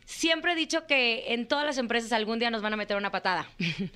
siempre 0.04 0.52
he 0.52 0.54
dicho 0.54 0.86
que 0.86 1.32
en 1.32 1.48
todas 1.48 1.64
las 1.64 1.78
empresas 1.78 2.12
algún 2.12 2.38
día 2.38 2.50
nos 2.50 2.60
van 2.62 2.72
a 2.72 2.76
meter 2.76 2.96
una 2.96 3.10
patada. 3.10 3.48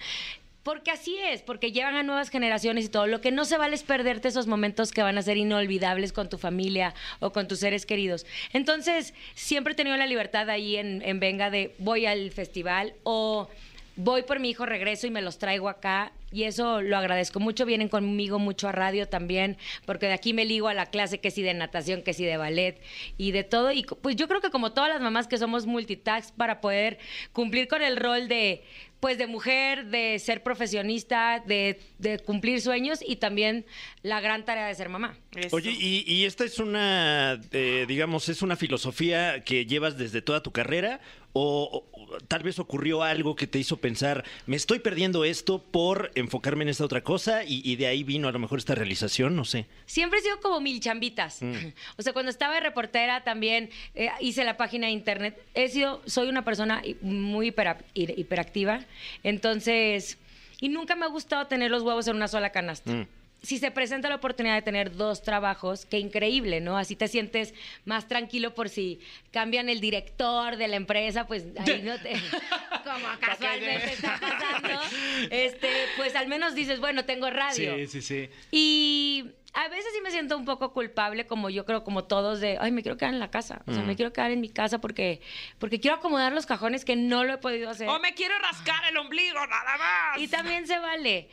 Porque 0.62 0.90
así 0.90 1.17
es, 1.17 1.40
porque 1.43 1.73
llevan 1.73 1.95
a 1.95 2.02
nuevas 2.02 2.29
generaciones 2.29 2.85
y 2.85 2.88
todo. 2.88 3.07
Lo 3.07 3.21
que 3.21 3.31
no 3.31 3.45
se 3.45 3.57
vale 3.57 3.75
es 3.75 3.83
perderte 3.83 4.29
esos 4.29 4.47
momentos 4.47 4.93
que 4.93 5.02
van 5.02 5.17
a 5.17 5.23
ser 5.23 5.38
inolvidables 5.38 6.12
con 6.12 6.29
tu 6.29 6.37
familia 6.37 6.95
o 7.19 7.33
con 7.33 7.49
tus 7.49 7.61
seres 7.61 7.87
queridos. 7.87 8.26
Entonces, 8.52 9.14
siempre 9.35 9.73
he 9.73 9.76
tenido 9.76 9.97
la 9.97 10.07
libertad 10.07 10.50
ahí 10.50 10.76
en, 10.76 11.00
en 11.02 11.19
Venga 11.19 11.50
de 11.50 11.75
voy 11.79 12.05
al 12.05 12.31
festival 12.31 12.95
o 13.05 13.49
voy 13.97 14.23
por 14.23 14.40
mi 14.40 14.50
hijo, 14.50 14.67
regreso 14.67 15.07
y 15.07 15.11
me 15.11 15.23
los 15.23 15.38
traigo 15.38 15.69
acá. 15.69 16.12
Y 16.33 16.45
eso 16.45 16.81
lo 16.81 16.97
agradezco 16.97 17.40
mucho. 17.40 17.67
Vienen 17.67 17.88
conmigo 17.88 18.38
mucho 18.38 18.69
a 18.69 18.73
radio 18.73 19.09
también, 19.09 19.57
porque 19.85 20.07
de 20.07 20.12
aquí 20.12 20.33
me 20.33 20.45
ligo 20.45 20.69
a 20.69 20.75
la 20.75 20.87
clase 20.87 21.19
que 21.19 21.31
sí 21.31 21.43
de 21.43 21.55
natación, 21.55 22.02
que 22.02 22.14
sí 22.14 22.25
de 22.25 22.37
ballet 22.37 22.81
y 23.19 23.33
de 23.33 23.45
todo. 23.45 23.73
Y 23.73 23.83
pues 23.83 24.14
yo 24.17 24.29
creo 24.29 24.40
que 24.40 24.50
como 24.50 24.73
todas 24.73 24.90
las 24.90 25.00
mamás 25.00 25.26
que 25.26 25.38
somos 25.38 25.67
multitask 25.67 26.35
para 26.37 26.61
poder 26.61 26.99
cumplir 27.33 27.67
con 27.67 27.83
el 27.83 27.97
rol 27.97 28.29
de 28.29 28.62
pues 29.00 29.19
de 29.19 29.26
mujer, 29.26 29.87
de 29.87 30.19
ser 30.19 30.42
profesionista, 30.42 31.42
de, 31.47 31.80
de 31.99 32.19
cumplir 32.19 32.61
sueños 32.61 33.00
y 33.04 33.16
también 33.16 33.64
la 34.02 34.21
gran 34.21 34.45
tarea 34.45 34.66
de 34.66 34.75
ser 34.75 34.88
mamá. 34.90 35.16
Eso. 35.35 35.57
Oye, 35.57 35.71
y, 35.73 36.04
y 36.07 36.26
esta 36.26 36.45
es 36.45 36.59
una, 36.59 37.40
eh, 37.52 37.87
digamos, 37.88 38.28
es 38.28 38.42
una 38.42 38.57
filosofía 38.57 39.42
que 39.42 39.64
llevas 39.64 39.97
desde 39.97 40.23
toda 40.23 40.42
tu 40.42 40.52
carrera 40.52 41.00
o, 41.32 41.84
o 41.92 42.18
tal 42.28 42.42
vez 42.42 42.58
ocurrió 42.58 43.02
algo 43.02 43.37
que 43.37 43.46
te 43.46 43.58
hizo 43.58 43.76
pensar, 43.76 44.25
me 44.46 44.56
estoy 44.56 44.78
perdiendo 44.80 45.25
esto 45.25 45.62
por 45.62 46.10
enfocarme 46.14 46.64
en 46.64 46.70
esta 46.70 46.84
otra 46.84 47.02
cosa 47.02 47.44
y, 47.44 47.62
y 47.64 47.76
de 47.76 47.87
ahí 47.87 48.02
vino 48.02 48.26
a 48.28 48.32
lo 48.32 48.38
mejor 48.38 48.58
esta 48.58 48.75
realización, 48.75 49.37
no 49.37 49.44
sé. 49.44 49.66
Siempre 49.87 50.18
he 50.18 50.22
sido 50.22 50.40
como 50.40 50.60
mil 50.60 50.80
chambitas. 50.80 51.40
O 51.96 52.02
sea, 52.02 52.12
cuando 52.12 52.30
estaba 52.30 52.54
de 52.54 52.60
reportera 52.60 53.22
también 53.25 53.70
eh, 53.94 54.08
hice 54.20 54.44
la 54.44 54.56
página 54.56 54.87
de 54.87 54.92
internet. 54.92 55.40
He 55.54 55.68
sido, 55.68 56.00
soy 56.06 56.28
una 56.28 56.44
persona 56.44 56.82
muy 57.02 57.50
hipera- 57.50 57.78
hi- 57.94 58.14
hiperactiva. 58.16 58.80
Entonces, 59.22 60.18
y 60.60 60.68
nunca 60.68 60.96
me 60.96 61.04
ha 61.04 61.08
gustado 61.08 61.46
tener 61.46 61.70
los 61.70 61.82
huevos 61.82 62.06
en 62.08 62.16
una 62.16 62.28
sola 62.28 62.50
canasta. 62.50 62.90
Mm. 62.92 63.06
Si 63.42 63.59
se 63.59 63.70
presenta 63.70 64.09
la 64.09 64.16
oportunidad 64.16 64.54
de 64.54 64.62
tener 64.62 64.97
dos 64.97 65.23
trabajos, 65.23 65.87
qué 65.87 65.99
increíble, 65.99 66.61
¿no? 66.61 66.76
Así 66.76 66.97
te 66.97 67.09
sientes 67.09 67.54
más 67.85 68.06
tranquilo 68.06 68.54
por 68.54 68.68
si 68.68 69.00
cambian 69.30 69.68
el 69.68 69.80
director 69.80 70.56
de 70.56 70.68
la 70.68 70.76
empresa, 70.76 71.26
pues 71.26 71.47
ahí 71.59 71.82
no 71.82 71.99
te. 71.99 72.12
Como 72.85 73.06
casualmente 73.20 73.87
está 73.92 74.18
pasando. 74.20 74.80
Este, 75.30 75.68
pues 75.97 76.16
al 76.16 76.28
menos 76.28 76.54
dices, 76.54 76.80
bueno, 76.80 77.04
tengo 77.04 77.30
radio. 77.30 77.76
Sí, 77.76 77.87
sí, 77.87 78.02
sí. 78.02 78.30
Y 78.50 79.32
a 79.52 79.68
veces 79.68 79.92
sí 79.92 80.00
me 80.02 80.11
siento 80.11 80.37
un 80.37 80.44
poco 80.44 80.73
culpable, 80.73 81.26
como 81.26 81.50
yo 81.50 81.64
creo, 81.64 81.82
como 81.82 82.04
todos, 82.04 82.40
de, 82.40 82.59
ay, 82.61 82.70
me 82.70 82.82
quiero 82.82 82.97
quedar 82.97 83.12
en 83.12 83.20
la 83.20 83.30
casa. 83.30 83.62
O 83.66 83.73
sea, 83.73 83.82
me 83.82 83.97
quiero 83.97 84.12
quedar 84.12 84.30
en 84.30 84.40
mi 84.40 84.49
casa 84.49 84.80
porque, 84.80 85.20
porque 85.59 85.80
quiero 85.80 85.97
acomodar 85.97 86.32
los 86.32 86.47
cajones 86.47 86.85
que 86.85 86.97
no 86.97 87.25
lo 87.25 87.35
he 87.35 87.38
podido 87.38 87.68
hacer. 87.70 87.88
O 87.88 87.99
me 87.99 88.14
quiero 88.14 88.38
rascar 88.38 88.85
el 88.88 88.97
ombligo, 88.97 89.44
nada 89.47 89.76
más. 89.76 90.18
Y 90.18 90.28
también 90.28 90.66
se 90.66 90.78
vale. 90.78 91.28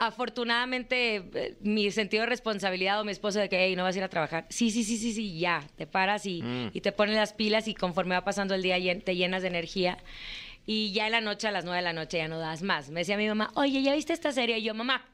Afortunadamente, 0.00 1.16
eh, 1.34 1.56
mi 1.60 1.90
sentido 1.90 2.22
de 2.22 2.26
responsabilidad 2.30 2.98
o 3.00 3.04
mi 3.04 3.12
esposo 3.12 3.38
de 3.38 3.50
que 3.50 3.66
"Ey, 3.66 3.76
no 3.76 3.82
vas 3.84 3.94
a 3.94 3.98
ir 3.98 4.04
a 4.04 4.08
trabajar. 4.08 4.46
Sí, 4.48 4.70
sí, 4.70 4.82
sí, 4.82 4.96
sí, 4.96 5.12
sí, 5.12 5.38
ya. 5.38 5.62
Te 5.76 5.86
paras 5.86 6.24
y, 6.24 6.42
y 6.72 6.80
te 6.80 6.90
pones 6.90 7.16
las 7.16 7.34
pilas 7.34 7.68
y 7.68 7.74
conforme 7.74 8.14
va 8.14 8.24
pasando 8.24 8.54
el 8.54 8.62
día 8.62 8.76
te 9.00 9.14
llenas 9.14 9.42
de 9.42 9.48
energía. 9.48 9.98
Y 10.64 10.92
ya 10.92 11.04
en 11.04 11.12
la 11.12 11.20
noche, 11.20 11.48
a 11.48 11.52
las 11.52 11.64
nueve 11.66 11.76
de 11.78 11.82
la 11.84 11.92
noche, 11.92 12.16
ya 12.16 12.28
no 12.28 12.38
das 12.38 12.62
más. 12.62 12.90
Me 12.90 13.00
decía 13.00 13.18
mi 13.18 13.28
mamá, 13.28 13.50
oye, 13.56 13.82
¿ya 13.82 13.94
viste 13.94 14.14
esta 14.14 14.32
serie? 14.32 14.58
Y 14.58 14.62
yo, 14.62 14.72
mamá, 14.74 15.04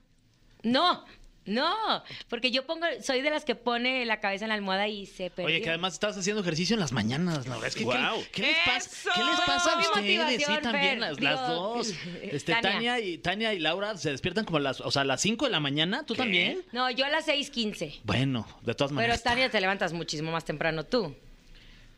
no, 0.62 1.04
no. 1.46 2.02
Porque 2.28 2.50
yo 2.50 2.66
pongo, 2.66 2.86
soy 3.02 3.22
de 3.22 3.30
las 3.30 3.44
que 3.44 3.54
pone 3.54 4.04
la 4.04 4.20
cabeza 4.20 4.44
en 4.44 4.48
la 4.50 4.54
almohada 4.54 4.88
y 4.88 5.06
se 5.06 5.30
perdió. 5.30 5.46
Oye, 5.46 5.62
que 5.62 5.68
además 5.70 5.94
estás 5.94 6.16
haciendo 6.16 6.42
ejercicio 6.42 6.74
en 6.74 6.80
las 6.80 6.92
mañanas, 6.92 7.46
la 7.46 7.54
verdad 7.54 7.68
es 7.68 7.74
que 7.74 7.80
¿qué- 7.80 7.84
Guau. 7.84 8.22
¿qué, 8.32 8.42
les 8.42 8.56
pasa? 8.64 9.10
¿Qué 9.14 9.24
les 9.24 9.40
pasa 9.40 9.72
a 9.72 9.80
ustedes? 9.80 10.44
Sí, 10.44 10.52
también 10.62 10.72
Fer. 10.72 10.98
las, 10.98 11.16
Digo, 11.16 11.30
las 11.30 11.48
dos. 11.48 11.94
Este, 12.22 12.52
Tania. 12.52 12.70
Tania. 12.72 13.00
y 13.00 13.18
Tania 13.18 13.54
y 13.54 13.58
Laura 13.58 13.96
se 13.96 14.10
despiertan 14.10 14.44
como 14.44 14.58
a 14.58 14.60
las, 14.60 14.80
o 14.80 14.90
sea, 14.90 15.02
a 15.02 15.04
las 15.04 15.20
5 15.20 15.44
de 15.46 15.50
la 15.50 15.60
mañana, 15.60 16.04
¿tú 16.04 16.14
también? 16.14 16.62
No, 16.72 16.90
yo 16.90 17.04
a 17.06 17.08
las 17.08 17.26
6.15. 17.28 18.00
Bueno, 18.04 18.46
de 18.62 18.74
todas 18.74 18.90
Pero 18.90 18.96
maneras. 18.96 19.22
Tania 19.22 19.50
te 19.50 19.60
levantas 19.60 19.92
muchísimo 19.92 20.32
más 20.32 20.44
temprano 20.44 20.84
tú. 20.84 21.14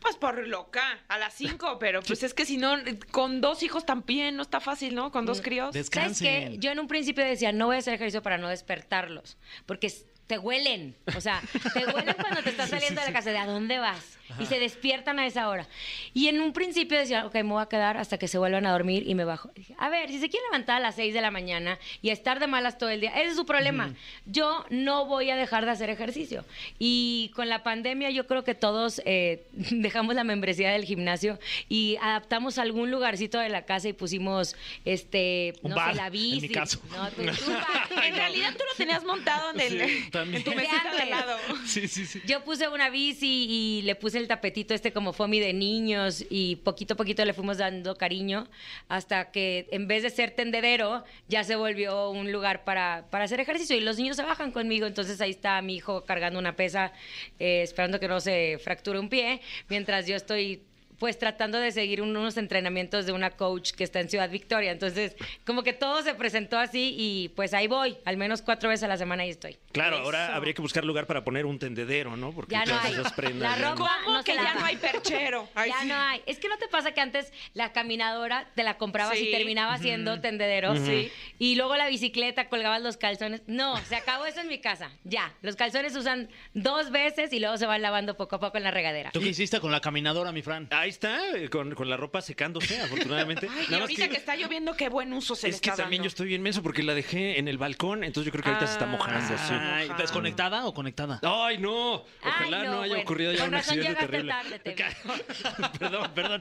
Pues 0.01 0.17
por 0.17 0.47
loca, 0.47 1.01
a 1.09 1.19
las 1.19 1.35
5, 1.35 1.79
pero 1.81 2.03
pues 2.03 2.23
es 2.23 2.35
que 2.35 2.45
si 2.45 2.57
no, 2.57 2.77
con 3.11 3.41
dos 3.41 3.63
hijos 3.63 3.85
también 3.85 4.37
no 4.37 4.43
está 4.43 4.61
fácil, 4.61 4.95
¿no? 4.95 5.11
Con 5.11 5.27
dos 5.27 5.41
críos. 5.41 5.75
¿Sabes 5.91 6.21
qué? 6.21 6.57
Yo 6.59 6.71
en 6.71 6.79
un 6.79 6.89
principio 6.89 7.25
decía, 7.25 7.53
no 7.53 7.67
voy 7.67 7.77
a 7.77 7.79
hacer 7.81 7.95
ejercicio 7.95 8.23
para 8.23 8.39
no 8.39 8.49
despertarlos, 8.49 9.39
porque 9.67 9.93
te 10.29 10.39
huelen. 10.39 10.95
O 11.17 11.21
sea, 11.21 11.43
te 11.73 11.85
huelen 11.87 12.15
cuando 12.15 12.43
te 12.43 12.51
estás 12.51 12.71
saliendo 12.71 13.01
de 13.01 13.09
la 13.09 13.13
casa. 13.13 13.31
¿De 13.31 13.39
a 13.39 13.47
dónde 13.47 13.79
vas? 13.79 14.18
Y 14.41 14.47
se 14.47 14.59
despiertan 14.61 15.19
a 15.19 15.27
esa 15.27 15.49
hora. 15.49 15.67
Y 16.15 16.29
en 16.29 16.41
un 16.41 16.53
principio 16.53 16.99
decía, 16.99 17.27
ok, 17.27 17.35
me 17.37 17.43
voy 17.45 17.63
a 17.63 17.67
quedar 17.67 17.97
hasta 17.97 18.19
que 18.19 18.29
se 18.29 18.39
vuelvan 18.39 18.67
a 18.67 18.73
dormir 18.73 19.05
y 19.09 19.15
me 19.15 19.25
bajo. 19.25 19.51
Dije, 19.55 19.75
a 19.79 19.89
ver, 19.89 20.09
si 20.11 20.19
se 20.21 20.29
quieren 20.29 20.47
levantar 20.51 20.77
a 20.77 20.81
las 20.81 20.95
6 20.97 21.15
de 21.15 21.21
la 21.21 21.31
mañana 21.31 21.79
y 22.03 22.11
estar 22.11 22.39
de 22.41 22.47
malas 22.47 22.79
todo 22.79 22.91
el 22.91 23.01
día, 23.01 23.11
ese 23.21 23.31
es 23.31 23.37
su 23.37 23.47
problema. 23.47 23.95
Yo 24.27 24.65
no 24.71 25.07
voy 25.07 25.31
a 25.31 25.37
dejar 25.37 25.65
de 25.65 25.71
hacer 25.71 25.89
ejercicio. 25.91 26.45
Y 26.79 27.31
con 27.35 27.49
la 27.49 27.63
pandemia 27.63 28.11
yo 28.11 28.27
creo 28.27 28.45
que 28.45 28.55
todos 28.55 29.01
eh, 29.05 29.47
dejamos 29.53 30.15
la 30.15 30.25
membresía 30.25 30.71
del 30.73 30.85
gimnasio 30.85 31.39
y 31.69 31.97
adaptamos 32.03 32.59
algún 32.59 32.91
lugarcito 32.91 33.39
de 33.39 33.49
la 33.49 33.63
casa 33.65 33.89
y 33.89 33.93
pusimos, 33.93 34.57
este, 34.85 35.55
Un 35.63 35.71
no 35.71 35.77
bar, 35.77 35.91
sé, 35.93 35.97
la 35.97 36.07
en 36.07 36.13
bici. 36.13 36.49
mi 36.49 36.55
caso. 36.55 36.81
No, 36.91 37.09
tú- 37.11 37.23
tú 37.23 37.53
bar. 37.53 37.89
En 38.09 38.15
realidad 38.15 38.53
tú 38.53 38.65
lo 38.71 38.77
tenías 38.77 39.05
montado 39.05 39.51
en, 39.53 39.61
el, 39.61 39.89
Sí, 39.89 40.11
también. 40.11 40.37
en 40.39 40.45
tu 40.45 40.55
mesita 40.55 40.93
de 40.95 41.01
al 41.03 41.11
lado. 41.11 41.37
Sí, 41.67 41.89
sí, 41.89 42.07
sí. 42.07 42.21
Yo 42.27 42.43
puse 42.45 42.69
una 42.69 42.91
bici 42.91 43.47
y 43.49 43.83
le 43.83 43.95
puse 43.95 44.18
el 44.19 44.29
tapetito 44.29 44.75
este 44.75 44.93
como 44.93 45.13
foamy 45.13 45.41
de 45.41 45.53
niños 45.53 46.25
y 46.29 46.57
poquito 46.57 46.95
a 46.95 46.97
poquito 46.97 47.25
le 47.25 47.33
fuimos 47.33 47.59
dando 47.59 47.97
cariño 47.97 48.47
hasta 48.89 49.31
que 49.31 49.67
en 49.71 49.89
vez 49.89 50.03
de 50.03 50.11
ser 50.11 50.33
tendedero 50.33 51.05
ya 51.29 51.45
se 51.45 51.57
volvió 51.57 52.11
un 52.11 52.31
lugar 52.33 52.65
para, 52.65 53.07
para 53.11 53.25
hacer 53.25 53.41
ejercicio 53.41 53.77
y 53.77 53.81
los 53.81 53.99
niños 53.99 54.17
se 54.17 54.23
bajan 54.23 54.53
conmigo, 54.53 54.87
entonces 54.87 55.21
ahí 55.21 55.31
está 55.31 55.61
mi 55.63 55.77
hijo 55.77 56.05
cargando 56.05 56.39
una 56.39 56.57
pesa 56.57 56.93
eh, 57.39 57.63
esperando 57.63 58.01
que 58.01 58.09
no 58.09 58.21
se 58.21 58.59
fracture 58.63 58.99
un 58.99 59.09
pie 59.09 59.41
mientras 59.69 60.07
yo 60.07 60.17
estoy 60.17 60.63
pues 60.99 61.19
tratando 61.19 61.59
de 61.59 61.71
seguir 61.73 62.03
un- 62.03 62.17
unos 62.17 62.37
entrenamientos 62.37 63.07
de 63.07 63.13
una 63.13 63.31
coach 63.31 63.71
que 63.73 63.85
está 63.85 64.01
en 64.01 64.09
Ciudad 64.09 64.29
Victoria. 64.31 64.73
Entonces, 64.73 65.15
como 65.47 65.63
que 65.63 65.73
todo 65.73 66.03
se 66.03 66.15
presentó 66.15 66.59
así 66.59 66.95
y 66.99 67.29
pues 67.31 67.55
ahí 67.55 67.67
voy, 67.69 67.97
al 68.05 68.17
menos 68.17 68.43
cuatro 68.43 68.69
veces 68.69 68.85
a 68.85 68.89
la 68.89 68.97
semana 68.97 69.23
ahí 69.23 69.31
estoy. 69.31 69.57
Claro, 69.73 69.99
ahora 69.99 70.35
habría 70.35 70.55
que 70.55 70.63
buscar 70.63 70.85
lugar 70.85 71.07
para 71.07 71.23
poner 71.25 71.47
un 71.47 71.59
tendedero, 71.59 72.17
¿no? 72.17 72.33
Porque 72.33 72.53
Ya 72.53 72.65
no 72.65 72.79
hay. 72.81 72.93
esas 72.95 73.13
prendas 73.13 73.51
La 73.51 73.57
ya 73.57 73.63
no- 73.71 73.77
ropa- 73.77 73.99
¿Cómo 74.05 74.17
no 74.19 74.25
que 74.25 74.35
ya 74.35 74.55
no 74.55 74.65
hay 74.65 74.77
perchero? 74.77 75.49
Ay, 75.55 75.71
ya 75.71 75.81
sí. 75.83 75.89
no 75.89 75.95
hay. 75.97 76.23
Es 76.27 76.39
que 76.39 76.49
no 76.49 76.57
te 76.59 76.69
pasa 76.69 76.93
que 76.93 77.01
antes 77.01 77.33
la 77.55 77.73
caminadora 77.73 78.49
te 78.55 78.63
la 78.65 78.77
comprabas 78.79 79.17
Sí. 79.19 79.29
y 79.29 79.33
terminaba 79.33 79.79
siendo 79.79 80.21
tendedero. 80.21 80.75
Sí. 80.77 81.11
Y 81.39 81.55
luego 81.57 81.77
la 81.77 81.89
bicicleta, 81.89 82.49
colgabas 82.49 82.83
los 82.83 82.97
calzones. 82.97 83.43
No, 83.47 83.77
se 83.85 83.97
acabó 83.97 84.27
eso 84.27 84.41
en 84.41 84.49
mi 84.49 84.59
casa. 84.59 84.91
Ya. 85.05 85.33
Los 85.43 85.57
calzones 85.57 85.93
se 85.93 85.99
usan 86.01 86.29
dos 86.55 86.91
veces 86.91 87.33
y 87.33 87.39
luego 87.41 87.57
se 87.57 87.67
van 87.67 87.83
lavando 87.83 88.17
poco 88.17 88.37
a 88.37 88.41
poco 88.41 88.57
en 88.57 88.65
la 88.65 88.71
regadera. 88.71 89.11
¿Tú 89.13 89.21
qué 89.21 89.29
hiciste 89.29 89.61
con 89.61 89.71
la 89.73 89.81
caminadora, 89.81 90.33
mi 90.33 90.43
Fran? 90.43 90.69
Ahí 90.89 90.93
está, 90.93 91.37
eh, 91.37 91.51
con, 91.51 91.75
con 91.75 91.91
la 91.91 91.99
ropa 91.99 92.23
secándose, 92.23 92.81
afortunadamente. 92.81 93.47
Ay, 93.51 93.57
y 93.59 93.71
Nada 93.71 93.71
más 93.73 93.81
ahorita 93.83 94.09
que... 94.09 94.17
está 94.17 94.37
lloviendo, 94.37 94.75
qué 94.75 94.89
buen 94.89 95.13
uso 95.13 95.35
se 95.37 95.49
le 95.49 95.55
es 95.55 95.61
que 95.61 95.69
está 95.69 95.83
también 95.83 96.01
dando. 96.01 96.05
yo 96.07 96.09
estoy 96.09 96.29
bien 96.29 96.41
menso 96.43 96.63
porque 96.63 96.83
la 96.83 96.95
dejé 96.95 97.39
en 97.39 97.47
el 97.49 97.59
balcón, 97.59 98.05
entonces 98.05 98.27
yo 98.27 98.33
creo 98.33 98.43
que 98.45 98.51
ahorita 98.51 98.67
se 98.67 98.73
está 98.73 98.87
Ah, 98.87 98.89
mojando. 98.89 99.37
sí. 99.37 99.53
Ay. 99.55 99.91
¿Desconectada 99.99 100.67
o 100.67 100.73
conectada? 100.73 101.21
Ay, 101.23 101.59
no, 101.59 102.05
ojalá 102.25 102.61
Ay, 102.61 102.67
no, 102.67 102.73
no, 102.77 102.81
haya 102.83 102.89
bueno. 102.95 103.03
ocurrido 103.03 103.33
ya 103.33 103.39
Con 103.41 103.49
un 103.49 103.53
razón 103.55 103.79
accidente 103.79 104.07
terrible. 104.07 104.33
tarde, 104.33 104.59
te 104.61 104.75
perdón, 105.79 106.11
perdón. 106.15 106.41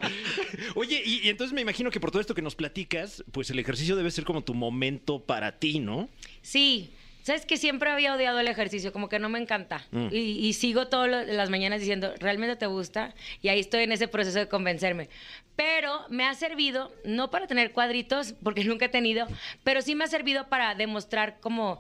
Oye, 0.76 1.02
y, 1.06 1.26
y 1.28 1.30
entonces 1.30 1.54
me 1.54 1.62
imagino 1.62 1.92
que 1.92 2.00
por 2.00 2.12
todo 2.12 2.22
esto 2.22 2.34
que 2.34 2.42
nos 2.42 2.56
platicas, 2.56 3.24
pues 3.32 3.50
el 3.50 3.60
ejercicio 3.60 3.96
debe 3.96 4.12
ser 4.12 4.24
como 4.24 4.44
tu 4.44 4.54
momento 4.54 5.20
para 5.24 5.60
ti, 5.60 5.80
¿no? 5.80 6.10
Sí. 6.42 6.92
Sabes 7.28 7.46
que 7.46 7.58
siempre 7.58 7.90
había 7.90 8.14
odiado 8.16 8.40
el 8.40 8.48
ejercicio, 8.48 8.94
como 8.94 9.10
que 9.10 9.20
no 9.20 9.28
me 9.28 9.38
encanta. 9.38 9.86
Mm. 9.92 10.08
Y, 10.12 10.48
y 10.48 10.54
sigo 10.54 10.88
todas 10.88 11.28
las 11.28 11.50
mañanas 11.50 11.82
diciendo, 11.82 12.14
¿realmente 12.20 12.56
te 12.56 12.68
gusta? 12.68 13.14
Y 13.42 13.50
ahí 13.50 13.60
estoy 13.60 13.84
en 13.84 13.92
ese 13.92 14.08
proceso 14.08 14.40
de 14.40 14.48
convencerme. 14.48 15.10
Pero 15.58 16.06
me 16.10 16.24
ha 16.24 16.34
servido, 16.36 16.90
no 17.04 17.30
para 17.30 17.46
tener 17.46 17.74
cuadritos, 17.74 18.34
porque 18.44 18.64
nunca 18.70 18.86
he 18.86 18.90
tenido, 18.90 19.28
pero 19.66 19.82
sí 19.82 19.94
me 19.94 20.06
ha 20.06 20.08
servido 20.08 20.48
para 20.48 20.74
demostrar 20.74 21.42
como... 21.42 21.80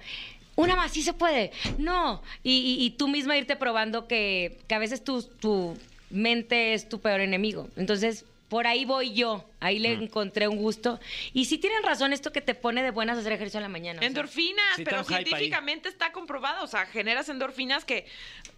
Una 0.58 0.76
más, 0.76 0.92
sí 0.92 1.02
se 1.02 1.14
puede. 1.14 1.52
No. 1.78 2.22
Y, 2.44 2.52
y- 2.58 2.86
y 2.86 2.90
tú 2.98 3.08
misma 3.08 3.38
irte 3.38 3.56
probando 3.56 4.06
que, 4.08 4.58
que 4.68 4.76
a 4.76 4.80
veces 4.80 5.02
tu, 5.02 5.22
tu 5.24 5.78
mente 6.10 6.74
es 6.74 6.90
tu 6.90 7.00
peor 7.00 7.22
enemigo. 7.22 7.70
Entonces, 7.78 8.26
por 8.50 8.66
ahí 8.68 8.86
voy 8.86 9.14
yo. 9.14 9.44
Ahí 9.60 9.80
le 9.80 9.92
encontré 9.94 10.48
un 10.48 10.58
gusto. 10.58 11.00
Y 11.34 11.46
sí 11.46 11.58
tienen 11.58 11.84
razón 11.84 12.14
esto 12.14 12.32
que 12.32 12.42
te 12.42 12.56
pone 12.56 12.82
de 12.84 12.92
buenas 12.92 13.18
hacer 13.18 13.34
ejercicio 13.34 13.58
en 13.58 13.64
la 13.64 13.70
mañana. 13.70 13.98
o 13.98 14.02
sea. 14.02 14.08
Endorfinas, 14.08 14.76
Sí, 14.76 14.84
pero 14.84 15.04
científicamente 15.04 15.90
está 15.90 16.12
comprobado. 16.12 16.64
O 16.64 16.68
sea, 16.68 16.86
generas 16.86 17.28
endorfinas 17.30 17.84
que 17.86 18.06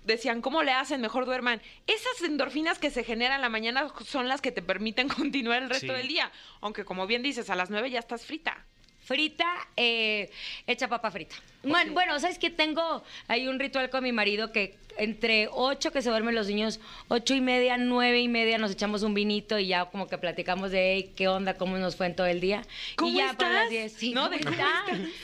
decían, 0.05 0.41
¿cómo 0.41 0.61
le 0.63 0.71
hacen? 0.71 1.01
Mejor 1.01 1.25
duerman. 1.25 1.61
Esas 1.87 2.21
endorfinas 2.23 2.77
que 2.79 2.91
se 2.91 3.03
generan 3.03 3.37
en 3.37 3.41
la 3.41 3.49
mañana 3.49 3.87
son 4.05 4.27
las 4.27 4.41
que 4.41 4.51
te 4.51 4.61
permiten 4.61 5.07
continuar 5.09 5.63
el 5.63 5.69
resto 5.69 5.87
Sí. 5.87 5.93
del 5.93 6.07
día. 6.07 6.31
Aunque, 6.61 6.85
como 6.85 7.07
bien 7.07 7.23
dices, 7.23 7.49
a 7.49 7.55
las 7.55 7.69
9 7.69 7.89
ya 7.89 7.99
estás 7.99 8.25
frita. 8.25 8.65
Frita, 9.09 9.47
eh, 9.75 10.29
hecha 10.67 10.87
papa 10.87 11.09
frita. 11.09 11.35
Bueno, 11.63 11.93
bueno, 11.93 12.19
¿sabes 12.19 12.37
qué? 12.37 12.51
Tengo 12.51 13.03
ahí 13.27 13.47
un 13.47 13.57
ritual 13.59 13.89
con 13.89 14.03
mi 14.03 14.11
marido 14.11 14.51
que 14.51 14.75
entre 14.99 15.49
ocho 15.51 15.91
que 15.91 16.03
se 16.03 16.11
duermen 16.11 16.35
los 16.35 16.45
niños, 16.45 16.79
ocho 17.07 17.33
y 17.33 17.41
media, 17.41 17.77
nueve 17.77 18.19
y 18.19 18.27
media 18.27 18.59
nos 18.59 18.69
echamos 18.69 19.01
un 19.01 19.15
vinito 19.15 19.57
y 19.57 19.65
ya 19.65 19.85
como 19.85 20.07
que 20.07 20.19
platicamos 20.19 20.69
de 20.69 20.93
"Ey, 20.93 21.03
qué 21.15 21.27
onda, 21.27 21.55
cómo 21.55 21.75
nos 21.79 21.95
fue 21.95 22.05
en 22.05 22.15
todo 22.15 22.27
el 22.27 22.39
día. 22.39 22.61
¿Cómo 22.97 23.09
y 23.09 23.15
ya 23.15 23.33
para 23.33 23.49
estás? 23.49 23.51
las 23.63 23.69
diez, 23.71 23.93
sí, 23.93 24.13
No. 24.13 24.29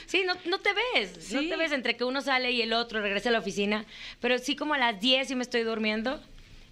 Sí, 0.08 0.24
no, 0.26 0.34
no 0.45 0.58
te 0.58 0.71
ves, 0.95 1.32
no 1.32 1.41
te 1.41 1.56
ves 1.56 1.71
entre 1.71 1.95
que 1.95 2.06
uno 2.06 2.21
sale 2.24 2.50
y 2.54 2.63
el 2.63 2.74
otro 2.74 3.02
regresa 3.02 3.30
a 3.30 3.34
la 3.34 3.39
oficina, 3.39 3.86
pero 4.19 4.39
sí 4.39 4.56
como 4.56 4.74
a 4.74 4.80
las 4.80 5.00
10 5.00 5.28
sí 5.28 5.36
me 5.36 5.43
estoy 5.43 5.62
durmiendo. 5.62 6.19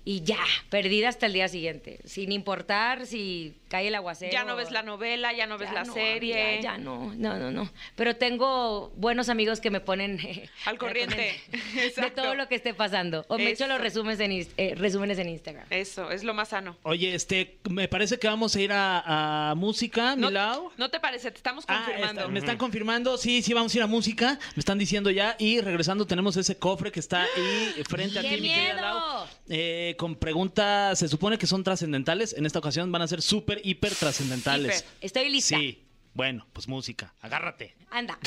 Y 0.06 0.22
ya, 0.24 0.40
perdida 0.70 1.08
hasta 1.10 1.28
el 1.28 1.34
día 1.34 1.48
siguiente, 1.48 2.00
sin 2.04 2.32
importar 2.34 3.06
si 3.08 3.54
cae 3.70 3.88
el 3.88 3.96
aguacero. 3.96 4.32
Ya 4.34 4.44
no 4.44 4.56
ves 4.58 4.70
la 4.70 4.84
novela, 4.84 5.32
ya 5.34 5.48
no 5.48 5.58
ves 5.58 5.70
Ya 5.70 5.74
la 5.76 5.84
no, 5.86 5.94
serie. 5.94 6.44
amiga, 6.56 6.62
ya 6.62 6.78
no, 6.78 7.14
no, 7.16 7.38
no, 7.40 7.52
no. 7.52 7.72
Pero 7.96 8.16
tengo 8.18 8.92
buenos 8.98 9.30
amigos 9.30 9.62
que 9.62 9.70
me 9.72 9.80
ponen 9.80 10.20
eh, 10.24 10.50
Al 10.66 10.78
corriente. 10.78 11.34
de 11.96 12.12
todo 12.12 12.36
lo 12.36 12.50
que 12.50 12.56
esté 12.56 12.74
pasando. 12.74 13.26
O 13.30 13.38
me 13.38 13.50
echo 13.50 13.64
Eso. 13.64 13.74
los 13.74 13.82
resúmenes 13.82 14.20
en, 14.20 14.32
eh, 14.58 14.76
resúmenes 14.76 15.18
en 15.20 15.30
Instagram. 15.30 15.66
Eso, 15.70 16.12
es 16.12 16.24
lo 16.26 16.34
más 16.34 16.50
sano. 16.50 16.76
Oye, 16.84 17.16
este, 17.16 17.58
me 17.70 17.88
parece 17.88 18.20
que 18.20 18.28
vamos 18.28 18.56
a 18.58 18.62
ir 18.62 18.74
a, 18.74 19.52
a 19.52 19.56
música, 19.56 20.18
¿No, 20.18 20.28
Milau. 20.28 20.72
¿No 20.78 20.90
te 20.90 21.00
parece? 21.00 21.32
Te 21.32 21.38
estamos 21.38 21.64
Ah, 21.70 21.84
confirmando. 21.86 22.22
está- 22.22 22.32
me 22.32 22.40
están 22.40 22.58
confirmando, 22.58 23.18
sí, 23.18 23.42
sí, 23.42 23.54
vamos 23.54 23.74
a 23.74 23.78
ir 23.78 23.84
a 23.84 23.88
música, 23.88 24.38
me 24.56 24.60
están 24.60 24.78
diciendo 24.78 25.10
ya, 25.12 25.38
y 25.40 25.62
regresando 25.62 26.06
tenemos 26.06 26.36
ese 26.36 26.58
cofre 26.58 26.92
que 26.92 27.00
está 27.00 27.24
ahí 27.24 27.74
frente 27.90 28.20
a 28.20 28.22
¡Qué 28.22 28.36
ti, 28.36 28.42
mi 28.42 28.50
querida 28.50 28.74
miedo! 28.74 28.82
Lau, 28.82 29.28
eh, 29.50 29.93
con 29.96 30.16
preguntas, 30.16 31.00
se 31.00 31.08
supone 31.08 31.38
que 31.38 31.48
son 31.48 31.64
trascendentales, 31.64 32.34
en 32.34 32.46
esta 32.46 32.60
ocasión 32.60 32.92
van 32.92 33.02
a 33.02 33.08
ser 33.08 33.22
súper, 33.22 33.62
hiper 33.64 33.94
trascendentales. 33.96 34.80
Hiper. 34.80 34.98
Estoy 35.02 35.30
lista. 35.30 35.58
Sí, 35.58 35.84
bueno, 36.14 36.48
pues 36.54 36.68
música, 36.68 37.14
agárrate. 37.22 37.76
Anda. 37.90 38.18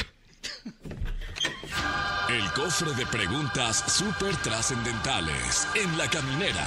El 2.28 2.52
cofre 2.52 2.92
de 2.94 3.06
preguntas 3.06 3.84
súper 3.92 4.36
trascendentales 4.38 5.66
en 5.74 5.96
la 5.96 6.08
caminera. 6.08 6.66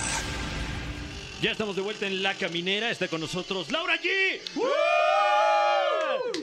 Ya 1.41 1.51
estamos 1.51 1.77
de 1.77 1.81
vuelta 1.81 2.05
en 2.05 2.21
La 2.21 2.33
Caminera. 2.33 2.89
Está 2.89 3.07
con 3.07 3.21
nosotros 3.21 3.71
Laura 3.71 3.97
G. 4.01 4.41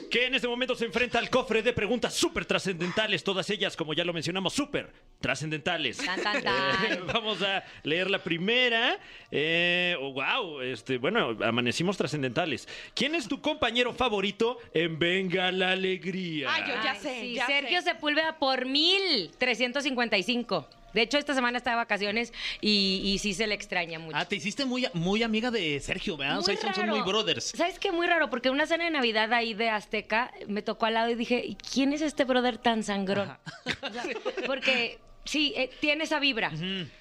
Que 0.09 0.27
en 0.27 0.35
este 0.35 0.47
momento 0.47 0.75
se 0.75 0.85
enfrenta 0.85 1.19
al 1.19 1.29
cofre 1.29 1.61
de 1.61 1.73
preguntas 1.73 2.13
súper 2.13 2.45
trascendentales. 2.45 3.23
Todas 3.23 3.49
ellas, 3.49 3.75
como 3.75 3.93
ya 3.93 4.05
lo 4.05 4.13
mencionamos, 4.13 4.53
súper 4.53 4.91
trascendentales. 5.19 5.97
Tan, 5.97 6.21
tan, 6.21 6.41
tan. 6.41 6.85
Eh, 6.91 6.99
vamos 7.13 7.41
a 7.41 7.63
leer 7.83 8.09
la 8.09 8.23
primera. 8.23 8.97
Eh, 9.31 9.95
oh, 9.99 10.13
wow, 10.13 10.61
este, 10.61 10.97
bueno, 10.97 11.37
amanecimos 11.43 11.97
trascendentales. 11.97 12.67
¿Quién 12.95 13.15
es 13.15 13.27
tu 13.27 13.41
compañero 13.41 13.93
favorito 13.93 14.57
en 14.73 14.97
Venga 14.97 15.51
la 15.51 15.71
Alegría? 15.71 16.53
Ay, 16.53 16.63
yo 16.67 16.73
ya 16.83 16.91
Ay, 16.91 16.99
sé, 16.99 17.21
sí, 17.21 17.33
ya 17.33 17.45
Sergio 17.47 17.81
sé. 17.81 17.91
Sepúlveda 17.91 18.37
por 18.37 18.65
1355. 18.65 20.67
De 20.93 21.01
hecho, 21.01 21.17
esta 21.17 21.33
semana 21.33 21.57
está 21.57 21.71
de 21.71 21.75
vacaciones 21.75 22.33
y, 22.61 23.01
y 23.03 23.19
sí 23.19 23.33
se 23.33 23.45
le 23.47 23.53
extraña 23.55 23.99
mucho. 23.99 24.17
Ah, 24.17 24.25
te 24.25 24.35
hiciste 24.37 24.65
muy, 24.65 24.87
muy 24.93 25.21
amiga 25.23 25.51
de 25.51 25.79
Sergio, 25.79 26.17
¿verdad? 26.17 26.39
o 26.39 26.41
sea, 26.41 26.53
Muy 26.55 26.61
son, 26.61 26.73
son 26.73 26.83
raro. 26.87 26.97
muy 26.97 27.05
brothers. 27.07 27.45
¿Sabes 27.55 27.77
qué? 27.79 27.91
Muy 27.91 28.07
raro, 28.07 28.29
porque 28.29 28.49
una 28.49 28.65
cena 28.65 28.85
de 28.85 28.91
Navidad 28.91 29.31
ahí 29.33 29.53
de 29.53 29.69
Azteca 29.69 30.31
me 30.47 30.61
tocó 30.61 30.85
al 30.87 30.93
lado 30.95 31.09
y 31.09 31.15
dije, 31.15 31.43
"¿Y 31.45 31.55
¿quién 31.55 31.93
es 31.93 32.01
este 32.01 32.23
brother 32.23 32.57
tan 32.57 32.83
sangrón? 32.83 33.37
O 33.81 33.91
sea, 33.93 34.03
porque 34.45 34.99
sí, 35.25 35.53
eh, 35.55 35.69
tiene 35.81 36.05
esa 36.05 36.19
vibra. 36.19 36.51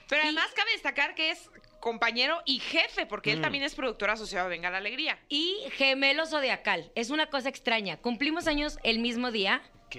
Pero 0.09 0.23
además 0.23 0.49
cabe 0.55 0.73
destacar 0.73 1.15
que 1.15 1.31
es 1.31 1.49
compañero 1.81 2.43
y 2.45 2.59
jefe, 2.59 3.07
porque 3.07 3.31
Mm. 3.31 3.35
él 3.37 3.41
también 3.43 3.65
es 3.65 3.75
productor 3.77 4.11
asociado 4.11 4.49
de 4.49 4.57
Venga 4.57 4.71
la 4.71 4.79
Alegría. 4.79 5.19
Y 5.29 5.57
gemelo 5.73 6.27
zodiacal. 6.27 6.91
Es 6.97 7.11
una 7.11 7.27
cosa 7.27 7.49
extraña. 7.49 7.97
Cumplimos 7.99 8.47
años 8.49 8.79
el 8.83 8.99
mismo 8.99 9.31
día. 9.31 9.63
Ok. 9.87 9.97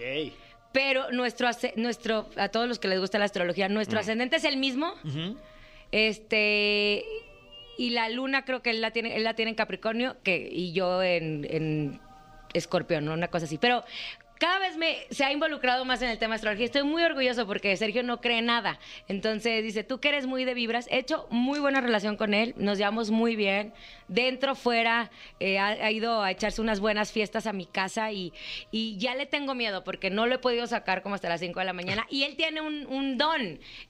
Pero 0.78 1.10
nuestro, 1.12 1.50
nuestro, 1.76 2.30
a 2.36 2.50
todos 2.50 2.68
los 2.68 2.78
que 2.78 2.88
les 2.88 3.00
gusta 3.00 3.18
la 3.18 3.26
astrología, 3.26 3.68
nuestro 3.68 4.00
ascendente 4.00 4.36
es 4.36 4.44
el 4.44 4.58
mismo. 4.58 4.94
Este, 5.92 7.04
y 7.80 7.90
la 7.90 8.10
luna 8.10 8.46
creo 8.46 8.62
que 8.62 8.70
él 8.70 8.80
la 8.80 8.92
tiene, 8.92 9.16
él 9.16 9.24
la 9.24 9.34
tiene 9.34 9.50
en 9.50 9.56
Capricornio, 9.56 10.18
que, 10.22 10.48
y 10.52 10.74
yo 10.74 11.02
en, 11.02 11.48
en 11.50 12.00
Escorpión, 12.54 13.06
¿no? 13.06 13.13
una 13.13 13.28
cosa 13.28 13.46
así. 13.46 13.58
Pero 13.58 13.84
cada 14.38 14.60
vez 14.60 14.78
me 14.78 14.98
se 15.10 15.24
ha 15.24 15.32
involucrado 15.32 15.84
más 15.84 16.02
en 16.04 16.10
el 16.10 16.20
tema 16.20 16.34
de 16.34 16.36
astrología. 16.36 16.66
Estoy 16.66 16.84
muy 16.84 17.02
orgulloso 17.04 17.48
porque 17.48 17.76
Sergio 17.76 18.04
no 18.04 18.22
cree 18.22 18.44
nada. 18.44 18.80
Entonces 19.08 19.63
dice, 19.63 19.84
tú 19.84 20.00
que 20.00 20.10
eres 20.10 20.28
muy 20.28 20.46
de 20.46 20.54
vibras. 20.54 20.88
He 20.92 21.00
hecho 21.00 21.26
muy 21.32 21.60
buena 21.60 21.82
relación 21.82 22.18
con 22.18 22.36
él, 22.36 22.54
nos 22.58 22.78
llevamos 22.78 23.10
muy 23.10 23.36
bien. 23.36 23.74
Dentro, 24.08 24.56
fuera, 24.56 25.12
eh, 25.39 25.60
ha, 25.60 25.67
ha 25.67 25.91
ido 25.91 26.22
a 26.22 26.32
echarse 26.32 26.62
unas 26.62 26.80
buenas 26.80 27.12
fiestas 27.12 27.46
a 27.48 27.54
mi 27.54 27.65
casa 27.65 28.12
y, 28.12 28.32
y 28.72 28.98
ya 28.98 29.15
le 29.15 29.26
tengo 29.26 29.54
miedo 29.56 29.84
porque 29.84 30.10
no 30.10 30.26
lo 30.28 30.36
he 30.36 30.39
podido 30.39 30.65
sacar 30.67 31.02
como 31.04 31.15
hasta 31.15 31.28
las 31.30 31.39
5 31.41 31.60
de 31.60 31.65
la 31.65 31.74
mañana. 31.74 32.06
Y 32.10 32.24
él 32.24 32.36
tiene 32.36 32.62
un, 32.62 32.86
un 32.88 33.17
don. 33.17 33.41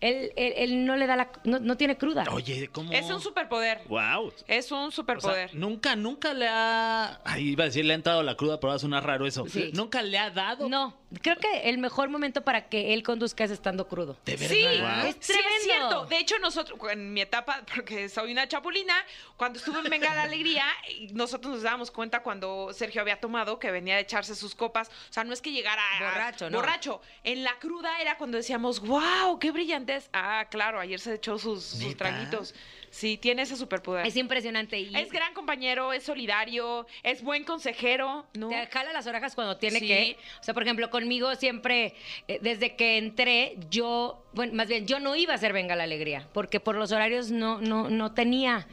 Él, 0.02 0.32
él- 0.36 0.54
él 0.58 0.86
no 0.86 0.96
le 0.96 1.06
da 1.08 1.16
la... 1.16 1.32
No, 1.44 1.60
no 1.60 1.78
tiene 1.78 1.98
cruda. 1.98 2.26
Oye, 2.32 2.68
¿cómo? 2.70 2.92
Es 2.92 3.10
un 3.10 3.22
superpoder. 3.22 3.82
Wow. 3.88 4.34
Es 4.48 4.72
un 4.72 4.78
O 4.80 4.92
sea, 4.92 4.96
superpoder. 4.96 5.54
nunca, 5.56 5.96
nunca 5.96 6.34
le 6.34 6.48
ha. 6.48 7.22
Ay, 7.24 7.50
iba 7.50 7.64
a 7.64 7.68
decir, 7.68 7.86
le 7.86 7.94
ha 7.94 7.96
entrado 7.96 8.24
la 8.24 8.36
cruda, 8.36 8.60
pero 8.60 8.70
va 8.70 8.76
a 8.76 8.80
sonar 8.80 9.06
raro 9.06 9.28
eso. 9.28 9.46
Sí. 9.48 9.72
Nunca 9.74 10.02
le 10.02 10.18
ha 10.18 10.30
dado. 10.32 10.68
No, 10.68 10.98
creo 11.22 11.38
que 11.38 11.70
el 11.70 11.78
mejor 11.78 12.10
momento 12.10 12.42
para 12.44 12.68
que 12.70 12.94
él 12.94 13.02
conduzca 13.04 13.44
es 13.44 13.52
estando 13.52 13.88
crudo. 13.88 14.18
De 14.26 14.36
verdad. 14.36 14.50
Sí, 14.56 14.64
Wow. 14.82 14.90
Es 15.10 15.16
sí 15.20 15.34
es 15.34 15.38
tremendo. 15.40 15.64
cierto. 15.64 16.06
De 16.08 16.18
hecho, 16.20 16.40
nosotros, 16.40 16.80
en 16.92 17.14
mi 17.14 17.22
etapa, 17.22 17.64
porque 17.74 18.10
soy 18.10 18.32
una 18.32 18.48
chapulina, 18.48 18.94
cuando 19.38 19.60
estuve 19.60 19.80
en 19.80 19.86
Venga 19.90 20.14
la 20.14 20.24
Alegría, 20.24 20.66
nosotros 21.14 21.54
nos 21.54 21.64
dábamos 21.64 21.92
cuenta 21.92 22.22
cuando 22.22 22.72
Sergio 22.74 23.02
había 23.02 23.20
tomado 23.20 23.58
que 23.60 23.72
venía 23.72 23.96
a 23.96 24.00
echarse 24.00 24.36
sus 24.36 24.54
copas. 24.56 24.90
O 24.90 25.14
sea, 25.14 25.24
no 25.24 25.34
es 25.34 25.42
que 25.42 25.52
llegara 25.52 25.82
a- 25.98 26.04
Borracho, 26.04 26.50
¿no? 26.50 26.58
Borracho. 26.58 27.02
En 27.24 27.44
la 27.44 27.58
cruda 27.60 28.02
era 28.02 28.18
cuando 28.18 28.38
decíamos, 28.38 28.80
wow, 28.82 29.40
qué 29.40 29.52
brillantez. 29.52 30.10
Ah, 30.14 30.46
claro, 30.50 30.80
ayer 30.80 31.00
se 31.00 31.14
echó 31.16 31.38
sus, 31.40 31.78
traguitos. 31.98 32.54
Sí, 32.90 33.18
tiene 33.18 33.42
ese 33.44 33.56
superpoder. 33.58 34.06
Es 34.08 34.16
impresionante. 34.16 34.80
Y 34.80 34.96
Es 34.96 35.12
gran 35.12 35.34
compañero, 35.34 35.94
es 35.94 36.04
solidario, 36.04 36.88
es 37.04 37.22
buen 37.22 37.44
consejero, 37.44 38.26
¿no? 38.34 38.50
Te 38.50 38.66
jala 38.68 38.94
las 38.94 39.06
orejas 39.08 39.36
cuando 39.36 39.58
tiene 39.58 39.80
Sí. 39.80 39.88
que. 39.88 40.18
O 40.40 40.44
sea, 40.44 40.54
por 40.54 40.64
ejemplo, 40.64 40.90
conmigo 40.90 41.36
siempre, 41.36 41.94
eh, 42.28 42.40
desde 42.42 42.76
que 42.76 42.98
entré, 42.98 43.58
yo, 43.70 44.26
bueno, 44.34 44.54
más 44.54 44.68
bien, 44.68 44.88
yo 44.88 45.00
no 45.00 45.16
iba 45.16 45.34
a 45.34 45.36
hacer 45.36 45.54
Venga 45.54 45.76
la 45.76 45.84
Alegría, 45.84 46.28
porque 46.34 46.60
por 46.60 46.76
los 46.76 46.92
horarios 46.92 47.30
no, 47.30 47.60
no, 47.62 47.90
no 47.90 48.14
tenía, 48.14 48.68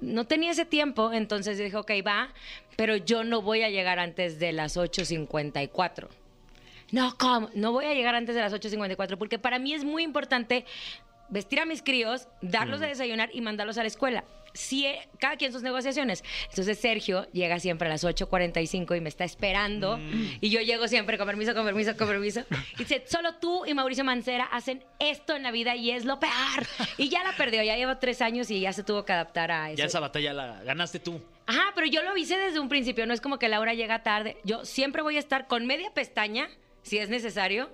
no 0.00 0.26
tenía 0.26 0.52
ese 0.52 0.64
tiempo, 0.64 1.12
entonces 1.12 1.58
dije, 1.58 1.76
ok, 1.76 1.90
va, 2.06 2.32
pero 2.76 2.96
yo 2.96 3.24
no 3.24 3.42
voy 3.42 3.62
a 3.62 3.70
llegar 3.70 3.98
antes 3.98 4.38
de 4.38 4.52
las 4.52 4.76
8.54. 4.76 6.08
No, 6.90 7.14
¿cómo? 7.18 7.50
No 7.54 7.72
voy 7.72 7.84
a 7.84 7.92
llegar 7.92 8.14
antes 8.14 8.34
de 8.34 8.40
las 8.40 8.52
8.54, 8.54 9.18
porque 9.18 9.38
para 9.38 9.58
mí 9.58 9.74
es 9.74 9.84
muy 9.84 10.02
importante 10.04 10.64
vestir 11.28 11.60
a 11.60 11.64
mis 11.64 11.82
críos, 11.82 12.28
darlos 12.40 12.80
de 12.80 12.88
desayunar 12.88 13.30
y 13.32 13.40
mandarlos 13.40 13.78
a 13.78 13.82
la 13.82 13.88
escuela. 13.88 14.24
Sí, 14.54 14.86
eh, 14.86 15.08
cada 15.18 15.36
quien 15.36 15.52
sus 15.52 15.62
negociaciones. 15.62 16.24
Entonces 16.48 16.78
Sergio 16.80 17.26
llega 17.32 17.60
siempre 17.60 17.86
a 17.86 17.90
las 17.90 18.04
8.45 18.04 18.96
y 18.96 19.00
me 19.00 19.08
está 19.08 19.24
esperando. 19.24 19.98
Y 20.40 20.50
yo 20.50 20.60
llego 20.60 20.88
siempre 20.88 21.18
con 21.18 21.26
permiso, 21.26 21.54
con 21.54 21.64
permiso, 21.64 21.96
con 21.96 22.08
permiso. 22.08 22.44
Y 22.74 22.78
dice, 22.78 23.04
solo 23.06 23.34
tú 23.36 23.66
y 23.66 23.74
Mauricio 23.74 24.04
Mancera 24.04 24.44
hacen 24.44 24.84
esto 24.98 25.36
en 25.36 25.42
la 25.42 25.50
vida 25.50 25.76
y 25.76 25.90
es 25.90 26.04
lo 26.04 26.18
peor. 26.18 26.32
Y 26.96 27.08
ya 27.08 27.22
la 27.22 27.36
perdió, 27.36 27.62
ya 27.62 27.76
lleva 27.76 27.98
tres 27.98 28.22
años 28.22 28.50
y 28.50 28.60
ya 28.60 28.72
se 28.72 28.82
tuvo 28.82 29.04
que 29.04 29.12
adaptar 29.12 29.50
a 29.50 29.70
eso. 29.70 29.78
Ya 29.78 29.84
esa 29.84 30.00
batalla 30.00 30.32
la 30.32 30.62
ganaste 30.64 30.98
tú. 30.98 31.20
Ajá, 31.46 31.72
pero 31.74 31.86
yo 31.86 32.02
lo 32.02 32.16
hice 32.16 32.36
desde 32.36 32.60
un 32.60 32.68
principio, 32.68 33.06
no 33.06 33.14
es 33.14 33.20
como 33.20 33.38
que 33.38 33.48
Laura 33.48 33.74
llega 33.74 34.02
tarde. 34.02 34.36
Yo 34.44 34.64
siempre 34.64 35.02
voy 35.02 35.16
a 35.16 35.20
estar 35.20 35.46
con 35.46 35.66
media 35.66 35.90
pestaña, 35.94 36.48
si 36.82 36.98
es 36.98 37.08
necesario, 37.08 37.70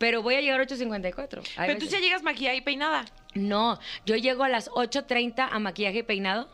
pero 0.00 0.22
voy 0.22 0.34
a 0.34 0.40
llegar 0.40 0.58
a 0.60 0.64
8.54. 0.64 1.42
Hay 1.58 1.66
Pero 1.68 1.78
tú 1.78 1.84
veces. 1.84 1.90
ya 1.92 1.98
llegas 2.00 2.22
maquillada 2.22 2.56
y 2.56 2.62
peinada. 2.62 3.04
No, 3.34 3.78
yo 4.06 4.16
llego 4.16 4.42
a 4.44 4.48
las 4.48 4.70
8.30 4.70 5.46
a 5.52 5.58
maquillaje 5.58 5.98
y 5.98 6.02
peinado. 6.02 6.48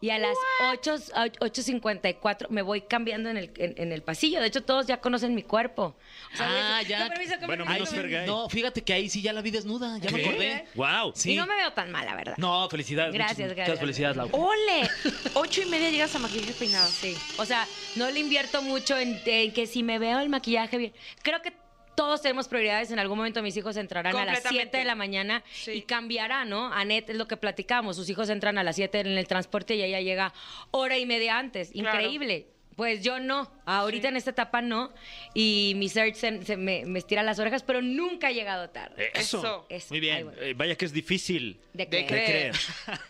Y 0.00 0.08
a 0.08 0.18
las 0.18 0.34
8, 0.72 0.94
a 1.14 1.26
8.54 1.26 2.48
me 2.48 2.62
voy 2.62 2.80
cambiando 2.80 3.28
en 3.28 3.36
el, 3.36 3.50
en, 3.58 3.74
en 3.76 3.92
el 3.92 4.02
pasillo. 4.02 4.40
De 4.40 4.46
hecho, 4.46 4.62
todos 4.62 4.86
ya 4.86 4.96
conocen 5.00 5.34
mi 5.34 5.42
cuerpo. 5.42 5.94
O 6.32 6.36
sea, 6.36 6.78
Ah, 6.78 6.82
ya. 6.82 7.06
Permiso, 7.08 7.36
con 7.38 7.46
Bueno, 7.48 7.66
menos. 7.66 7.90
Fergay. 7.90 8.26
No, 8.26 8.48
fíjate 8.48 8.82
que 8.82 8.94
ahí 8.94 9.08
sí 9.10 9.20
ya 9.22 9.32
la 9.34 9.42
vi 9.42 9.50
desnuda, 9.50 9.98
ya 9.98 10.10
me 10.10 10.24
acordé. 10.24 10.64
Wow. 10.74 11.12
Sí. 11.14 11.34
Y 11.34 11.36
no 11.36 11.46
me 11.46 11.54
veo 11.54 11.70
tan 11.72 11.92
mal, 11.92 12.04
la 12.06 12.14
verdad. 12.16 12.34
No, 12.38 12.68
felicidades. 12.70 13.12
Gracias, 13.12 13.38
muchas, 13.38 13.54
gracias. 13.56 13.68
Muchas 13.68 13.80
felicidades, 13.80 14.16
Laura. 14.16 14.34
¡Ole! 14.36 14.90
Ocho 15.34 15.62
y 15.62 15.66
media 15.66 15.90
llegas 15.90 16.14
a 16.16 16.18
maquillaje 16.18 16.50
y 16.50 16.54
peinado. 16.54 16.88
Sí. 16.90 17.14
O 17.36 17.44
sea, 17.44 17.66
no 17.96 18.10
le 18.10 18.18
invierto 18.20 18.62
mucho 18.62 18.96
en, 18.98 19.20
en 19.24 19.52
que 19.52 19.66
si 19.66 19.82
me 19.82 19.98
veo 19.98 20.18
el 20.20 20.30
maquillaje 20.30 20.78
bien. 20.78 20.92
Creo 21.22 21.42
que 21.42 21.52
todos 21.94 22.22
tenemos 22.22 22.48
prioridades. 22.48 22.90
En 22.90 22.98
algún 22.98 23.18
momento 23.18 23.42
mis 23.42 23.56
hijos 23.56 23.76
entrarán 23.76 24.14
a 24.16 24.24
las 24.24 24.36
Completamente. 24.40 24.62
7 24.70 24.76
de 24.78 24.84
la 24.84 24.94
mañana 24.94 25.42
Sí. 25.52 25.72
y 25.72 25.82
cambiará, 25.82 26.44
¿no? 26.44 26.72
Anet 26.72 27.10
es 27.10 27.16
lo 27.16 27.26
que 27.28 27.36
platicamos. 27.36 27.96
Sus 27.96 28.08
hijos 28.08 28.28
entran 28.28 28.58
a 28.58 28.64
las 28.64 28.76
7 28.76 29.00
en 29.00 29.06
el 29.18 29.26
transporte 29.26 29.74
y 29.76 29.82
ella 29.82 30.00
llega 30.00 30.32
hora 30.70 30.98
y 30.98 31.06
media 31.06 31.38
antes. 31.38 31.70
Claro. 31.72 32.00
Increíble. 32.00 32.46
Pues 32.74 33.02
yo 33.02 33.20
no. 33.20 33.52
Ahorita 33.66 34.08
en 34.08 34.16
esta 34.16 34.30
etapa 34.30 34.62
no. 34.62 34.94
Y 35.34 35.74
mi 35.76 35.90
search 35.90 36.14
se, 36.14 36.42
se 36.42 36.56
me, 36.56 36.86
me 36.86 37.00
estira 37.00 37.22
las 37.22 37.38
orejas, 37.38 37.62
pero 37.62 37.82
nunca 37.82 38.30
he 38.30 38.34
llegado 38.34 38.70
tarde. 38.70 39.10
Eso. 39.12 39.38
Eso. 39.40 39.66
Es- 39.68 39.90
Muy 39.90 40.00
bien. 40.00 40.24
bueno. 40.24 40.40
Eh, 40.40 40.54
vaya 40.56 40.74
que 40.74 40.86
es 40.86 40.92
difícil. 40.94 41.60
De 41.74 41.84
De 41.84 42.06
creer. 42.06 42.52
creer. 42.54 42.56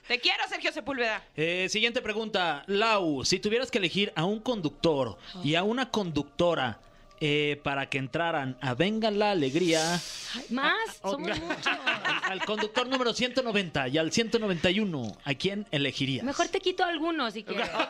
Te 0.08 0.18
quiero, 0.18 0.42
Sergio 0.48 0.72
Sepúlveda. 0.72 1.24
Eh, 1.36 1.68
siguiente 1.70 2.02
pregunta. 2.02 2.64
Lau, 2.66 3.24
si 3.24 3.38
tuvieras 3.38 3.70
que 3.70 3.78
elegir 3.78 4.12
a 4.16 4.24
un 4.24 4.40
conductor 4.40 5.16
y 5.44 5.54
a 5.54 5.62
una 5.62 5.90
conductora 5.90 6.80
eh, 7.24 7.60
para 7.62 7.88
que 7.88 7.98
entraran 7.98 8.56
a 8.60 8.74
Venga 8.74 9.08
la 9.12 9.30
Alegría. 9.30 9.94
Ay, 9.94 10.44
Más, 10.50 10.74
Oh, 11.02 11.12
somos 11.12 11.38
muchos. 11.38 11.66
Al, 11.66 12.32
al 12.32 12.44
conductor 12.44 12.88
número 12.88 13.12
190 13.14 13.86
y 13.88 13.98
al 13.98 14.10
191, 14.10 15.16
¿a 15.24 15.34
quién 15.34 15.64
elegirías? 15.70 16.24
Mejor 16.24 16.48
te 16.48 16.58
quito 16.58 16.84
algunos 16.84 17.32
si 17.34 17.44
quieres. 17.44 17.70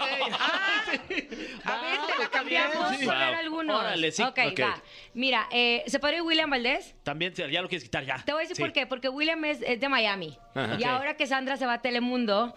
Ah, 1.64 1.78
a 1.78 1.82
ver, 1.82 2.00
te 2.06 2.22
la 2.22 2.28
cambiamos. 2.28 2.96
Sí. 2.98 3.04
Wow. 3.06 3.14
algunos. 3.14 3.80
Órale, 3.80 4.12
sí. 4.12 4.22
Ok, 4.22 4.38
Ok. 4.50 4.60
va. 4.60 4.82
Mira, 5.14 5.48
eh, 5.50 5.82
¿se 5.86 5.98
ir 6.16 6.20
William 6.22 6.50
Valdés? 6.50 6.94
También 7.02 7.32
ya 7.34 7.62
lo 7.62 7.68
quieres 7.68 7.84
quitar 7.84 8.04
ya. 8.04 8.22
Te 8.24 8.32
voy 8.32 8.40
a 8.40 8.42
decir 8.42 8.56
Sí. 8.56 8.62
por 8.62 8.72
qué. 8.72 8.86
Porque 8.86 9.08
William 9.08 9.42
es, 9.44 9.62
es 9.62 9.80
de 9.80 9.88
Miami. 9.88 10.36
Ajá. 10.54 10.76
Y 10.78 10.84
ahora 10.84 11.16
que 11.16 11.26
Sandra 11.26 11.56
se 11.56 11.64
va 11.66 11.74
a 11.74 11.82
Telemundo, 11.82 12.54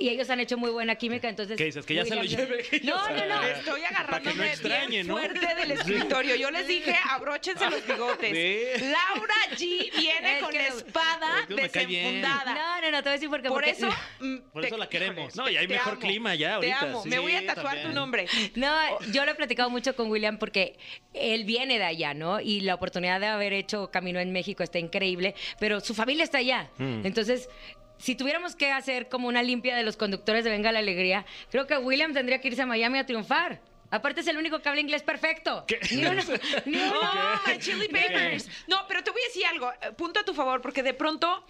y 0.00 0.08
ellos 0.08 0.30
han 0.30 0.40
hecho 0.40 0.56
muy 0.56 0.70
buena 0.70 0.94
química, 0.96 1.28
entonces... 1.28 1.56
¿Qué 1.56 1.64
dices? 1.64 1.84
¿Que 1.84 1.94
ya 1.94 2.04
se 2.04 2.14
lo 2.14 2.22
lleve? 2.22 2.64
No, 2.84 2.96
no, 3.10 3.26
no. 3.26 3.42
Estoy 3.42 3.82
agarrándome 3.84 4.36
no 4.36 4.44
extrañe, 4.44 4.88
bien 4.88 5.06
¿no? 5.06 5.14
fuerte 5.16 5.54
del 5.54 5.70
escritorio. 5.72 6.36
Yo 6.36 6.50
les 6.50 6.66
dije, 6.68 6.94
abróchense 7.10 7.68
los 7.68 7.84
bigotes. 7.86 8.30
Sí. 8.30 8.84
Laura 8.84 9.34
G 9.56 9.90
viene 9.98 10.36
Es 10.38 10.42
con 10.42 10.52
que- 10.52 10.58
la 10.58 10.66
espada 10.68 11.40
Es 11.40 11.46
que 11.46 11.54
desenfundada. 11.86 12.54
No, 12.54 12.80
no, 12.82 12.90
no, 12.92 12.96
te 12.98 13.02
voy 13.02 13.10
a 13.10 13.12
decir 13.12 13.28
por 13.28 13.42
qué. 13.42 13.48
Por 13.48 13.56
porque- 13.64 13.70
eso. 13.70 13.88
mm, 14.20 14.36
Por 14.52 14.64
eso 14.64 14.76
la 14.76 14.88
queremos. 14.88 15.34
No, 15.36 15.48
y 15.48 15.56
hay 15.56 15.66
te 15.66 15.74
mejor 15.74 15.94
amo. 15.94 16.00
clima 16.02 16.34
ya 16.36 16.54
ahorita, 16.56 16.78
Te 16.80 16.86
amo. 16.86 17.02
sí. 17.02 17.08
Me 17.08 17.18
voy 17.18 17.34
a 17.34 17.44
tatuar 17.46 17.66
también. 17.74 17.88
tu 17.88 17.94
nombre. 17.94 18.26
No, 18.54 18.74
yo 19.12 19.24
lo 19.24 19.32
he 19.32 19.34
platicado 19.34 19.68
mucho 19.70 19.96
con 19.96 20.10
William 20.10 20.38
porque 20.38 20.78
él 21.14 21.44
viene 21.44 21.78
de 21.78 21.84
allá, 21.84 22.14
¿no? 22.14 22.40
Y 22.40 22.60
la 22.60 22.74
oportunidad 22.74 23.18
de 23.20 23.26
haber 23.26 23.52
hecho 23.52 23.90
Camino 23.90 24.20
en 24.20 24.32
México 24.32 24.62
está 24.62 24.78
increíble, 24.78 25.34
pero 25.58 25.80
su 25.80 25.94
familia 25.94 26.22
está 26.24 26.38
allá. 26.38 26.70
Entonces, 26.78 27.48
si 27.98 28.14
tuviéramos 28.14 28.56
que 28.56 28.70
hacer 28.72 29.08
como 29.08 29.28
una 29.28 29.42
limpia 29.42 29.76
de 29.76 29.82
los 29.82 29.96
conductores 29.96 30.44
de 30.44 30.50
Venga 30.50 30.72
la 30.72 30.78
Alegría, 30.78 31.26
creo 31.50 31.66
que 31.66 31.76
William 31.78 32.12
tendría 32.14 32.40
que 32.40 32.48
irse 32.48 32.62
a 32.62 32.66
Miami 32.66 32.98
a 32.98 33.06
triunfar. 33.06 33.60
Aparte 33.90 34.20
es 34.20 34.26
el 34.26 34.36
único 34.36 34.60
que 34.60 34.68
habla 34.68 34.80
inglés 34.82 35.02
perfecto. 35.02 35.64
Ni 35.90 36.04
uno, 36.04 36.22
ni 36.66 36.76
uno. 36.76 36.92
No, 37.02 37.40
my 37.46 37.58
chili 37.58 37.88
peppers. 37.88 38.46
No, 38.66 38.86
pero 38.86 39.02
te 39.02 39.10
voy 39.10 39.20
a 39.22 39.26
decir 39.28 39.46
algo. 39.46 39.72
eh, 39.72 39.92
Punto 39.96 40.20
a 40.20 40.24
tu 40.24 40.34
favor, 40.34 40.60
porque 40.60 40.82
de 40.82 40.92
pronto, 40.92 41.42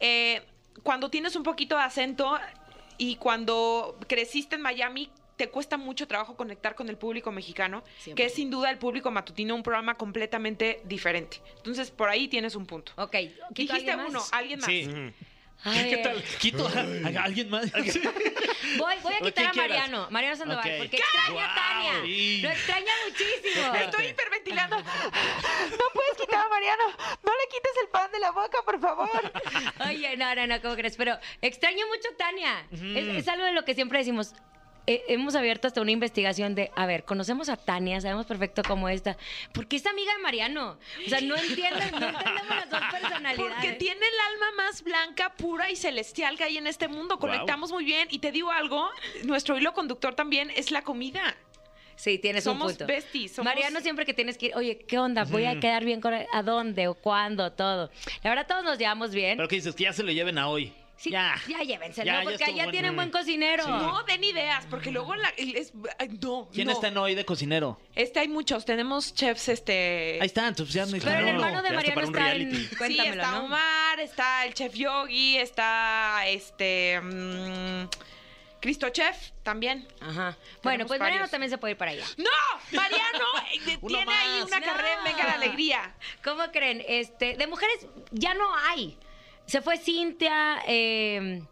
eh, 0.00 0.42
cuando 0.82 1.08
tienes 1.08 1.36
un 1.36 1.44
poquito 1.44 1.76
de 1.76 1.82
acento 1.84 2.36
y 2.98 3.14
cuando 3.16 3.96
creciste 4.08 4.56
en 4.56 4.62
Miami, 4.62 5.08
te 5.36 5.48
cuesta 5.50 5.76
mucho 5.76 6.06
trabajo 6.08 6.36
conectar 6.36 6.74
con 6.74 6.88
el 6.88 6.96
público 6.96 7.30
mexicano, 7.32 7.82
que 8.16 8.24
es 8.24 8.34
sin 8.34 8.50
duda 8.50 8.70
el 8.70 8.78
público 8.78 9.10
matutino, 9.12 9.54
un 9.54 9.62
programa 9.62 9.94
completamente 9.94 10.80
diferente. 10.84 11.40
Entonces, 11.56 11.90
por 11.92 12.08
ahí 12.08 12.26
tienes 12.28 12.54
un 12.56 12.66
punto. 12.66 12.92
Ok, 12.96 13.12
¿quito 13.12 13.72
Dijiste 13.74 13.90
alguien 13.92 14.00
uno, 14.10 14.22
alguien 14.32 14.58
más. 14.60 14.66
Sí. 14.68 14.88
Ay, 15.66 15.88
¿Qué 15.90 15.96
tal? 15.98 16.22
¿Quito 16.38 16.66
a, 16.68 16.70
a 17.20 17.24
alguien 17.24 17.48
más? 17.50 17.72
Voy, 18.76 18.94
voy 19.02 19.14
a 19.14 19.18
quitar 19.20 19.46
a 19.46 19.50
quieras. 19.50 19.56
Mariano, 19.56 20.08
Mariano 20.10 20.36
Sandoval, 20.36 20.68
Ok. 20.68 20.76
porque 20.78 20.96
extraño 20.96 21.40
a 21.40 21.54
Tania. 21.54 21.92
sí. 22.04 22.40
Lo 22.42 22.50
extraña 22.50 22.92
muchísimo. 23.08 23.74
Estoy 23.74 24.06
hiperventilando. 24.06 24.76
No 24.78 25.84
puedes 25.94 26.16
quitar 26.20 26.44
a 26.44 26.48
Mariano. 26.48 26.84
No 27.22 27.32
le 27.32 27.48
quites 27.50 27.72
el 27.82 27.88
pan 27.88 28.10
de 28.12 28.18
la 28.18 28.30
boca, 28.32 28.58
por 28.64 28.80
favor. 28.80 29.32
Oye, 29.88 30.16
no, 30.16 30.34
no, 30.34 30.46
no, 30.46 30.60
¿cómo 30.60 30.74
crees? 30.74 30.96
Pero 30.96 31.16
extraño 31.40 31.86
mucho 31.86 32.08
a 32.12 32.16
Tania. 32.16 32.66
es, 32.72 33.18
es 33.18 33.28
algo 33.28 33.44
de 33.44 33.52
lo 33.52 33.64
que 33.64 33.74
siempre 33.74 33.98
decimos. 34.00 34.34
Eh, 34.86 35.02
hemos 35.08 35.34
abierto 35.34 35.66
hasta 35.66 35.80
una 35.80 35.92
investigación 35.92 36.54
de, 36.54 36.70
a 36.76 36.84
ver, 36.84 37.04
conocemos 37.04 37.48
a 37.48 37.56
Tania, 37.56 38.00
sabemos 38.02 38.26
perfecto 38.26 38.62
cómo 38.66 38.88
está. 38.90 39.16
¿Por 39.52 39.66
qué 39.66 39.76
es 39.76 39.86
amiga 39.86 40.12
de 40.14 40.22
Mariano? 40.22 40.76
O 41.06 41.08
sea, 41.08 41.22
no 41.22 41.36
entienden, 41.36 41.90
no 41.92 42.06
entendemos 42.08 42.48
las 42.48 42.68
dos 42.70 42.80
personalidades. 42.92 43.36
Porque 43.54 43.72
tiene 43.72 44.00
el 44.06 44.32
alma 44.34 44.62
más 44.64 44.82
blanca, 44.82 45.32
pura 45.36 45.70
y 45.70 45.76
celestial 45.76 46.36
que 46.36 46.44
hay 46.44 46.58
en 46.58 46.66
este 46.66 46.88
mundo. 46.88 47.18
Conectamos 47.18 47.72
muy 47.72 47.84
bien. 47.84 48.08
Y 48.10 48.18
te 48.18 48.30
digo 48.30 48.50
algo, 48.50 48.90
nuestro 49.24 49.56
hilo 49.56 49.72
conductor 49.72 50.14
también 50.14 50.50
es 50.50 50.70
la 50.70 50.82
comida. 50.82 51.34
Sí, 51.96 52.18
tienes 52.18 52.44
Somos 52.44 52.72
un 52.72 52.76
punto. 52.78 52.86
besties, 52.86 53.32
somos- 53.36 53.44
Mariano 53.54 53.80
siempre 53.80 54.04
que 54.04 54.12
tienes 54.12 54.36
que 54.36 54.46
ir, 54.46 54.56
oye, 54.56 54.78
¿qué 54.78 54.98
onda? 54.98 55.24
¿Voy 55.24 55.44
a 55.46 55.60
quedar 55.60 55.84
bien 55.84 56.00
con 56.00 56.12
a 56.12 56.42
dónde 56.42 56.88
o 56.88 56.94
cuándo? 56.94 57.52
Todo. 57.52 57.90
La 58.22 58.30
verdad, 58.30 58.46
todos 58.48 58.64
nos 58.64 58.78
llevamos 58.78 59.12
bien. 59.12 59.36
Pero 59.38 59.48
que 59.48 59.56
dices 59.56 59.74
que 59.76 59.84
ya 59.84 59.92
se 59.92 60.02
lo 60.02 60.10
lleven 60.12 60.36
a 60.36 60.48
hoy. 60.48 60.72
Sí, 60.96 61.10
Ya. 61.10 61.34
ya, 61.48 61.58
llévenselo, 61.62 62.06
Ya, 62.06 62.12
ya 62.18 62.22
porque 62.22 62.34
estuvo 62.34 62.48
allá 62.54 62.56
bueno. 62.64 62.70
tienen 62.70 62.96
buen 62.96 63.10
cocinero. 63.10 63.66
No 63.66 64.04
den 64.04 64.22
ideas, 64.24 64.64
porque 64.70 64.90
luego 64.92 65.14
la, 65.16 65.28
es- 65.36 65.72
ay, 65.98 66.08
no. 66.22 66.48
¿Quién 66.52 66.66
no. 66.68 66.72
está 66.72 66.88
en 66.88 66.96
hoy 66.98 67.14
de 67.14 67.24
cocinero? 67.24 67.80
Este 67.96 68.20
hay 68.20 68.28
muchos. 68.28 68.64
Tenemos 68.64 69.12
chefs, 69.14 69.48
este. 69.48 70.18
Ahí 70.20 70.26
está, 70.26 70.46
entonces 70.46 70.72
ya 70.74 70.86
no 70.86 70.94
hay 70.94 71.00
Pero 71.00 71.18
el 71.18 71.28
hermano 71.28 71.62
de 71.62 71.68
ya 71.70 71.74
Mariano 71.74 72.00
está 72.02 72.34
en... 72.34 72.54
Sí, 72.54 72.98
está 73.00 73.30
¿no? 73.32 73.44
Omar, 73.46 74.00
está 74.00 74.46
el 74.46 74.54
chef 74.54 74.72
Yogi, 74.74 75.36
está 75.38 76.22
este. 76.28 77.00
mm, 77.02 77.88
Cristo 78.60 78.88
Chef 78.90 79.16
también. 79.42 79.86
Ajá. 80.00 80.36
Bueno, 80.62 80.86
pues 80.86 80.98
varios. 80.98 81.16
Mariano 81.16 81.28
también 81.28 81.50
se 81.50 81.58
puede 81.58 81.72
ir 81.72 81.76
para 81.76 81.90
allá. 81.90 82.06
¡No! 82.16 82.76
Mariano 82.76 83.24
eh, 83.52 83.78
Uno 83.82 83.96
tiene 83.98 84.12
ahí 84.14 84.42
una 84.42 84.60
No. 84.60 84.66
carrera 84.66 84.94
en 84.98 85.04
Venga 85.04 85.24
la 85.26 85.32
Alegría. 85.32 85.94
¿Cómo 86.24 86.44
creen? 86.50 86.82
Este, 86.88 87.36
de 87.36 87.46
mujeres 87.46 87.86
ya 88.12 88.32
no 88.32 88.46
hay. 88.56 88.96
Se 89.46 89.60
fue 89.60 89.78
Cintia, 89.78 90.58
eh, 90.66 91.42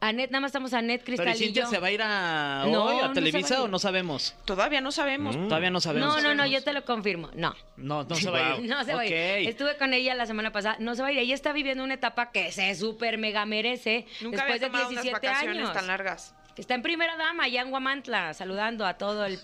Anet, 0.00 0.30
nada 0.30 0.40
más 0.40 0.48
estamos 0.50 0.72
Anet, 0.74 1.02
Cristal 1.04 1.28
¿y 1.28 1.30
y 1.30 1.34
Cintia 1.34 1.62
yo. 1.64 1.70
se 1.70 1.78
va 1.78 1.86
a 1.86 1.90
ir 1.90 2.02
a 2.02 2.64
No, 2.66 2.84
hoy 2.84 2.96
no 2.96 3.04
a 3.04 3.12
Televisa 3.12 3.54
a 3.54 3.58
ir. 3.58 3.64
o 3.64 3.68
no 3.68 3.78
sabemos? 3.78 4.34
Todavía 4.44 4.80
no 4.80 4.92
sabemos. 4.92 5.34
Todavía 5.48 5.70
no 5.70 5.80
sabemos. 5.80 6.16
No, 6.16 6.20
no, 6.20 6.34
no, 6.34 6.46
yo 6.46 6.62
te 6.62 6.72
lo 6.72 6.84
confirmo. 6.84 7.30
No. 7.34 7.54
No, 7.76 8.04
no 8.04 8.14
se 8.14 8.30
va 8.30 8.54
a 8.54 8.56
ir. 8.58 8.68
No 8.68 8.84
se 8.84 8.94
va 8.94 9.00
a 9.00 9.06
ir. 9.06 9.48
Estuve 9.48 9.76
con 9.78 9.94
ella 9.94 10.14
la 10.14 10.26
semana 10.26 10.52
pasada. 10.52 10.76
No 10.80 10.94
se 10.94 11.02
va 11.02 11.08
a 11.08 11.12
ir. 11.12 11.18
Ella 11.18 11.34
está 11.34 11.52
viviendo 11.52 11.82
una 11.84 11.94
etapa 11.94 12.30
que 12.30 12.52
se 12.52 12.74
súper 12.74 13.16
mega 13.18 13.46
merece 13.46 14.06
Nunca 14.20 14.36
después 14.38 14.42
había 14.42 14.54
de 14.54 14.66
tomado 14.66 14.88
unas 14.90 15.02
17 15.02 15.26
vacaciones 15.28 15.58
años. 15.62 15.72
tan 15.72 15.86
largas. 15.86 16.34
Está 16.56 16.74
en 16.74 16.82
primera 16.82 17.16
dama, 17.16 17.44
allá 17.44 17.60
en 17.60 17.70
Guamantla, 17.70 18.32
saludando 18.32 18.86
a 18.86 18.96
todo 18.96 19.26
el 19.26 19.38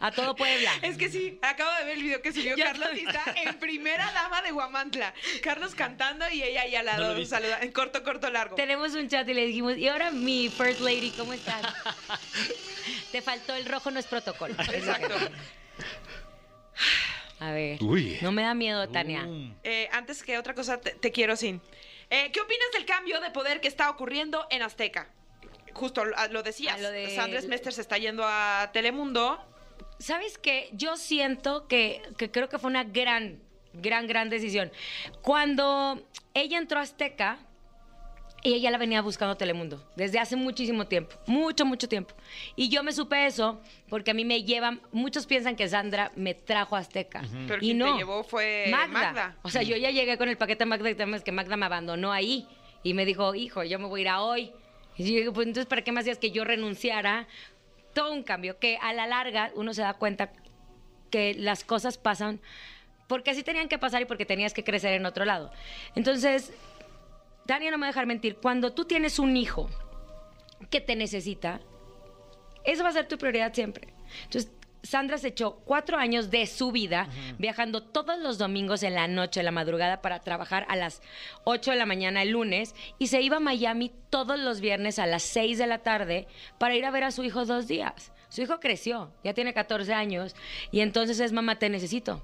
a 0.00 0.10
todo 0.10 0.34
Puebla. 0.34 0.72
Es 0.80 0.96
que 0.96 1.10
sí, 1.10 1.38
acabo 1.42 1.70
de 1.76 1.84
ver 1.84 1.98
el 1.98 2.02
video 2.02 2.22
que 2.22 2.32
subió 2.32 2.56
Ya 2.56 2.72
Carlos 2.72 2.88
y 2.94 3.00
está 3.00 3.24
en 3.36 3.58
primera 3.58 4.10
dama 4.12 4.40
de 4.40 4.50
Guamantla. 4.50 5.12
Carlos 5.42 5.74
cantando 5.74 6.24
y 6.30 6.42
ella 6.42 6.62
ahí 6.62 6.74
al 6.74 6.86
lado 6.86 7.24
saluda, 7.26 7.58
en 7.60 7.72
corto, 7.72 8.02
corto, 8.02 8.30
largo. 8.30 8.56
Tenemos 8.56 8.94
un 8.94 9.08
chat 9.08 9.28
y 9.28 9.34
le 9.34 9.46
dijimos, 9.46 9.76
y 9.76 9.88
ahora 9.88 10.10
mi 10.10 10.48
first 10.48 10.80
lady, 10.80 11.10
¿cómo 11.10 11.34
estás? 11.34 11.62
Te 13.12 13.20
faltó 13.20 13.54
el 13.54 13.66
rojo, 13.66 13.90
no 13.90 14.00
es 14.00 14.06
protocolo. 14.06 14.54
Exacto. 14.54 15.14
A 17.38 17.52
ver. 17.52 17.82
Uy. 17.82 18.18
No 18.22 18.32
me 18.32 18.42
da 18.42 18.54
miedo, 18.54 18.88
Tania. 18.88 19.24
Mm. 19.24 19.56
Eh, 19.62 19.88
antes 19.92 20.22
que 20.22 20.38
otra 20.38 20.54
cosa, 20.54 20.80
te, 20.80 20.92
te 20.92 21.12
quiero 21.12 21.36
sin. 21.36 21.60
Eh, 22.08 22.30
¿Qué 22.32 22.40
opinas 22.40 22.68
del 22.72 22.86
cambio 22.86 23.20
de 23.20 23.30
poder 23.30 23.60
que 23.60 23.68
está 23.68 23.90
ocurriendo 23.90 24.46
en 24.50 24.62
Azteca? 24.62 25.08
Justo 25.72 26.04
lo, 26.04 26.14
lo 26.30 26.42
decías. 26.42 26.76
Ah, 26.78 26.82
lo 26.82 26.90
de- 26.90 27.14
Sandra 27.14 27.40
Mester 27.42 27.72
se 27.72 27.80
está 27.80 27.98
yendo 27.98 28.22
a 28.26 28.70
Telemundo. 28.72 29.38
¿Sabes 29.98 30.38
qué? 30.38 30.68
Yo 30.72 30.96
siento 30.96 31.66
que, 31.68 32.02
que 32.16 32.30
creo 32.30 32.48
que 32.48 32.58
fue 32.58 32.70
una 32.70 32.84
gran, 32.84 33.40
gran, 33.74 34.06
gran 34.06 34.30
decisión. 34.30 34.72
Cuando 35.22 36.02
ella 36.34 36.58
entró 36.58 36.78
a 36.78 36.82
Azteca, 36.82 37.38
y 38.42 38.54
ella 38.54 38.70
la 38.70 38.78
venía 38.78 39.02
buscando 39.02 39.36
Telemundo 39.36 39.84
desde 39.96 40.18
hace 40.18 40.34
muchísimo 40.36 40.86
tiempo, 40.86 41.14
mucho, 41.26 41.66
mucho 41.66 41.88
tiempo. 41.88 42.14
Y 42.56 42.68
yo 42.70 42.82
me 42.82 42.92
supe 42.92 43.26
eso 43.26 43.60
porque 43.88 44.12
a 44.12 44.14
mí 44.14 44.24
me 44.24 44.42
llevan, 44.44 44.80
muchos 44.92 45.26
piensan 45.26 45.56
que 45.56 45.68
Sandra 45.68 46.10
me 46.16 46.34
trajo 46.34 46.76
a 46.76 46.78
Azteca. 46.78 47.22
Pero 47.46 47.56
y 47.56 47.60
quien 47.60 47.78
no. 47.78 47.92
te 47.92 47.98
llevó 47.98 48.24
fue 48.24 48.68
Magda. 48.70 48.88
Magda. 48.92 49.36
O 49.42 49.50
sea, 49.50 49.62
yo 49.62 49.76
ya 49.76 49.90
llegué 49.90 50.16
con 50.16 50.28
el 50.28 50.38
paquete 50.38 50.60
de 50.60 50.66
Magda 50.66 50.88
y 50.90 50.94
temas 50.94 51.22
que 51.22 51.32
Magda 51.32 51.56
me 51.56 51.66
abandonó 51.66 52.12
ahí 52.12 52.46
y 52.82 52.94
me 52.94 53.04
dijo, 53.04 53.34
hijo, 53.34 53.62
yo 53.62 53.78
me 53.78 53.86
voy 53.86 54.00
a 54.00 54.02
ir 54.02 54.08
a 54.08 54.22
hoy. 54.22 54.52
Y 54.96 55.04
yo 55.04 55.20
digo, 55.20 55.32
pues 55.32 55.46
entonces, 55.46 55.66
¿para 55.66 55.82
qué 55.82 55.92
me 55.92 56.00
hacías 56.00 56.18
que 56.18 56.30
yo 56.30 56.44
renunciara? 56.44 57.26
Todo 57.94 58.12
un 58.12 58.22
cambio, 58.22 58.58
que 58.58 58.76
a 58.76 58.92
la 58.92 59.06
larga 59.06 59.50
uno 59.54 59.74
se 59.74 59.82
da 59.82 59.94
cuenta 59.94 60.32
que 61.10 61.34
las 61.34 61.64
cosas 61.64 61.98
pasan 61.98 62.40
porque 63.10 63.32
así 63.32 63.42
tenían 63.42 63.68
que 63.68 63.76
pasar 63.76 64.02
y 64.02 64.04
porque 64.04 64.24
tenías 64.24 64.54
que 64.54 64.62
crecer 64.62 64.92
en 64.92 65.04
otro 65.04 65.24
lado. 65.24 65.50
Entonces, 65.96 66.52
Tania 67.44 67.72
no 67.72 67.76
me 67.76 67.82
va 67.82 67.86
a 67.88 67.90
dejar 67.90 68.06
mentir, 68.06 68.36
cuando 68.36 68.72
tú 68.72 68.84
tienes 68.84 69.18
un 69.18 69.36
hijo 69.36 69.68
que 70.70 70.80
te 70.80 70.94
necesita, 70.94 71.60
eso 72.62 72.84
va 72.84 72.90
a 72.90 72.92
ser 72.92 73.08
tu 73.08 73.18
prioridad 73.18 73.52
siempre. 73.52 73.88
Entonces, 74.24 74.52
Sandra 74.82 75.18
se 75.18 75.28
echó 75.28 75.56
cuatro 75.64 75.98
años 75.98 76.30
de 76.30 76.46
su 76.46 76.72
vida 76.72 77.08
viajando 77.38 77.82
todos 77.82 78.18
los 78.18 78.38
domingos 78.38 78.82
en 78.82 78.94
la 78.94 79.08
noche, 79.08 79.40
en 79.40 79.46
la 79.46 79.52
madrugada, 79.52 80.00
para 80.00 80.20
trabajar 80.20 80.66
a 80.68 80.76
las 80.76 81.02
8 81.44 81.72
de 81.72 81.76
la 81.76 81.86
mañana 81.86 82.22
el 82.22 82.30
lunes 82.30 82.74
y 82.98 83.08
se 83.08 83.20
iba 83.20 83.36
a 83.38 83.40
Miami 83.40 83.92
todos 84.10 84.38
los 84.38 84.60
viernes 84.60 84.98
a 84.98 85.06
las 85.06 85.22
6 85.22 85.58
de 85.58 85.66
la 85.66 85.78
tarde 85.78 86.26
para 86.58 86.74
ir 86.76 86.84
a 86.84 86.90
ver 86.90 87.04
a 87.04 87.10
su 87.10 87.24
hijo 87.24 87.44
dos 87.44 87.68
días. 87.68 88.12
Su 88.28 88.42
hijo 88.42 88.60
creció, 88.60 89.12
ya 89.24 89.34
tiene 89.34 89.52
14 89.52 89.92
años 89.92 90.34
y 90.70 90.80
entonces 90.80 91.20
es 91.20 91.32
mamá, 91.32 91.58
te 91.58 91.68
necesito. 91.68 92.22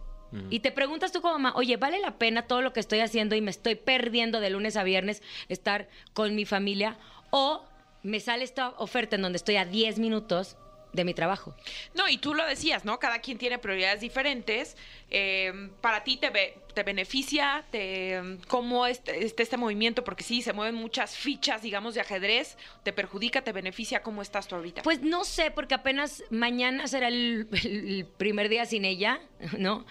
Y 0.50 0.60
te 0.60 0.70
preguntas 0.70 1.12
tú 1.12 1.22
como 1.22 1.34
mamá, 1.34 1.54
oye, 1.56 1.78
¿vale 1.78 1.98
la 1.98 2.18
pena 2.18 2.42
todo 2.42 2.60
lo 2.60 2.72
que 2.74 2.80
estoy 2.80 3.00
haciendo 3.00 3.36
y 3.36 3.40
me 3.40 3.50
estoy 3.50 3.74
perdiendo 3.74 4.40
de 4.40 4.50
lunes 4.50 4.76
a 4.76 4.82
viernes 4.82 5.22
estar 5.48 5.88
con 6.12 6.34
mi 6.34 6.44
familia? 6.44 6.98
¿O 7.30 7.64
me 8.02 8.20
sale 8.20 8.44
esta 8.44 8.70
oferta 8.76 9.16
en 9.16 9.22
donde 9.22 9.36
estoy 9.36 9.56
a 9.56 9.64
10 9.64 9.98
minutos 9.98 10.56
de 10.96 11.04
mi 11.04 11.14
trabajo? 11.14 11.54
No, 11.94 12.08
y 12.08 12.18
tú 12.18 12.34
lo 12.34 12.44
decías, 12.46 12.84
¿no? 12.84 12.98
Cada 12.98 13.20
quien 13.20 13.38
tiene 13.38 13.58
prioridades 13.58 14.00
diferentes. 14.00 14.76
Eh, 15.10 15.70
para 15.80 16.02
ti 16.02 16.16
te, 16.16 16.30
be- 16.30 16.58
te 16.74 16.82
beneficia, 16.82 17.64
te, 17.70 18.20
cómo 18.48 18.86
este, 18.86 19.24
este, 19.24 19.44
este 19.44 19.56
movimiento, 19.56 20.02
porque 20.02 20.24
sí, 20.24 20.42
se 20.42 20.52
mueven 20.52 20.74
muchas 20.74 21.16
fichas, 21.16 21.62
digamos, 21.62 21.94
de 21.94 22.00
ajedrez, 22.00 22.56
te 22.82 22.92
perjudica, 22.92 23.42
te 23.42 23.52
beneficia, 23.52 24.02
¿cómo 24.02 24.20
estás 24.22 24.48
tú 24.48 24.56
ahorita? 24.56 24.82
Pues 24.82 25.02
no 25.02 25.24
sé, 25.24 25.52
porque 25.52 25.74
apenas 25.74 26.24
mañana 26.30 26.88
será 26.88 27.06
el, 27.06 27.46
el 27.62 28.06
primer 28.16 28.48
día 28.48 28.64
sin 28.66 28.84
ella, 28.84 29.20
¿no? 29.58 29.86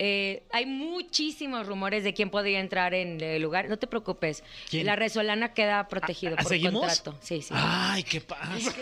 Eh, 0.00 0.42
hay 0.50 0.66
muchísimos 0.66 1.68
rumores 1.68 2.02
de 2.02 2.14
quién 2.14 2.28
podría 2.28 2.58
entrar 2.58 2.94
en 2.94 3.20
el 3.20 3.40
lugar. 3.40 3.68
No 3.68 3.78
te 3.78 3.86
preocupes. 3.86 4.42
¿Quién? 4.68 4.86
La 4.86 4.96
Resolana 4.96 5.54
queda 5.54 5.86
protegido 5.86 6.34
¿Ah, 6.36 6.42
por 6.42 6.48
seguimos? 6.48 6.80
contrato. 6.86 7.16
Sí, 7.22 7.42
sí. 7.42 7.54
Ay, 7.56 8.02
qué 8.02 8.20
pasa. 8.20 8.74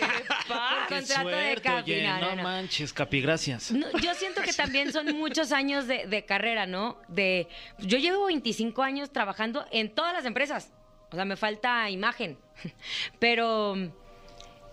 Por 0.53 0.88
Qué 0.88 0.95
contrato 0.95 1.29
de 1.29 1.55
Capi. 1.57 1.93
oye, 1.93 2.03
no, 2.07 2.21
no, 2.21 2.27
no, 2.31 2.37
no. 2.37 2.43
manches, 2.43 2.93
Capi, 2.93 3.21
gracias. 3.21 3.71
No, 3.73 3.87
yo 3.99 4.15
siento 4.15 4.43
que 4.43 4.53
también 4.53 4.93
son 4.93 5.07
muchos 5.19 5.53
años 5.53 5.87
de, 5.87 6.07
de 6.07 6.25
carrera, 6.25 6.67
¿no? 6.67 6.99
De, 7.09 7.49
yo 7.79 7.99
llevo 7.99 8.27
25 8.27 8.83
años 8.83 9.11
trabajando 9.11 9.67
en 9.71 9.95
todas 9.95 10.12
las 10.12 10.25
empresas. 10.25 10.73
O 11.11 11.17
sea, 11.17 11.25
me 11.25 11.37
falta 11.37 11.91
imagen. 11.91 12.38
Pero 13.19 13.75
mm, 13.77 13.88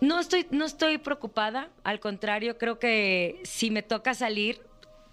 no 0.02 0.20
estoy, 0.20 0.48
no 0.52 0.66
estoy 0.66 0.98
preocupada. 0.98 1.70
Al 1.84 2.00
contrario, 2.00 2.58
creo 2.58 2.80
que 2.80 3.42
si 3.44 3.72
me 3.72 3.84
toca 3.84 4.14
salir, 4.14 4.62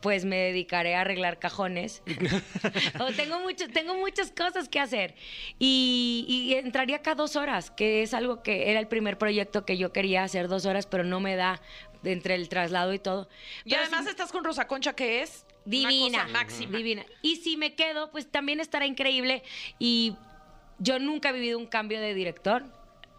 pues 0.07 0.25
me 0.25 0.37
dedicaré 0.37 0.95
a 0.95 1.01
arreglar 1.01 1.41
cajones. 1.41 2.01
o 3.01 3.07
tengo, 3.07 3.41
mucho, 3.41 3.67
tengo 3.67 3.97
muchas 3.97 4.31
cosas 4.31 4.69
que 4.69 4.79
hacer. 4.79 5.17
Y, 5.59 6.25
y 6.29 6.55
entraría 6.55 7.03
cada 7.03 7.17
dos 7.17 7.35
horas, 7.35 7.73
que 7.73 8.05
es 8.05 8.15
algo 8.15 8.41
que 8.41 8.71
era 8.71 8.79
el 8.79 8.87
primer 8.87 9.19
proyecto 9.19 9.65
que 9.67 9.77
yo 9.77 9.93
quería 9.93 10.23
hacer 10.23 10.47
dos 10.47 10.65
horas, 10.65 10.87
pero 10.87 11.03
no 11.03 11.19
me 11.19 11.35
da 11.35 11.61
entre 12.05 12.37
el 12.37 12.49
traslado 12.49 12.95
y 12.95 13.01
todo. 13.01 13.29
y 13.65 13.71
Pero 13.71 13.83
además 13.83 14.07
estás 14.07 14.31
con 14.31 14.45
Rosa 14.45 14.69
Concha, 14.69 14.93
que 14.93 15.23
es 15.23 15.45
divina, 15.65 16.19
una 16.19 16.23
cosa 16.27 16.33
máxima. 16.39 16.77
divina. 16.79 17.05
Y 17.21 17.35
si 17.39 17.57
me 17.57 17.75
quedo, 17.75 18.13
pues 18.13 18.31
también 18.31 18.61
estará 18.61 18.87
increíble. 18.87 19.43
Y 19.81 20.15
yo 20.79 21.01
nunca 21.01 21.31
he 21.31 21.33
vivido 21.33 21.59
un 21.59 21.67
cambio 21.67 22.01
de 22.01 22.15
director. 22.15 22.63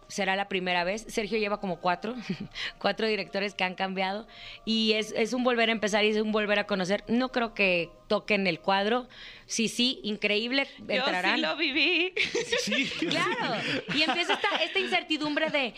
Será 0.08 0.36
la 0.36 0.48
primera 0.48 0.84
vez. 0.84 1.04
Sergio 1.08 1.38
lleva 1.38 1.60
como 1.60 1.80
cuatro, 1.80 2.14
cuatro 2.78 3.06
directores 3.06 3.54
que 3.54 3.64
han 3.64 3.74
cambiado. 3.74 4.26
Y 4.64 4.94
es, 4.94 5.12
es 5.16 5.34
un 5.34 5.44
volver 5.44 5.68
a 5.68 5.72
empezar 5.72 6.04
y 6.04 6.08
es 6.08 6.16
un 6.16 6.32
volver 6.32 6.58
a 6.58 6.66
conocer. 6.66 7.04
No 7.08 7.30
creo 7.30 7.54
que 7.54 7.90
toquen 8.08 8.46
el 8.46 8.60
cuadro. 8.60 9.06
Sí, 9.46 9.68
sí, 9.68 10.00
increíble. 10.02 10.66
Yo 10.78 10.94
Entrarán. 10.94 11.36
sí 11.36 11.40
lo 11.42 11.56
viví. 11.56 12.12
Sí. 12.60 12.90
Claro. 13.08 13.54
Y 13.94 14.02
empieza 14.02 14.32
esta, 14.34 14.48
esta 14.62 14.78
incertidumbre 14.78 15.50
de 15.50 15.74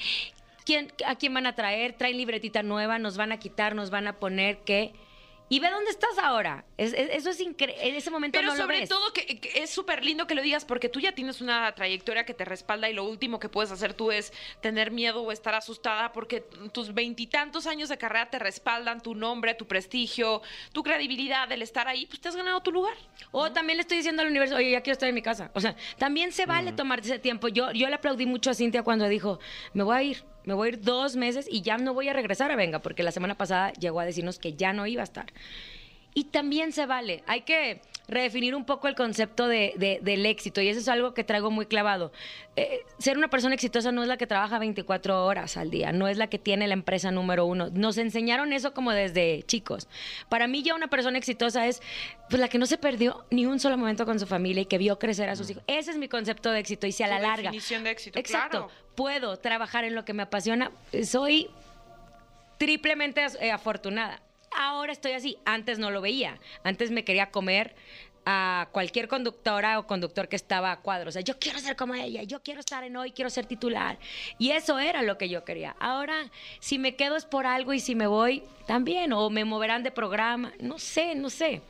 quién, 0.65 0.93
a 1.07 1.17
quién 1.17 1.35
van 1.35 1.47
a 1.47 1.55
traer, 1.55 1.95
traen 1.95 2.17
libretita 2.17 2.63
nueva, 2.63 2.99
nos 2.99 3.17
van 3.17 3.33
a 3.33 3.39
quitar, 3.39 3.75
nos 3.75 3.91
van 3.91 4.07
a 4.07 4.19
poner 4.19 4.59
qué. 4.59 4.93
Y 5.53 5.59
ve 5.59 5.69
dónde 5.69 5.91
estás 5.91 6.17
ahora. 6.19 6.65
Es- 6.79 6.93
es- 6.95 7.11
eso 7.11 7.29
es 7.31 7.41
increíble. 7.41 7.87
En 7.89 7.97
ese 7.97 8.09
momento 8.09 8.39
Pero 8.39 8.53
no 8.53 8.57
lo 8.57 8.63
sobre 8.63 8.81
ves. 8.81 8.89
todo 8.89 9.13
que, 9.13 9.27
que 9.41 9.63
es 9.63 9.69
súper 9.69 10.05
lindo 10.05 10.29
que 10.29 10.37
lo 10.37 10.43
digas 10.43 10.65
porque 10.65 10.89
tú 10.89 11.01
ya 11.01 11.13
tienes 11.13 11.41
una 11.41 11.71
trayectoria 11.75 12.25
que 12.25 12.35
te 12.35 12.45
respalda 12.45 12.89
y 12.89 12.93
lo 12.95 13.03
último 13.05 13.41
que 13.41 13.49
puedes 13.49 13.73
hacer 13.73 13.93
tú 13.93 14.13
es 14.13 14.33
tener 14.63 14.93
miedo 14.93 15.23
o 15.23 15.33
estar 15.33 15.55
asustada 15.57 16.13
porque 16.13 16.41
tus 16.73 16.95
veintitantos 16.95 17.67
años 17.67 17.89
de 17.89 17.99
carrera 17.99 18.31
te 18.31 18.39
respaldan 18.39 19.01
tu 19.03 19.17
nombre, 19.17 19.55
tu 19.55 19.67
prestigio, 19.67 20.41
tu 20.73 20.85
credibilidad, 20.85 21.51
el 21.51 21.63
estar 21.63 21.89
ahí, 21.89 22.07
pues 22.07 22.21
te 22.21 22.29
has 22.29 22.37
ganado 22.37 22.61
tu 22.61 22.71
lugar. 22.71 22.95
O 23.33 23.51
también 23.51 23.77
le 23.77 23.81
estoy 23.83 23.97
diciendo 23.97 24.23
al 24.23 24.29
universo, 24.29 24.55
oye, 24.55 24.71
ya 24.71 24.83
quiero 24.83 24.93
estar 24.93 25.09
en 25.09 25.17
mi 25.17 25.23
casa. 25.23 25.51
O 25.55 25.61
sea, 25.61 25.75
también 25.99 26.31
se 26.31 26.47
vale 26.47 26.71
tomarse 26.73 27.09
ese 27.11 27.19
tiempo. 27.19 27.49
Yo, 27.49 27.73
yo 27.73 27.89
le 27.89 27.97
aplaudí 27.97 28.25
mucho 28.25 28.51
a 28.51 28.55
Cintia 28.55 28.85
cuando 28.85 29.09
dijo, 29.09 29.41
me 29.75 29.83
voy 29.83 29.97
a 29.97 30.03
ir, 30.05 30.25
me 30.45 30.55
voy 30.55 30.67
a 30.67 30.69
ir 30.71 30.81
dos 30.81 31.17
meses 31.17 31.47
y 31.51 31.63
ya 31.63 31.79
no 31.79 31.95
voy 31.95 32.09
a 32.09 32.13
regresar 32.13 32.51
a 32.51 32.57
Venga, 32.57 32.81
porque 32.81 33.03
la 33.03 33.13
semana 33.13 33.37
pasada 33.37 33.73
llegó 33.75 34.01
a 34.01 34.05
decirnos 34.05 34.39
que 34.39 34.55
ya 34.55 34.73
no 34.73 34.87
iba 34.87 35.03
a 35.03 35.05
estar. 35.05 35.27
Y 36.15 36.25
también 36.25 36.73
se 36.73 36.87
vale. 36.87 37.23
Hay 37.27 37.43
que, 37.43 37.81
redefinir 38.11 38.55
un 38.55 38.65
poco 38.65 38.89
el 38.89 38.95
concepto 38.95 39.49
de, 39.49 39.73
de- 39.77 40.01
del 40.03 40.27
éxito 40.27 40.61
y 40.61 40.69
eso 40.69 40.81
es 40.81 40.89
algo 40.89 41.15
que 41.15 41.25
traigo 41.25 41.51
muy 41.51 41.67
clavado. 41.67 42.13
Eh, 42.57 42.81
ser 42.99 43.17
una 43.17 43.29
persona 43.29 43.55
exitosa 43.55 43.93
no 43.93 44.03
es 44.03 44.09
la 44.09 44.17
que 44.17 44.27
trabaja 44.27 44.59
24 44.59 45.25
horas 45.25 45.57
al 45.57 45.71
día, 45.71 45.93
no 45.93 46.09
es 46.09 46.17
la 46.19 46.27
que 46.27 46.39
tiene 46.39 46.67
la 46.69 46.75
empresa 46.75 47.11
número 47.11 47.47
uno. 47.47 47.69
Nos 47.73 47.97
enseñaron 47.97 48.53
eso 48.53 48.75
como 48.75 48.91
desde 48.93 49.43
chicos. 49.45 49.89
Para 50.29 50.47
mí 50.49 50.63
ya 50.63 50.75
una 50.75 50.89
persona 50.89 51.17
exitosa 51.17 51.67
es 51.67 51.81
pues, 52.29 52.41
la 52.41 52.49
que 52.49 52.59
no 52.59 52.67
se 52.67 52.77
perdió 52.77 53.25
ni 53.31 53.47
un 53.47 53.61
solo 53.61 53.79
momento 53.79 54.05
con 54.05 54.19
su 54.21 54.27
familia 54.27 54.63
y 54.63 54.67
que 54.67 54.79
vio 54.79 54.99
crecer 54.99 55.29
a 55.29 55.37
sus 55.37 55.49
hijos. 55.51 55.63
Ese 55.67 55.93
es 55.93 55.97
mi 55.97 56.09
concepto 56.09 56.51
de 56.51 56.59
éxito 56.61 56.87
y 56.87 56.93
si 56.93 57.03
a 57.03 57.07
la 57.09 57.19
larga... 57.21 57.45
definición 57.51 57.85
de 57.85 57.91
éxito, 57.91 58.19
Exacto. 58.19 58.67
claro. 58.67 58.71
Puedo 58.97 59.37
trabajar 59.39 59.85
en 59.85 59.95
lo 59.95 60.05
que 60.05 60.13
me 60.13 60.23
apasiona. 60.25 60.73
Soy 61.05 61.49
triplemente 62.59 63.25
eh, 63.41 63.51
afortunada. 63.51 64.21
Ahora 64.57 64.93
estoy 64.93 65.13
así. 65.13 65.39
Antes 65.45 65.79
no 65.79 65.91
lo 65.91 66.01
veía. 66.01 66.39
Antes 66.65 66.91
me 66.91 67.05
quería 67.05 67.31
comer 67.31 67.75
a 68.27 68.69
cualquier 68.73 69.09
conductora 69.09 69.79
o 69.79 69.87
conductor 69.87 70.29
que 70.29 70.37
estaba 70.37 70.73
a 70.73 70.81
cuadro. 70.81 71.09
O 71.09 71.13
sea, 71.13 71.23
yo 71.23 71.39
quiero 71.39 71.59
ser 71.59 71.77
como 71.77 71.95
ella, 71.95 72.23
yo 72.23 72.43
quiero 72.43 72.61
estar 72.61 72.85
en 72.85 72.97
hoy, 72.97 73.13
quiero 73.13 73.31
ser 73.31 73.47
titular. 73.47 73.99
Y 74.39 74.51
eso 74.51 74.79
era 74.79 75.03
lo 75.03 75.19
que 75.19 75.29
yo 75.29 75.45
quería. 75.45 75.77
Ahora, 75.81 76.31
si 76.61 76.79
me 76.79 76.97
quedo 76.97 77.17
es 77.17 77.25
por 77.25 77.47
algo 77.47 77.73
y 77.73 77.81
si 77.81 77.95
me 77.95 78.07
voy, 78.07 78.43
también. 78.67 79.13
O 79.13 79.31
me 79.31 79.45
moverán 79.45 79.83
de 79.83 79.91
programa. 79.91 80.53
No 80.61 80.79
sé, 80.79 81.15
no 81.15 81.31
sé. 81.31 81.63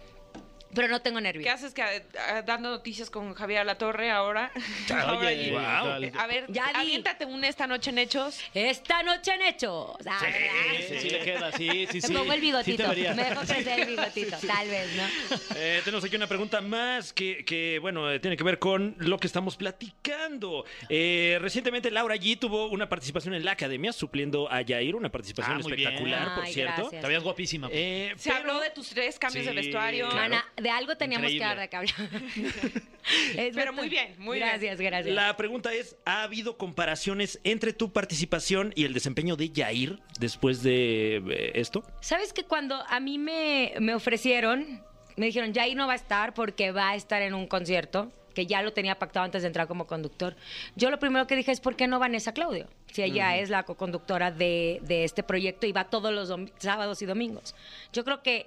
Pero 0.74 0.88
no 0.88 1.00
tengo 1.02 1.20
nervios. 1.20 1.44
¿Qué 1.44 1.50
haces 1.50 1.74
que, 1.74 1.82
eh, 1.82 2.02
dando 2.46 2.70
noticias 2.70 3.10
con 3.10 3.34
Javier 3.34 3.66
La 3.66 3.76
Torre 3.76 4.10
ahora? 4.10 4.50
Ahora 4.94 5.28
Oye. 5.28 5.48
Eh, 5.52 6.12
A 6.16 6.26
ver, 6.26 6.46
Ya 6.48 6.66
aviéntate 6.74 7.24
un 7.24 7.42
esta 7.44 7.66
noche 7.66 7.90
en 7.90 7.98
hechos. 7.98 8.40
Esta 8.54 9.02
noche 9.02 9.32
en 9.34 9.42
hechos. 9.42 9.96
Ah, 10.06 10.18
Sí, 10.20 10.84
sí, 10.88 10.98
sí 11.00 11.10
le 11.10 11.20
queda, 11.20 11.52
sí, 11.52 11.68
sí, 11.90 11.94
Me 11.94 12.00
sí. 12.02 12.12
pongo 12.12 12.32
el 12.32 12.40
Sí 12.40 12.46
te 12.46 12.46
bigotito. 12.46 12.88
vería. 12.88 13.14
me 13.14 13.24
dejo 13.24 13.40
crecer 13.42 13.80
el 13.80 13.86
bigotito, 13.86 14.36
tal 14.46 14.68
vez, 14.68 14.88
¿no? 14.94 15.02
Eh, 15.56 15.80
tenemos 15.84 16.04
aquí 16.04 16.16
una 16.16 16.26
pregunta 16.26 16.60
más 16.60 17.12
que, 17.12 17.44
que, 17.44 17.78
bueno, 17.80 18.10
eh, 18.10 18.20
tiene 18.20 18.36
que 18.36 18.44
ver 18.44 18.58
con 18.58 18.94
lo 18.98 19.18
que 19.18 19.26
estamos 19.26 19.56
platicando. 19.56 20.64
Eh, 20.88 21.38
recientemente 21.40 21.90
Laura 21.90 22.16
G 22.16 22.38
tuvo 22.38 22.68
una 22.68 22.88
participación 22.88 23.34
en 23.34 23.44
la 23.44 23.52
academia, 23.52 23.92
supliendo 23.92 24.50
a 24.50 24.62
Yair, 24.62 24.94
una 24.94 25.10
participación 25.10 25.56
Ah, 25.56 25.60
bien. 25.66 25.72
espectacular, 25.78 26.34
por 26.34 26.44
Ay, 26.44 26.52
cierto. 26.54 26.82
gracias. 26.82 27.00
Te 27.02 27.06
veías 27.08 27.22
guapísima. 27.22 27.68
Eh, 27.72 28.12
Se 28.16 28.30
pero- 28.30 28.40
habló 28.40 28.60
de 28.60 28.70
tus 28.70 28.88
tres 28.90 29.18
cambios 29.18 29.44
de 29.44 29.50
Sí, 29.52 29.56
vestuario. 29.56 30.08
claro. 30.08 30.20
Mana, 30.30 30.44
de 30.60 30.70
algo 30.70 30.96
teníamos 30.96 31.30
Increíble. 31.30 31.68
que 31.68 31.76
de 31.76 31.76
hablar. 31.76 31.94
Es 33.34 33.34
Pero 33.34 33.54
verdad. 33.54 33.72
muy 33.72 33.88
bien, 33.88 34.14
muy 34.18 34.36
bien. 34.38 34.48
gracias, 34.50 34.78
Gracias, 34.80 35.14
La 35.14 35.36
pregunta 35.36 35.72
es, 35.72 35.96
¿ha 36.04 36.22
habido 36.22 36.56
comparaciones 36.58 37.40
entre 37.44 37.72
tu 37.72 37.92
participación 37.92 38.72
y 38.76 38.84
el 38.84 38.92
desempeño 38.92 39.36
de 39.36 39.50
Yair 39.50 39.98
después 40.18 40.62
de 40.62 41.16
eh, 41.16 41.52
esto? 41.54 41.82
¿Sabes 42.02 42.32
que 42.32 42.44
cuando 42.44 42.76
a 42.88 43.00
mí 43.00 43.18
me, 43.18 43.72
me 43.80 43.94
ofrecieron, 43.94 44.82
me 45.16 45.26
dijeron, 45.26 45.54
Jair 45.54 45.76
no 45.76 45.86
va 45.86 45.94
a 45.94 45.96
estar 45.96 46.34
porque 46.34 46.72
va 46.72 46.90
a 46.90 46.94
estar 46.94 47.22
en 47.22 47.34
un 47.34 47.46
concierto, 47.46 48.12
que 48.34 48.46
ya 48.46 48.62
lo 48.62 48.72
tenía 48.72 48.98
pactado 48.98 49.24
antes 49.24 49.42
de 49.42 49.48
entrar 49.48 49.66
como 49.66 49.86
conductor. 49.86 50.36
Yo 50.76 50.90
lo 50.90 50.98
primero 50.98 51.26
que 51.26 51.34
dije 51.36 51.50
es, 51.52 51.60
¿por 51.60 51.74
qué 51.76 51.88
no 51.88 51.98
Vanessa 51.98 52.32
Claudio? 52.32 52.68
Si 52.92 53.02
ella 53.02 53.36
es 53.38 53.50
la 53.50 53.64
co-conductora 53.64 54.30
de, 54.30 54.78
de 54.82 55.04
este 55.04 55.22
proyecto 55.22 55.66
y 55.66 55.72
va 55.72 55.84
todos 55.84 56.12
los 56.12 56.32
sábados 56.58 57.02
y 57.02 57.06
domingos. 57.06 57.54
Yo 57.92 58.04
creo 58.04 58.22
que 58.22 58.46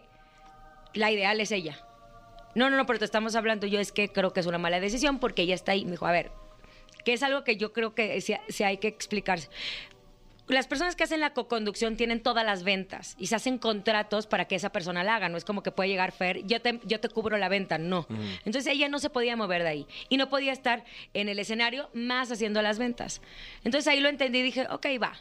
la 0.93 1.12
ideal 1.12 1.41
es 1.41 1.52
ella. 1.52 1.78
No, 2.56 2.70
no, 2.70 2.78
no, 2.78 2.86
pero 2.86 3.00
te 3.00 3.06
estamos 3.06 3.36
hablando. 3.36 3.68
Yo 3.68 3.80
es 3.80 3.92
que 3.92 4.10
creo 4.10 4.34
que 4.34 4.39
es 4.39 4.46
una 4.46 4.58
mala 4.58 4.80
decisión 4.80 5.20
porque 5.20 5.44
ella 5.44 5.56
está 5.56 5.72
ahí. 5.72 5.86
Me 5.86 5.92
dijo, 5.92 6.06
a 6.06 6.12
ver, 6.12 6.32
que 7.04 7.13
es 7.13 7.24
algo 7.24 7.44
que 7.44 7.58
yo 7.58 7.74
creo 7.74 7.96
que 7.96 8.20
se, 8.22 8.39
se 8.48 8.66
hay 8.66 8.78
que 8.78 8.88
explicarse. 8.88 9.50
Las 10.48 10.68
personas 10.68 10.98
que 10.98 11.06
hacen 11.06 11.22
la 11.22 11.34
coconducción 11.34 11.96
tienen 11.96 12.22
todas 12.22 12.46
las 12.46 12.63
ventas 12.63 13.16
y 13.18 13.28
se 13.28 13.36
hacen 13.36 13.58
contratos 13.58 14.28
para 14.28 14.46
que 14.46 14.56
esa 14.56 14.74
persona 14.74 15.02
la 15.04 15.16
haga. 15.16 15.30
No 15.30 15.38
es 15.38 15.46
como 15.46 15.63
que 15.63 15.72
puede 15.72 15.88
llegar 15.88 16.12
Fer, 16.12 16.46
yo 16.46 16.62
te, 16.62 16.82
yo 16.84 17.00
te 17.00 17.08
cubro 17.08 17.38
la 17.38 17.48
venta, 17.48 17.78
no. 17.78 18.06
Entonces 18.44 18.68
ella 18.68 18.89
no 18.89 19.00
se 19.00 19.10
podía 19.10 19.38
mover 19.38 19.63
de 19.63 19.70
ahí 19.70 19.88
y 20.10 20.18
no 20.18 20.28
podía 20.28 20.52
estar 20.52 20.84
en 21.13 21.30
el 21.30 21.39
escenario 21.39 21.89
más 21.94 22.30
haciendo 22.30 22.62
las 22.62 22.78
ventas. 22.78 23.22
Entonces 23.63 23.88
ahí 23.88 24.02
lo 24.02 24.10
entendí 24.10 24.39
y 24.39 24.44
dije, 24.44 24.68
ok, 24.70 24.86
va. 25.02 25.13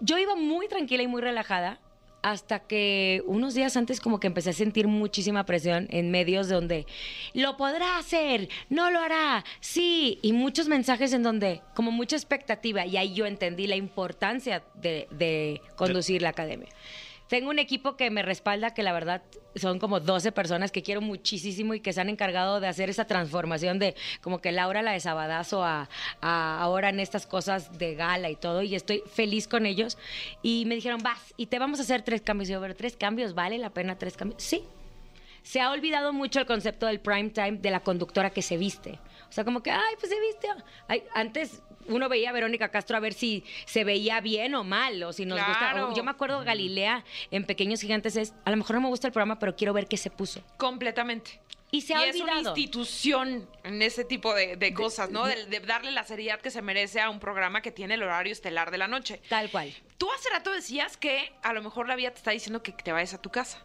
Yo 0.00 0.18
iba 0.18 0.34
muy 0.34 0.66
tranquila 0.66 1.04
y 1.04 1.06
muy 1.06 1.22
relajada 1.22 1.78
hasta 2.22 2.60
que 2.60 3.22
unos 3.26 3.54
días 3.54 3.76
antes 3.76 4.00
como 4.00 4.20
que 4.20 4.26
empecé 4.26 4.50
a 4.50 4.52
sentir 4.52 4.88
muchísima 4.88 5.44
presión 5.44 5.86
en 5.90 6.10
medios 6.10 6.48
donde 6.48 6.86
lo 7.34 7.56
podrá 7.56 7.98
hacer, 7.98 8.48
no 8.68 8.90
lo 8.90 9.00
hará, 9.00 9.44
sí, 9.60 10.18
y 10.22 10.32
muchos 10.32 10.68
mensajes 10.68 11.12
en 11.12 11.22
donde 11.22 11.62
como 11.74 11.90
mucha 11.90 12.16
expectativa 12.16 12.84
y 12.86 12.96
ahí 12.96 13.14
yo 13.14 13.26
entendí 13.26 13.66
la 13.66 13.76
importancia 13.76 14.62
de, 14.74 15.08
de 15.10 15.60
conducir 15.76 16.22
la 16.22 16.30
academia. 16.30 16.68
Tengo 17.28 17.50
un 17.50 17.58
equipo 17.58 17.96
que 17.96 18.10
me 18.10 18.22
respalda, 18.22 18.72
que 18.72 18.82
la 18.82 18.92
verdad 18.92 19.22
son 19.56 19.78
como 19.78 20.00
12 20.00 20.30
personas 20.32 20.70
que 20.70 20.82
quiero 20.82 21.00
muchísimo 21.00 21.74
y 21.74 21.80
que 21.80 21.92
se 21.92 22.00
han 22.00 22.08
encargado 22.08 22.60
de 22.60 22.68
hacer 22.68 22.88
esa 22.88 23.06
transformación 23.06 23.78
de 23.78 23.96
como 24.20 24.40
que 24.40 24.52
Laura 24.52 24.82
la 24.82 24.92
de 24.92 25.00
Sabadazo 25.00 25.64
a, 25.64 25.88
ahora 26.20 26.90
en 26.90 27.00
estas 27.00 27.26
cosas 27.26 27.78
de 27.78 27.94
gala 27.94 28.30
y 28.30 28.36
todo. 28.36 28.62
Y 28.62 28.74
estoy 28.74 29.02
feliz 29.12 29.48
con 29.48 29.66
ellos. 29.66 29.98
Y 30.42 30.64
me 30.66 30.76
dijeron, 30.76 31.00
vas, 31.02 31.34
y 31.36 31.46
te 31.46 31.58
vamos 31.58 31.80
a 31.80 31.82
hacer 31.82 32.02
tres 32.02 32.20
cambios. 32.20 32.48
Y 32.48 32.52
yo, 32.52 32.60
pero 32.60 32.76
tres 32.76 32.96
cambios, 32.96 33.34
¿vale 33.34 33.58
la 33.58 33.70
pena 33.70 33.96
tres 33.98 34.16
cambios? 34.16 34.42
Sí. 34.42 34.62
Se 35.42 35.60
ha 35.60 35.70
olvidado 35.70 36.12
mucho 36.12 36.40
el 36.40 36.46
concepto 36.46 36.86
del 36.86 37.00
prime 37.00 37.30
time 37.30 37.58
de 37.58 37.70
la 37.70 37.80
conductora 37.80 38.30
que 38.30 38.42
se 38.42 38.56
viste. 38.56 38.98
O 39.28 39.32
sea, 39.32 39.44
como 39.44 39.62
que, 39.62 39.70
ay, 39.70 39.94
pues 39.98 40.10
se 40.10 40.20
viste. 40.20 40.48
Ay, 40.88 41.02
antes 41.14 41.62
uno 41.88 42.08
veía 42.08 42.30
a 42.30 42.32
Verónica 42.32 42.68
Castro 42.70 42.96
a 42.96 43.00
ver 43.00 43.12
si 43.12 43.44
se 43.64 43.84
veía 43.84 44.20
bien 44.20 44.54
o 44.54 44.64
mal, 44.64 45.02
o 45.04 45.12
si 45.12 45.24
nos 45.26 45.38
Claro. 45.38 45.86
gusta. 45.86 45.96
Yo 45.98 46.04
me 46.04 46.10
acuerdo 46.10 46.42
Galilea 46.42 47.04
en 47.30 47.44
Pequeños 47.44 47.80
Gigantes 47.80 48.16
es, 48.16 48.34
a 48.44 48.50
lo 48.50 48.56
mejor 48.56 48.76
no 48.76 48.82
me 48.82 48.88
gusta 48.88 49.06
el 49.06 49.12
programa, 49.12 49.38
pero 49.38 49.54
quiero 49.56 49.72
ver 49.72 49.86
qué 49.86 49.96
se 49.96 50.10
puso. 50.10 50.42
Completamente. 50.56 51.40
Y 51.76 51.80
se 51.82 51.94
ha 51.94 52.06
y 52.06 52.10
es 52.10 52.16
una 52.16 52.32
olvidado. 52.34 52.56
institución 52.56 53.48
en 53.64 53.82
ese 53.82 54.04
tipo 54.04 54.34
de, 54.34 54.56
de 54.56 54.72
cosas, 54.74 55.10
¿no? 55.10 55.24
De, 55.26 55.44
de 55.46 55.60
darle 55.60 55.90
la 55.92 56.04
seriedad 56.04 56.40
que 56.40 56.50
se 56.50 56.62
merece 56.62 57.00
a 57.00 57.10
un 57.10 57.20
programa 57.20 57.60
que 57.62 57.70
tiene 57.70 57.94
el 57.94 58.02
horario 58.02 58.32
estelar 58.32 58.70
de 58.70 58.78
la 58.78 58.88
noche. 58.88 59.20
Tal 59.28 59.50
cual. 59.50 59.72
Tú 59.98 60.08
hace 60.12 60.28
rato 60.30 60.52
decías 60.52 60.96
que 60.96 61.32
a 61.42 61.52
lo 61.52 61.62
mejor 61.62 61.88
la 61.88 61.96
vida 61.96 62.10
te 62.10 62.16
está 62.18 62.30
diciendo 62.30 62.62
que 62.62 62.72
te 62.72 62.92
vayas 62.92 63.14
a 63.14 63.20
tu 63.22 63.30
casa. 63.30 63.58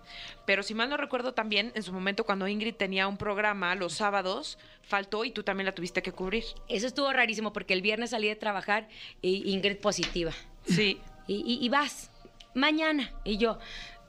Pero 0.45 0.63
si 0.63 0.73
mal 0.73 0.89
no 0.89 0.97
recuerdo 0.97 1.33
también, 1.33 1.71
en 1.75 1.83
su 1.83 1.91
momento 1.93 2.23
cuando 2.25 2.47
Ingrid 2.47 2.75
tenía 2.75 3.07
un 3.07 3.17
programa 3.17 3.75
los 3.75 3.93
sábados, 3.93 4.57
faltó 4.81 5.25
y 5.25 5.31
tú 5.31 5.43
también 5.43 5.65
la 5.65 5.75
tuviste 5.75 6.01
que 6.01 6.11
cubrir. 6.11 6.43
Eso 6.69 6.87
estuvo 6.87 7.11
rarísimo 7.11 7.51
porque 7.53 7.73
el 7.73 7.81
viernes 7.81 8.11
salí 8.11 8.27
de 8.27 8.35
trabajar 8.35 8.87
y 9.21 9.51
Ingrid 9.53 9.77
positiva. 9.77 10.31
Sí. 10.65 10.99
Y, 11.27 11.35
y- 11.35 11.65
y 11.65 11.69
vas, 11.69 12.09
mañana. 12.53 13.11
Y 13.23 13.37
yo, 13.37 13.57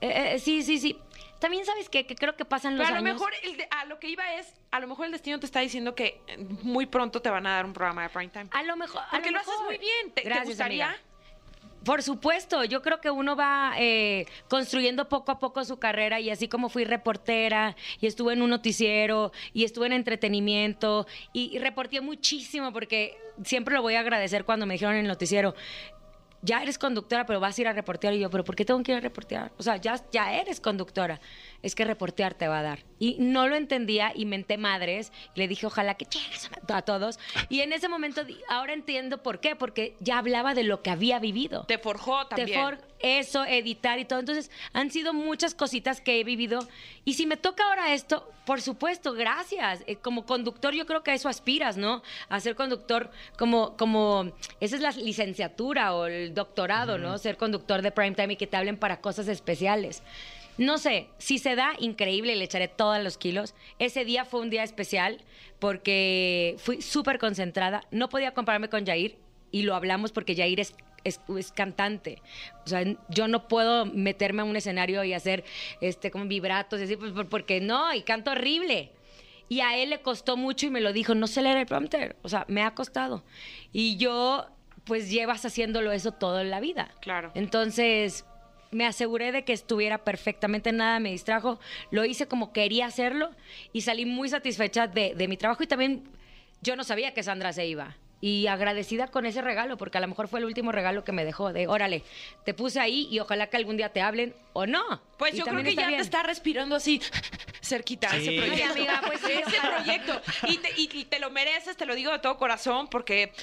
"Eh, 0.01 0.33
eh, 0.35 0.39
sí, 0.39 0.61
sí, 0.63 0.77
sí. 0.79 0.97
También 1.43 1.65
sabes 1.65 1.89
qué? 1.89 2.05
que 2.05 2.15
creo 2.15 2.37
que 2.37 2.45
pasan 2.45 2.77
los 2.77 2.87
Pero 2.87 2.97
a 2.97 3.01
lo 3.01 3.03
mejor 3.03 3.33
el 3.43 3.57
de- 3.57 3.67
a 3.69 3.83
lo 3.83 3.99
que 3.99 4.07
iba 4.07 4.35
es, 4.35 4.53
a 4.71 4.79
lo 4.79 4.87
mejor 4.87 5.07
el 5.07 5.11
destino 5.11 5.41
te 5.41 5.45
está 5.45 5.59
diciendo 5.59 5.93
que 5.93 6.21
eh, 6.27 6.37
muy 6.37 6.85
pronto 6.85 7.21
te 7.21 7.29
van 7.29 7.45
a 7.45 7.55
dar 7.55 7.65
un 7.65 7.73
programa 7.73 8.03
de 8.03 8.09
prime 8.09 8.29
time. 8.29 8.47
A 8.51 8.63
lo 8.63 8.77
mejor. 8.77 9.01
a 9.01 9.09
Porque 9.11 9.27
lo, 9.29 9.33
lo 9.33 9.39
haces 9.41 9.51
mejor. 9.51 9.65
muy 9.65 9.77
bien. 9.77 10.11
¿Te, 10.13 10.21
te 10.21 10.29
Gracias, 10.29 10.47
gustaría? 10.47 10.85
amiga. 10.87 11.01
Por 11.83 12.01
supuesto, 12.01 12.63
yo 12.63 12.81
creo 12.81 13.01
que 13.01 13.11
uno 13.11 13.35
va 13.35 13.73
eh, 13.77 14.25
construyendo 14.47 15.09
poco 15.09 15.33
a 15.33 15.39
poco 15.39 15.65
su 15.65 15.79
carrera 15.79 16.21
y 16.21 16.29
así 16.29 16.47
como 16.47 16.69
fui 16.69 16.85
reportera 16.85 17.75
y 17.99 18.07
estuve 18.07 18.31
en 18.31 18.41
un 18.41 18.49
noticiero 18.51 19.33
y 19.51 19.65
estuve 19.65 19.87
en 19.87 19.91
entretenimiento 19.91 21.05
y, 21.33 21.53
y 21.53 21.59
reporté 21.59 21.99
muchísimo 21.99 22.71
porque 22.71 23.17
siempre 23.43 23.73
lo 23.75 23.81
voy 23.81 23.95
a 23.95 23.99
agradecer 23.99 24.45
cuando 24.45 24.65
me 24.65 24.75
dijeron 24.75 24.93
en 24.95 25.01
el 25.01 25.07
noticiero, 25.09 25.55
ya 26.43 26.61
eres 26.61 26.77
conductora, 26.77 27.25
pero 27.25 27.39
vas 27.39 27.57
a 27.57 27.61
ir 27.61 27.67
a 27.67 27.73
reportear. 27.73 28.13
Y 28.13 28.19
yo, 28.19 28.29
¿pero 28.29 28.43
por 28.43 28.55
qué 28.55 28.65
tengo 28.65 28.83
que 28.83 28.91
ir 28.91 28.97
a 28.97 29.01
reportear? 29.01 29.51
O 29.57 29.63
sea, 29.63 29.77
ya, 29.77 29.95
ya 30.11 30.33
eres 30.33 30.59
conductora. 30.59 31.19
Es 31.61 31.73
que 31.73 31.85
reportear 31.85 32.33
te 32.33 32.47
va 32.47 32.59
a 32.59 32.61
dar. 32.61 32.79
Y 33.03 33.17
no 33.19 33.49
lo 33.49 33.57
entendía 33.57 34.13
y 34.15 34.23
menté 34.25 34.57
madres. 34.57 35.11
Y 35.35 35.39
le 35.39 35.49
dije, 35.49 35.65
ojalá 35.65 35.95
que 35.95 36.05
chingues 36.05 36.49
a 36.69 36.81
todos. 36.83 37.19
Y 37.49 37.59
en 37.59 37.73
ese 37.73 37.89
momento, 37.89 38.21
ahora 38.47 38.71
entiendo 38.71 39.21
por 39.21 39.41
qué. 39.41 39.57
Porque 39.57 39.97
ya 39.99 40.19
hablaba 40.19 40.53
de 40.53 40.63
lo 40.63 40.81
que 40.81 40.89
había 40.89 41.19
vivido. 41.19 41.65
Te 41.65 41.77
forjó 41.79 42.27
Te 42.27 42.37
también. 42.37 42.61
for- 42.61 42.93
eso, 42.99 43.43
editar 43.43 43.99
y 43.99 44.05
todo. 44.05 44.19
Entonces, 44.21 44.49
han 44.71 44.89
sido 44.89 45.13
muchas 45.13 45.53
cositas 45.53 45.99
que 45.99 46.21
he 46.21 46.23
vivido. 46.23 46.65
Y 47.03 47.15
si 47.15 47.25
me 47.25 47.35
toca 47.35 47.65
ahora 47.67 47.93
esto, 47.93 48.31
por 48.45 48.61
supuesto, 48.61 49.11
gracias. 49.11 49.83
Eh, 49.85 49.97
como 49.97 50.25
conductor, 50.25 50.73
yo 50.73 50.85
creo 50.85 51.03
que 51.03 51.11
a 51.11 51.13
eso 51.13 51.27
aspiras, 51.27 51.75
¿no? 51.75 52.01
A 52.29 52.39
ser 52.39 52.55
conductor 52.55 53.11
como, 53.37 53.75
como, 53.75 54.31
esa 54.61 54.77
es 54.77 54.81
la 54.81 54.91
licenciatura 54.91 55.93
o 55.93 56.05
el 56.05 56.33
doctorado, 56.33 56.97
¿no? 56.97 57.17
Ser 57.17 57.35
conductor 57.35 57.81
de 57.81 57.91
primetime 57.91 58.35
y 58.35 58.37
que 58.37 58.47
te 58.47 58.55
hablen 58.55 58.77
para 58.77 59.01
cosas 59.01 59.27
especiales. 59.27 60.01
No 60.57 60.77
sé, 60.77 61.09
si 61.17 61.39
se 61.39 61.55
da, 61.55 61.73
increíble, 61.79 62.35
le 62.35 62.43
echaré 62.43 62.67
todos 62.67 63.01
los 63.03 63.17
kilos. 63.17 63.55
Ese 63.79 64.05
día 64.05 64.23
fue 64.25 64.39
un 64.41 64.49
día 64.49 64.63
especial 64.63 65.21
porque 65.59 66.55
fui 66.59 66.81
súper 66.81 67.17
concentrada. 67.19 67.83
No 67.91 68.09
podía 68.09 68.33
compararme 68.33 68.69
con 68.69 68.85
Jair 68.85 69.17
y 69.51 69.63
lo 69.63 69.75
hablamos 69.75 70.11
porque 70.11 70.35
Jair 70.35 70.59
es, 70.59 70.75
es, 71.03 71.21
es 71.37 71.51
cantante. 71.51 72.21
O 72.65 72.69
sea, 72.69 72.83
yo 73.09 73.27
no 73.27 73.47
puedo 73.47 73.85
meterme 73.85 74.41
a 74.41 74.45
un 74.45 74.55
escenario 74.55 75.03
y 75.03 75.13
hacer 75.13 75.43
este 75.81 76.11
como 76.11 76.25
vibratos 76.25 76.79
y 76.79 76.83
así, 76.83 76.97
pues, 76.97 77.11
por- 77.13 77.29
porque 77.29 77.59
no, 77.61 77.93
y 77.93 78.01
canto 78.03 78.31
horrible. 78.31 78.91
Y 79.49 79.59
a 79.61 79.77
él 79.77 79.89
le 79.91 80.01
costó 80.01 80.37
mucho 80.37 80.65
y 80.67 80.69
me 80.69 80.81
lo 80.81 80.93
dijo, 80.93 81.15
no 81.15 81.27
sé 81.27 81.41
leer 81.41 81.57
el 81.57 81.65
prompter. 81.65 82.15
O 82.23 82.29
sea, 82.29 82.45
me 82.47 82.61
ha 82.63 82.75
costado. 82.75 83.23
Y 83.71 83.97
yo, 83.97 84.45
pues 84.85 85.09
llevas 85.09 85.45
haciéndolo 85.45 85.91
eso 85.91 86.11
toda 86.11 86.43
la 86.43 86.59
vida. 86.59 86.91
Claro. 87.01 87.31
Entonces, 87.35 88.25
me 88.73 88.85
aseguré 88.85 89.31
de 89.31 89.43
que 89.43 89.53
estuviera 89.53 89.99
perfectamente, 89.99 90.71
nada 90.71 90.99
me 90.99 91.11
distrajo, 91.11 91.59
lo 91.91 92.05
hice 92.05 92.27
como 92.27 92.53
quería 92.53 92.85
hacerlo 92.85 93.31
y 93.71 93.81
salí 93.81 94.05
muy 94.05 94.29
satisfecha 94.29 94.87
de, 94.87 95.13
de 95.15 95.27
mi 95.27 95.37
trabajo 95.37 95.63
y 95.63 95.67
también 95.67 96.03
yo 96.61 96.75
no 96.75 96.83
sabía 96.83 97.13
que 97.13 97.23
Sandra 97.23 97.53
se 97.53 97.65
iba. 97.65 97.97
Y 98.21 98.47
agradecida 98.47 99.07
con 99.09 99.25
ese 99.25 99.41
regalo, 99.41 99.75
porque 99.75 99.97
a 99.97 100.01
lo 100.01 100.07
mejor 100.07 100.29
fue 100.29 100.39
el 100.39 100.45
último 100.45 100.71
regalo 100.71 101.03
que 101.03 101.11
me 101.11 101.25
dejó, 101.25 101.51
de 101.51 101.67
órale, 101.67 102.03
te 102.45 102.53
puse 102.53 102.79
ahí 102.79 103.05
y 103.11 103.19
ojalá 103.19 103.47
que 103.47 103.57
algún 103.57 103.75
día 103.75 103.89
te 103.89 103.99
hablen 103.99 104.33
o 104.53 104.65
no. 104.65 105.01
Pues 105.17 105.33
Y 105.33 105.39
yo 105.39 105.43
creo 105.43 105.61
que 105.61 105.75
ya 105.75 105.87
bien. 105.87 105.97
te 105.97 106.03
está 106.05 106.23
respirando 106.23 106.77
así 106.77 107.01
cerquita 107.61 108.09
Sí. 108.11 108.17
ese 108.17 108.29
Ay, 108.29 108.37
proyecto. 108.37 108.73
amiga, 108.73 109.01
pues 109.05 109.19
sí, 109.19 109.31
ese 109.45 109.57
ojalá. 109.57 109.75
proyecto. 109.83 110.21
Y 110.47 110.57
te, 110.57 110.69
y- 110.77 110.89
y 111.01 111.05
te 111.05 111.19
lo 111.19 111.31
mereces, 111.31 111.75
te 111.75 111.85
lo 111.85 111.95
digo 111.95 112.13
de 112.13 112.19
todo 112.19 112.37
corazón, 112.37 112.87
porque 112.87 113.33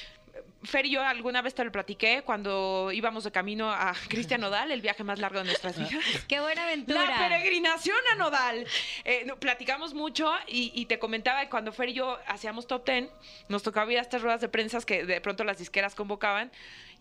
Fer 0.62 0.86
y 0.86 0.90
yo 0.90 1.02
alguna 1.02 1.40
vez 1.40 1.54
te 1.54 1.64
lo 1.64 1.72
platiqué 1.72 2.22
cuando 2.22 2.90
íbamos 2.92 3.24
de 3.24 3.32
camino 3.32 3.70
a 3.70 3.94
Cristian 4.08 4.42
Nodal, 4.42 4.70
el 4.70 4.82
viaje 4.82 5.04
más 5.04 5.18
largo 5.18 5.38
de 5.38 5.46
nuestras 5.46 5.78
vidas. 5.78 6.04
Qué 6.28 6.40
buena 6.40 6.64
aventura. 6.64 7.04
La 7.04 7.18
peregrinación 7.18 7.96
a 8.12 8.16
Nodal. 8.16 8.66
Eh, 9.04 9.24
no, 9.26 9.36
platicamos 9.36 9.94
mucho 9.94 10.30
y, 10.46 10.72
y 10.74 10.86
te 10.86 10.98
comentaba 10.98 11.40
que 11.42 11.48
cuando 11.48 11.72
Fer 11.72 11.88
y 11.88 11.94
yo 11.94 12.18
hacíamos 12.26 12.66
top 12.66 12.84
ten, 12.84 13.10
nos 13.48 13.62
tocaba 13.62 13.90
ir 13.90 13.98
a 13.98 14.02
estas 14.02 14.22
ruedas 14.22 14.40
de 14.40 14.48
prensa 14.48 14.80
que 14.80 15.04
de 15.04 15.20
pronto 15.20 15.44
las 15.44 15.58
disqueras 15.58 15.94
convocaban 15.94 16.50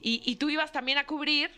y, 0.01 0.21
y 0.25 0.37
tú 0.37 0.49
ibas 0.49 0.71
también 0.71 0.97
a 0.97 1.05
cubrir 1.05 1.51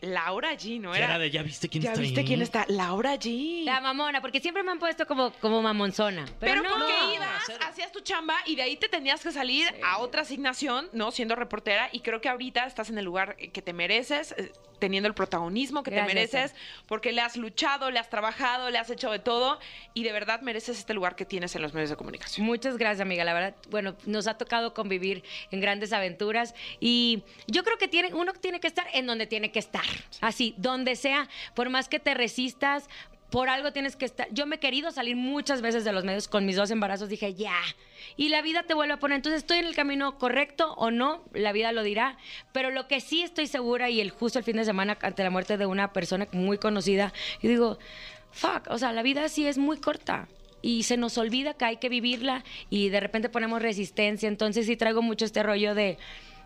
Laura 0.00 0.52
G, 0.54 0.80
¿no? 0.80 0.94
Era 0.94 1.18
de, 1.18 1.30
¿ya 1.30 1.42
viste 1.42 1.68
quién 1.68 1.82
¿Ya 1.82 1.90
está 1.90 2.00
viste 2.02 2.20
ahí? 2.20 2.26
quién 2.26 2.42
está? 2.42 2.64
Laura 2.68 3.14
G. 3.16 3.64
La 3.64 3.80
mamona, 3.80 4.20
porque 4.20 4.40
siempre 4.40 4.62
me 4.62 4.70
han 4.72 4.78
puesto 4.78 5.06
como, 5.06 5.32
como 5.34 5.62
mamonzona. 5.62 6.24
Pero, 6.40 6.62
Pero, 6.62 6.62
no. 6.62 6.70
porque 6.70 7.14
ibas, 7.14 7.50
hacías 7.68 7.92
tu 7.92 8.00
chamba 8.00 8.36
y 8.46 8.56
de 8.56 8.62
ahí 8.62 8.76
te 8.76 8.88
tenías 8.88 9.22
que 9.22 9.32
salir 9.32 9.66
a 9.84 9.98
otra 9.98 10.22
asignación, 10.22 10.88
¿no? 10.92 11.10
Siendo 11.10 11.34
reportera. 11.36 11.88
Y 11.92 12.00
creo 12.00 12.20
que 12.20 12.28
ahorita 12.28 12.66
estás 12.66 12.90
en 12.90 12.98
el 12.98 13.04
lugar 13.04 13.36
que 13.36 13.62
te 13.62 13.72
mereces, 13.72 14.32
eh, 14.38 14.52
teniendo 14.78 15.08
el 15.08 15.14
protagonismo 15.14 15.82
que 15.82 15.90
Gracias, 15.90 16.08
te 16.08 16.14
mereces, 16.14 16.54
porque 16.86 17.12
le 17.12 17.20
has 17.20 17.36
luchado, 17.36 17.90
le 17.90 17.98
has 17.98 18.10
trabajado, 18.10 18.70
le 18.70 18.78
has 18.78 18.90
hecho 18.90 19.10
de 19.10 19.18
todo 19.18 19.58
y 19.94 20.04
de 20.04 20.12
verdad 20.12 20.40
mereces 20.40 20.78
este 20.78 20.94
lugar 20.94 21.16
que 21.16 21.24
tienes 21.24 21.54
en 21.56 21.62
los 21.62 21.74
medios 21.74 21.90
de 21.90 21.96
comunicación. 21.96 22.46
Muchas 22.46 22.76
gracias, 22.76 23.00
amiga. 23.00 23.24
La 23.24 23.34
verdad, 23.34 23.54
bueno, 23.70 23.96
nos 24.06 24.26
ha 24.26 24.38
tocado 24.38 24.74
convivir 24.74 25.24
en 25.50 25.60
grandes 25.60 25.92
aventuras 25.92 26.54
y 26.80 27.22
yo 27.46 27.64
creo 27.64 27.78
que 27.78 27.88
tiene, 27.88 28.14
uno 28.14 28.32
tiene 28.34 28.60
que 28.60 28.68
estar 28.68 28.86
en 28.92 29.06
donde 29.06 29.26
tiene 29.26 29.50
que 29.52 29.58
estar. 29.58 29.84
Así, 30.20 30.54
donde 30.56 30.96
sea, 30.96 31.28
por 31.54 31.70
más 31.70 31.88
que 31.88 31.98
te 31.98 32.14
resistas, 32.14 32.88
por 33.30 33.48
algo 33.48 33.72
tienes 33.72 33.96
que 33.96 34.04
estar. 34.04 34.28
Yo 34.32 34.46
me 34.46 34.56
he 34.56 34.58
querido 34.58 34.90
salir 34.90 35.16
muchas 35.16 35.60
veces 35.60 35.84
de 35.84 35.92
los 35.92 36.04
medios 36.04 36.28
con 36.28 36.46
mis 36.46 36.56
dos 36.56 36.70
embarazos, 36.70 37.08
dije, 37.08 37.34
ya. 37.34 37.58
Y 38.16 38.28
la 38.28 38.40
vida 38.40 38.62
te 38.62 38.74
vuelve 38.74 38.94
a 38.94 38.98
poner. 38.98 39.16
Entonces, 39.16 39.42
¿estoy 39.42 39.58
en 39.58 39.66
el 39.66 39.74
camino 39.74 40.18
correcto 40.18 40.74
o 40.74 40.90
no? 40.90 41.24
La 41.32 41.52
vida 41.52 41.72
lo 41.72 41.82
dirá. 41.82 42.16
Pero 42.52 42.70
lo 42.70 42.86
que 42.86 43.00
sí 43.00 43.22
estoy 43.22 43.46
segura, 43.46 43.90
y 43.90 44.00
el 44.00 44.10
justo 44.10 44.38
el 44.38 44.44
fin 44.44 44.56
de 44.56 44.64
semana, 44.64 44.96
ante 45.02 45.24
la 45.24 45.30
muerte 45.30 45.56
de 45.56 45.66
una 45.66 45.92
persona 45.92 46.28
muy 46.32 46.58
conocida, 46.58 47.12
yo 47.42 47.50
digo, 47.50 47.78
fuck, 48.30 48.68
o 48.68 48.78
sea, 48.78 48.92
la 48.92 49.02
vida 49.02 49.28
sí 49.28 49.46
es 49.46 49.58
muy 49.58 49.78
corta 49.78 50.28
y 50.62 50.84
se 50.84 50.96
nos 50.96 51.18
olvida 51.18 51.54
que 51.54 51.64
hay 51.64 51.76
que 51.76 51.88
vivirla 51.88 52.44
y 52.70 52.88
de 52.88 53.00
repente 53.00 53.28
ponemos 53.28 53.62
resistencia. 53.62 54.28
Entonces 54.28 54.66
sí 54.66 54.76
traigo 54.76 55.02
mucho 55.02 55.24
este 55.24 55.42
rollo 55.42 55.74
de 55.74 55.98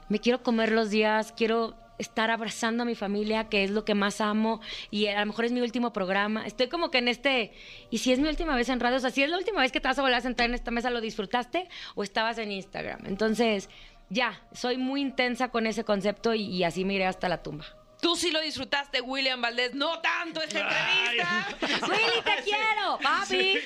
me 0.08 0.18
quiero 0.18 0.42
comer 0.42 0.72
los 0.72 0.90
días, 0.90 1.32
quiero 1.36 1.76
estar 2.00 2.30
abrazando 2.30 2.82
a 2.82 2.86
mi 2.86 2.94
familia, 2.94 3.48
que 3.48 3.64
es 3.64 3.70
lo 3.70 3.84
que 3.84 3.94
más 3.94 4.20
amo, 4.20 4.60
y 4.90 5.06
a 5.06 5.20
lo 5.20 5.26
mejor 5.26 5.44
es 5.44 5.52
mi 5.52 5.60
último 5.60 5.92
programa. 5.92 6.46
Estoy 6.46 6.68
como 6.68 6.90
que 6.90 6.98
en 6.98 7.08
este, 7.08 7.52
y 7.90 7.98
si 7.98 8.12
es 8.12 8.18
mi 8.18 8.28
última 8.28 8.56
vez 8.56 8.68
en 8.68 8.80
radio, 8.80 8.96
o 8.96 9.00
sea, 9.00 9.10
si 9.10 9.22
es 9.22 9.30
la 9.30 9.36
última 9.36 9.60
vez 9.60 9.72
que 9.72 9.80
te 9.80 9.88
vas 9.88 9.98
a 9.98 10.02
volver 10.02 10.16
a 10.16 10.20
sentar 10.20 10.46
en 10.46 10.54
esta 10.54 10.70
mesa, 10.70 10.90
¿lo 10.90 11.00
disfrutaste 11.00 11.68
o 11.94 12.02
estabas 12.02 12.38
en 12.38 12.52
Instagram? 12.52 13.06
Entonces, 13.06 13.68
ya, 14.08 14.42
soy 14.52 14.76
muy 14.76 15.00
intensa 15.00 15.50
con 15.50 15.66
ese 15.66 15.84
concepto 15.84 16.34
y, 16.34 16.42
y 16.42 16.64
así 16.64 16.84
me 16.84 16.94
iré 16.94 17.06
hasta 17.06 17.28
la 17.28 17.42
tumba. 17.42 17.79
Tú 18.00 18.16
sí 18.16 18.30
lo 18.30 18.40
disfrutaste, 18.40 19.00
William 19.02 19.40
Valdés, 19.40 19.74
no 19.74 20.00
tanto 20.00 20.42
esta 20.42 20.60
entrevista. 20.60 21.46
Willy, 21.88 22.22
te 22.24 22.42
quiero, 22.44 22.98
papi. 23.02 23.58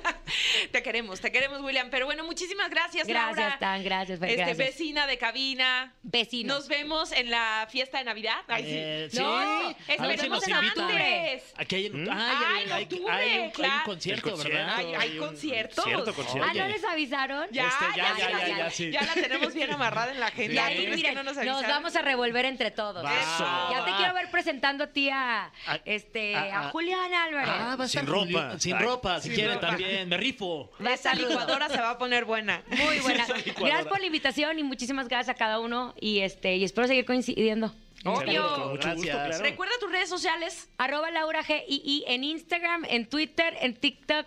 te 0.72 0.82
queremos, 0.82 1.20
te 1.20 1.30
queremos, 1.30 1.60
William. 1.60 1.88
Pero 1.90 2.06
bueno, 2.06 2.24
muchísimas 2.24 2.70
gracias, 2.70 3.06
Gracias, 3.06 3.36
Laura. 3.36 3.58
Tan, 3.58 3.84
gracias, 3.84 4.18
Fer, 4.18 4.30
Este, 4.30 4.36
gracias. 4.42 4.58
vecina 4.58 5.06
de 5.06 5.18
cabina. 5.18 5.92
Vecinos. 6.02 6.56
Nos 6.60 6.68
vemos 6.68 7.12
en 7.12 7.30
la 7.30 7.68
fiesta 7.70 7.98
de 7.98 8.04
Navidad. 8.04 8.38
Ay, 8.48 8.62
sí. 8.64 8.70
Eh, 8.72 9.08
sí. 9.10 9.18
No, 9.20 9.36
a 9.36 10.06
ver 10.06 10.18
si 10.20 10.28
nos 10.28 10.42
esperemos 10.42 10.48
en 10.48 10.54
invitan. 10.54 10.84
octubre. 10.84 11.42
Aquí 11.56 11.74
hay, 11.76 11.90
¿Mm? 11.90 12.08
ay, 12.10 12.16
Ay, 12.18 12.44
hay, 12.56 12.64
en 12.64 12.72
hay- 12.72 12.82
octubre, 12.84 13.12
hay 13.12 13.26
un, 13.28 13.32
hay 13.34 13.40
un 13.46 13.50
claro. 13.50 13.84
concierto. 13.84 14.36
¿verdad? 14.36 14.74
Ay, 14.76 14.86
hay 14.86 14.94
Hay 14.96 15.18
un 15.18 15.26
conciertos. 15.26 15.84
cierto 15.84 16.14
concierto. 16.14 16.48
Ah, 16.50 16.54
¿no 16.54 16.68
les 16.68 16.84
avisaron? 16.84 17.46
Ya, 17.50 17.68
Este, 17.68 17.84
ya, 17.96 17.96
ya, 17.96 18.16
ya, 18.18 18.30
ya, 18.30 18.46
ya, 18.48 18.56
ya, 18.58 18.70
sí. 18.70 18.90
ya 18.90 19.02
la 19.02 19.14
tenemos 19.14 19.52
bien 19.54 19.70
amarrada 19.72 20.12
en 20.12 20.20
la 20.20 20.26
agenda. 20.26 20.54
Y 20.54 20.58
ahí, 20.58 20.74
¿Crees 20.76 20.90
que 20.90 20.96
miren, 20.96 21.14
no 21.14 21.22
nos 21.22 21.36
nos, 21.36 21.62
vamos 21.62 21.94
a 21.96 22.02
revolver 22.02 22.44
entre 22.46 22.70
todos. 22.70 23.04
Eso. 23.04 23.65
Ya 23.70 23.84
te 23.84 23.92
quiero 23.96 24.14
ver 24.14 24.30
presentando 24.30 24.84
a 24.84 24.86
ti 24.88 25.08
a, 25.10 25.46
A- 25.66 25.80
este, 25.84 26.34
a- 26.34 26.42
a, 26.62 26.68
a- 26.68 26.70
Julián 26.70 27.12
Álvarez. 27.12 27.48
Ah, 27.52 27.76
va 27.78 27.84
a 27.84 27.88
Sin 27.88 28.06
ropa. 28.06 28.58
Sin 28.58 28.78
ropa, 28.78 29.20
si 29.20 29.28
sin 29.28 29.34
quieren 29.34 29.54
ropa. 29.56 29.66
también. 29.68 30.08
Me 30.08 30.16
rifo. 30.16 30.70
Esa 30.90 31.14
licuadora 31.14 31.68
se 31.68 31.80
va 31.80 31.90
a 31.90 31.98
poner 31.98 32.24
buena. 32.24 32.62
Muy 32.68 32.98
buena. 33.00 33.26
Gracias 33.58 33.86
por 33.86 34.00
la 34.00 34.06
invitación 34.06 34.58
y 34.58 34.62
muchísimas 34.62 35.08
gracias 35.08 35.34
a 35.34 35.38
cada 35.38 35.60
uno 35.60 35.94
y 36.00 36.20
este 36.20 36.56
y 36.56 36.64
espero 36.64 36.86
seguir 36.86 37.04
coincidiendo. 37.04 37.74
Obvio. 38.04 38.46
Con 38.54 38.68
mucho 38.70 38.90
gusto, 38.94 39.02
Gracias. 39.08 39.26
claro. 39.26 39.42
Recuerda 39.42 39.72
tus 39.80 39.90
redes 39.90 40.08
sociales. 40.08 40.68
Arroba 40.78 41.10
Laura 41.10 41.42
GII 41.42 42.04
en 42.06 42.22
Instagram, 42.24 42.84
en 42.88 43.06
Twitter, 43.08 43.56
en 43.60 43.74
TikTok. 43.74 44.26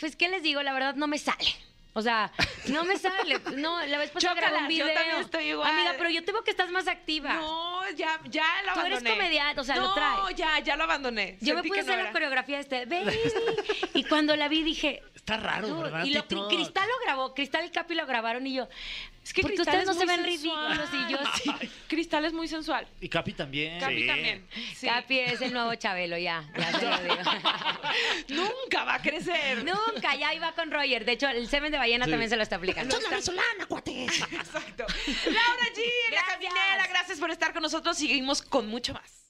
Pues, 0.00 0.16
¿qué 0.16 0.28
les 0.28 0.42
digo? 0.42 0.62
La 0.64 0.72
verdad 0.72 0.94
no 0.96 1.06
me 1.06 1.18
sale. 1.18 1.54
O 2.00 2.02
sea, 2.02 2.32
no 2.68 2.84
me 2.84 2.96
sale. 2.98 3.38
No, 3.56 3.84
la 3.84 3.98
vez 3.98 4.10
pasada 4.10 4.34
grabé 4.34 4.56
un 4.56 4.62
Chócalas, 4.62 4.62
yo 4.62 4.84
video. 4.86 4.94
también 4.94 5.16
estoy 5.20 5.44
igual. 5.50 5.70
Amiga, 5.70 5.94
pero 5.98 6.08
yo 6.10 6.24
te 6.24 6.32
veo 6.32 6.42
que 6.42 6.50
estás 6.50 6.70
más 6.70 6.88
activa. 6.88 7.34
No, 7.34 7.88
ya, 7.90 8.18
ya 8.24 8.44
lo 8.66 8.72
Tú 8.72 8.80
eres 8.80 8.92
abandoné. 8.98 9.10
comediante, 9.10 9.60
o 9.60 9.64
sea, 9.64 9.76
lo 9.76 9.82
no, 9.88 9.94
trae. 9.94 10.34
ya, 10.34 10.58
ya 10.60 10.76
lo 10.76 10.84
abandoné. 10.84 11.36
Yo 11.42 11.54
me 11.54 11.60
Sentí 11.62 11.68
puse 11.68 11.80
a 11.80 11.82
no 11.84 11.88
hacer 11.90 11.96
la 11.98 12.02
era. 12.04 12.12
coreografía 12.12 12.56
de 12.56 12.62
este 12.62 12.86
baby. 12.86 13.18
Y 13.94 14.04
cuando 14.04 14.34
la 14.36 14.48
vi 14.48 14.62
dije. 14.62 15.02
Está 15.14 15.36
raro, 15.36 15.68
"Dude", 15.68 15.82
¿verdad? 15.82 16.04
Y 16.04 16.14
lo? 16.14 16.26
Cristal 16.26 16.88
lo 16.88 17.04
grabó, 17.04 17.34
Cristal 17.34 17.64
y 17.66 17.70
Capi 17.70 17.94
lo 17.94 18.06
grabaron 18.06 18.46
y 18.46 18.54
yo. 18.54 18.68
Es 19.30 19.34
que 19.34 19.42
porque 19.42 19.60
ustedes 19.60 19.86
no 19.86 19.94
se 19.94 20.06
ven 20.06 20.24
sensual. 20.24 20.76
ridículos 20.80 21.08
y 21.08 21.12
yo 21.12 21.18
sí. 21.62 21.68
Cristal 21.88 22.24
es 22.24 22.32
muy 22.32 22.48
sensual. 22.48 22.84
Y 23.00 23.08
Capi 23.08 23.32
también. 23.32 23.78
Capi 23.78 24.00
Sí. 24.00 24.06
también. 24.08 24.46
Sí. 24.74 24.86
Capi 24.88 25.18
es 25.20 25.40
el 25.40 25.52
nuevo 25.52 25.72
Chabelo, 25.76 26.18
ya. 26.18 26.50
Ya 26.58 26.72
se 26.80 26.84
lo 26.88 26.98
digo. 26.98 27.14
Nunca 28.28 28.82
va 28.84 28.94
a 28.96 29.02
crecer. 29.02 29.64
Nunca, 29.64 30.16
ya 30.16 30.34
iba 30.34 30.50
con 30.52 30.72
Roger. 30.72 31.04
De 31.04 31.12
hecho, 31.12 31.28
el 31.28 31.48
semen 31.48 31.70
de 31.70 31.78
ballena 31.78 32.06
Sí. 32.06 32.10
también 32.10 32.28
se 32.28 32.36
lo 32.36 32.42
está 32.42 32.56
aplicando. 32.56 32.96
Lo 32.98 33.00
está- 33.00 33.16
Exacto. 33.20 34.84
Laura 35.26 35.64
G, 35.74 35.78
en 35.78 36.14
la 36.14 36.22
Gracias. 36.22 36.26
caminera, 36.32 36.86
gracias 36.88 37.18
por 37.20 37.30
estar 37.30 37.52
con 37.52 37.62
nosotros. 37.62 37.96
Seguimos 37.96 38.42
con 38.42 38.66
mucho 38.66 38.92
más. 38.94 39.26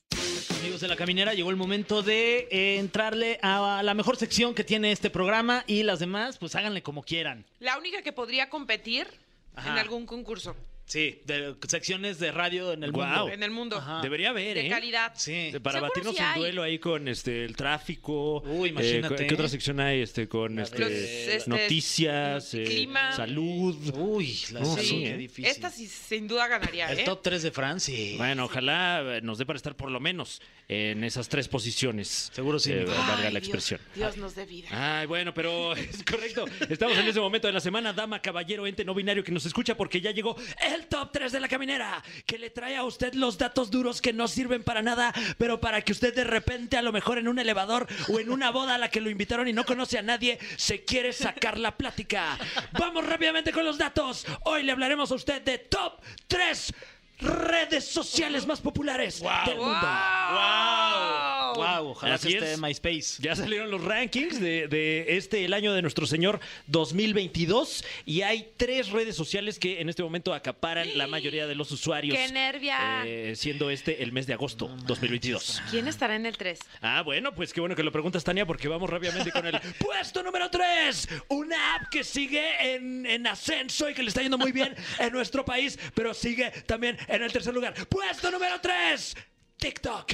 Amigos 0.60 0.80
de 0.80 0.88
la 0.88 0.96
caminera, 0.96 1.34
llegó 1.34 1.50
el 1.50 1.56
momento 1.56 2.02
de 2.02 2.48
eh, 2.50 2.76
entrarle 2.78 3.38
a 3.42 3.82
la 3.82 3.94
mejor 3.94 4.16
sección 4.16 4.54
que 4.54 4.64
tiene 4.64 4.92
este 4.92 5.10
programa 5.10 5.64
y 5.66 5.82
las 5.82 5.98
demás, 6.00 6.38
pues 6.38 6.54
háganle 6.54 6.82
como 6.82 7.02
quieran. 7.02 7.44
La 7.60 7.78
única 7.78 8.02
que 8.02 8.12
podría 8.12 8.48
competir 8.50 9.06
Ajá. 9.54 9.70
en 9.72 9.78
algún 9.78 10.06
concurso 10.06 10.54
Sí, 10.90 11.20
de 11.24 11.54
secciones 11.68 12.18
de 12.18 12.32
radio 12.32 12.72
en 12.72 12.82
el 12.82 12.90
mundo. 12.92 13.28
en 13.28 13.42
el 13.44 13.50
mundo. 13.52 13.76
Ajá. 13.76 14.00
Debería 14.02 14.30
haber, 14.30 14.56
De 14.56 14.66
¿eh? 14.66 14.68
calidad. 14.70 15.12
Sí. 15.14 15.52
Para 15.62 15.74
Seguro 15.74 15.88
batirnos 15.92 16.16
sí 16.16 16.20
hay. 16.22 16.40
duelo 16.40 16.62
ahí 16.64 16.80
con 16.80 17.06
este 17.06 17.44
el 17.44 17.54
tráfico. 17.54 18.40
Uy, 18.40 18.70
imagínate. 18.70 19.22
eh, 19.22 19.26
¿Qué 19.28 19.34
otra 19.34 19.48
sección 19.48 19.78
hay? 19.78 20.00
Este, 20.02 20.26
con 20.26 20.58
este, 20.58 20.78
de- 20.84 20.90
Los, 20.90 20.92
este, 21.36 21.50
noticias, 21.50 22.54
eh, 22.54 22.64
clima. 22.64 23.12
salud. 23.12 23.76
Uy, 23.96 24.36
la 24.52 24.60
No, 24.60 24.66
salud, 24.66 24.82
sí, 24.88 25.00
qué 25.04 25.10
¿eh? 25.14 25.16
difícil. 25.16 25.44
Esta 25.46 25.70
sí, 25.70 25.86
sin 25.86 26.26
duda 26.26 26.48
ganaría, 26.48 26.90
El 26.90 26.98
¿eh? 26.98 27.04
top 27.04 27.22
3 27.22 27.42
de 27.44 27.50
Francia. 27.52 28.16
Bueno, 28.16 28.46
ojalá 28.46 29.02
eh, 29.16 29.20
nos 29.22 29.38
dé 29.38 29.46
para 29.46 29.58
estar 29.58 29.76
por 29.76 29.92
lo 29.92 30.00
menos 30.00 30.42
en 30.66 31.04
esas 31.04 31.28
tres 31.28 31.46
posiciones. 31.46 32.30
Seguro 32.32 32.58
sí. 32.58 32.72
Eh, 32.72 32.80
Ay, 32.80 32.86
valga 32.86 33.16
la 33.16 33.30
Dios, 33.30 33.36
expresión. 33.44 33.80
Dios 33.94 34.16
nos 34.16 34.34
dé 34.34 34.44
vida. 34.44 34.68
Ay, 34.72 35.06
bueno, 35.06 35.32
pero 35.34 35.72
es 35.76 36.02
correcto. 36.02 36.46
Estamos 36.68 36.98
en 36.98 37.06
ese 37.06 37.20
momento 37.20 37.46
de 37.46 37.52
la 37.52 37.60
semana, 37.60 37.92
dama, 37.92 38.20
caballero, 38.20 38.66
ente 38.66 38.84
no 38.84 38.92
binario 38.92 39.22
que 39.22 39.30
nos 39.30 39.46
escucha 39.46 39.76
porque 39.76 40.00
ya 40.00 40.10
llegó 40.10 40.34
el 40.74 40.79
top 40.88 41.12
3 41.12 41.32
de 41.32 41.40
la 41.40 41.48
caminera, 41.48 42.02
que 42.26 42.38
le 42.38 42.50
trae 42.50 42.76
a 42.76 42.84
usted 42.84 43.14
los 43.14 43.38
datos 43.38 43.70
duros 43.70 44.00
que 44.00 44.12
no 44.12 44.28
sirven 44.28 44.62
para 44.62 44.82
nada, 44.82 45.12
pero 45.38 45.60
para 45.60 45.82
que 45.82 45.92
usted 45.92 46.14
de 46.14 46.24
repente, 46.24 46.76
a 46.76 46.82
lo 46.82 46.92
mejor 46.92 47.18
en 47.18 47.28
un 47.28 47.38
elevador 47.38 47.86
o 48.08 48.18
en 48.18 48.30
una 48.30 48.50
boda 48.50 48.74
a 48.74 48.78
la 48.78 48.90
que 48.90 49.00
lo 49.00 49.10
invitaron 49.10 49.48
y 49.48 49.52
no 49.52 49.64
conoce 49.64 49.98
a 49.98 50.02
nadie, 50.02 50.38
se 50.56 50.84
quiere 50.84 51.12
sacar 51.12 51.58
la 51.58 51.76
plática. 51.76 52.38
Vamos 52.72 53.06
rápidamente 53.06 53.52
con 53.52 53.64
los 53.64 53.78
datos. 53.78 54.26
Hoy 54.44 54.62
le 54.62 54.72
hablaremos 54.72 55.10
a 55.12 55.14
usted 55.14 55.42
de 55.42 55.58
top 55.58 56.00
3 56.26 56.72
redes 57.20 57.84
sociales 57.86 58.46
más 58.46 58.60
populares 58.60 59.20
del 59.20 59.56
mundo. 59.56 59.86
¡Wow! 59.86 60.30
Wow, 60.32 61.39
ojalá 61.52 62.14
Así 62.14 62.28
que 62.28 62.34
esté 62.34 62.52
es. 62.54 62.60
MySpace. 62.60 63.22
Ya 63.22 63.36
salieron 63.36 63.70
los 63.70 63.82
rankings 63.82 64.40
de, 64.40 64.68
de 64.68 65.16
este, 65.16 65.44
el 65.44 65.54
año 65.54 65.72
de 65.72 65.82
nuestro 65.82 66.06
señor 66.06 66.40
2022. 66.66 67.84
Y 68.06 68.22
hay 68.22 68.52
tres 68.56 68.90
redes 68.90 69.16
sociales 69.16 69.58
que 69.58 69.80
en 69.80 69.88
este 69.88 70.02
momento 70.02 70.34
acaparan 70.34 70.96
la 70.96 71.06
mayoría 71.06 71.46
de 71.46 71.54
los 71.54 71.70
usuarios. 71.70 72.16
¡Qué 72.16 72.32
nervia! 72.32 73.02
eh, 73.04 73.34
siendo 73.36 73.70
este 73.70 74.02
el 74.02 74.12
mes 74.12 74.26
de 74.26 74.34
agosto 74.34 74.68
2022. 74.86 75.62
¿Quién 75.70 75.88
estará 75.88 76.16
en 76.16 76.26
el 76.26 76.36
3? 76.36 76.58
Ah, 76.80 77.02
bueno, 77.02 77.34
pues 77.34 77.52
qué 77.52 77.60
bueno 77.60 77.74
que 77.76 77.82
lo 77.82 77.92
preguntas, 77.92 78.24
Tania, 78.24 78.46
porque 78.46 78.68
vamos 78.68 78.88
rápidamente 78.88 79.30
con 79.32 79.46
el 79.46 79.60
puesto 79.78 80.22
número 80.22 80.50
3. 80.50 81.08
Una 81.28 81.76
app 81.76 81.88
que 81.90 82.04
sigue 82.04 82.74
en, 82.74 83.06
en 83.06 83.26
ascenso 83.26 83.88
y 83.88 83.94
que 83.94 84.02
le 84.02 84.08
está 84.08 84.22
yendo 84.22 84.38
muy 84.38 84.52
bien 84.52 84.74
en 84.98 85.12
nuestro 85.12 85.44
país, 85.44 85.78
pero 85.94 86.14
sigue 86.14 86.50
también 86.66 86.96
en 87.08 87.22
el 87.22 87.32
tercer 87.32 87.54
lugar. 87.54 87.74
Puesto 87.88 88.30
número 88.30 88.60
3. 88.60 89.16
TikTok. 89.56 90.12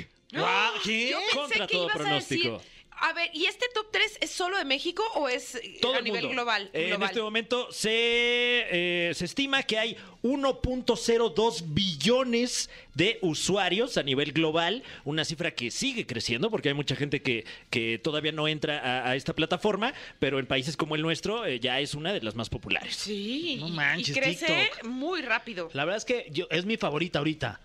¿Qué? 0.85 1.11
Yo 1.11 1.19
pensé 1.19 1.35
Contra 1.37 1.67
que 1.67 1.73
todo 1.75 1.85
ibas 1.85 1.97
pronóstico. 1.97 2.49
a 2.49 2.59
decir. 2.59 2.77
A 2.99 3.13
ver, 3.13 3.29
¿y 3.35 3.45
este 3.45 3.67
top 3.75 3.89
3 3.93 4.19
es 4.23 4.31
solo 4.31 4.57
de 4.57 4.65
México 4.65 5.05
o 5.17 5.29
es 5.29 5.57
eh, 5.57 5.77
Todo 5.83 5.97
a 5.97 5.99
el 5.99 6.05
nivel 6.05 6.23
mundo. 6.23 6.35
global? 6.37 6.71
Eh, 6.73 6.85
En 6.85 6.89
Global. 6.93 7.09
este 7.11 7.21
momento 7.21 7.71
se, 7.71 7.91
eh, 7.91 9.13
se 9.15 9.27
estima 9.27 9.63
que 9.65 9.79
hay 9.79 9.99
1.02 10.23 11.63
billones 11.75 12.71
de 12.95 13.19
usuarios 13.21 13.99
a 13.99 14.03
nivel 14.03 14.33
global, 14.33 14.83
una 15.05 15.27
cifra 15.27 15.51
que 15.51 15.71
sigue 15.71 16.07
creciendo 16.07 16.51
porque 16.51 16.69
hay 16.71 16.75
mucha 16.75 16.97
gente 16.97 17.21
que, 17.21 17.45
que 17.69 17.99
todavía 17.99 18.33
no 18.33 18.49
entra 18.49 18.79
a, 18.79 19.11
a 19.11 19.17
esta 19.17 19.35
plataforma, 19.35 19.93
pero 20.19 20.39
en 20.39 20.47
países 20.47 20.77
como 20.77 20.95
el 20.97 21.03
nuestro 21.03 21.45
eh, 21.45 21.61
ya 21.61 21.81
es 21.81 21.93
una 21.95 22.15
de 22.15 22.23
las 22.23 22.35
más 22.35 22.49
populares. 22.49 22.97
Sí, 22.97 23.59
No 23.61 23.69
y- 23.69 23.73
manches, 23.73 24.17
y 24.17 24.21
crece 24.21 24.47
TikTok. 24.47 24.85
muy 24.87 25.21
rápido. 25.21 25.69
La 25.75 25.85
verdad 25.85 25.99
es 25.99 26.07
que 26.07 26.29
yo, 26.31 26.47
es 26.51 26.65
mi 26.65 26.79
favorita 26.79 27.19
ahorita. 27.19 27.61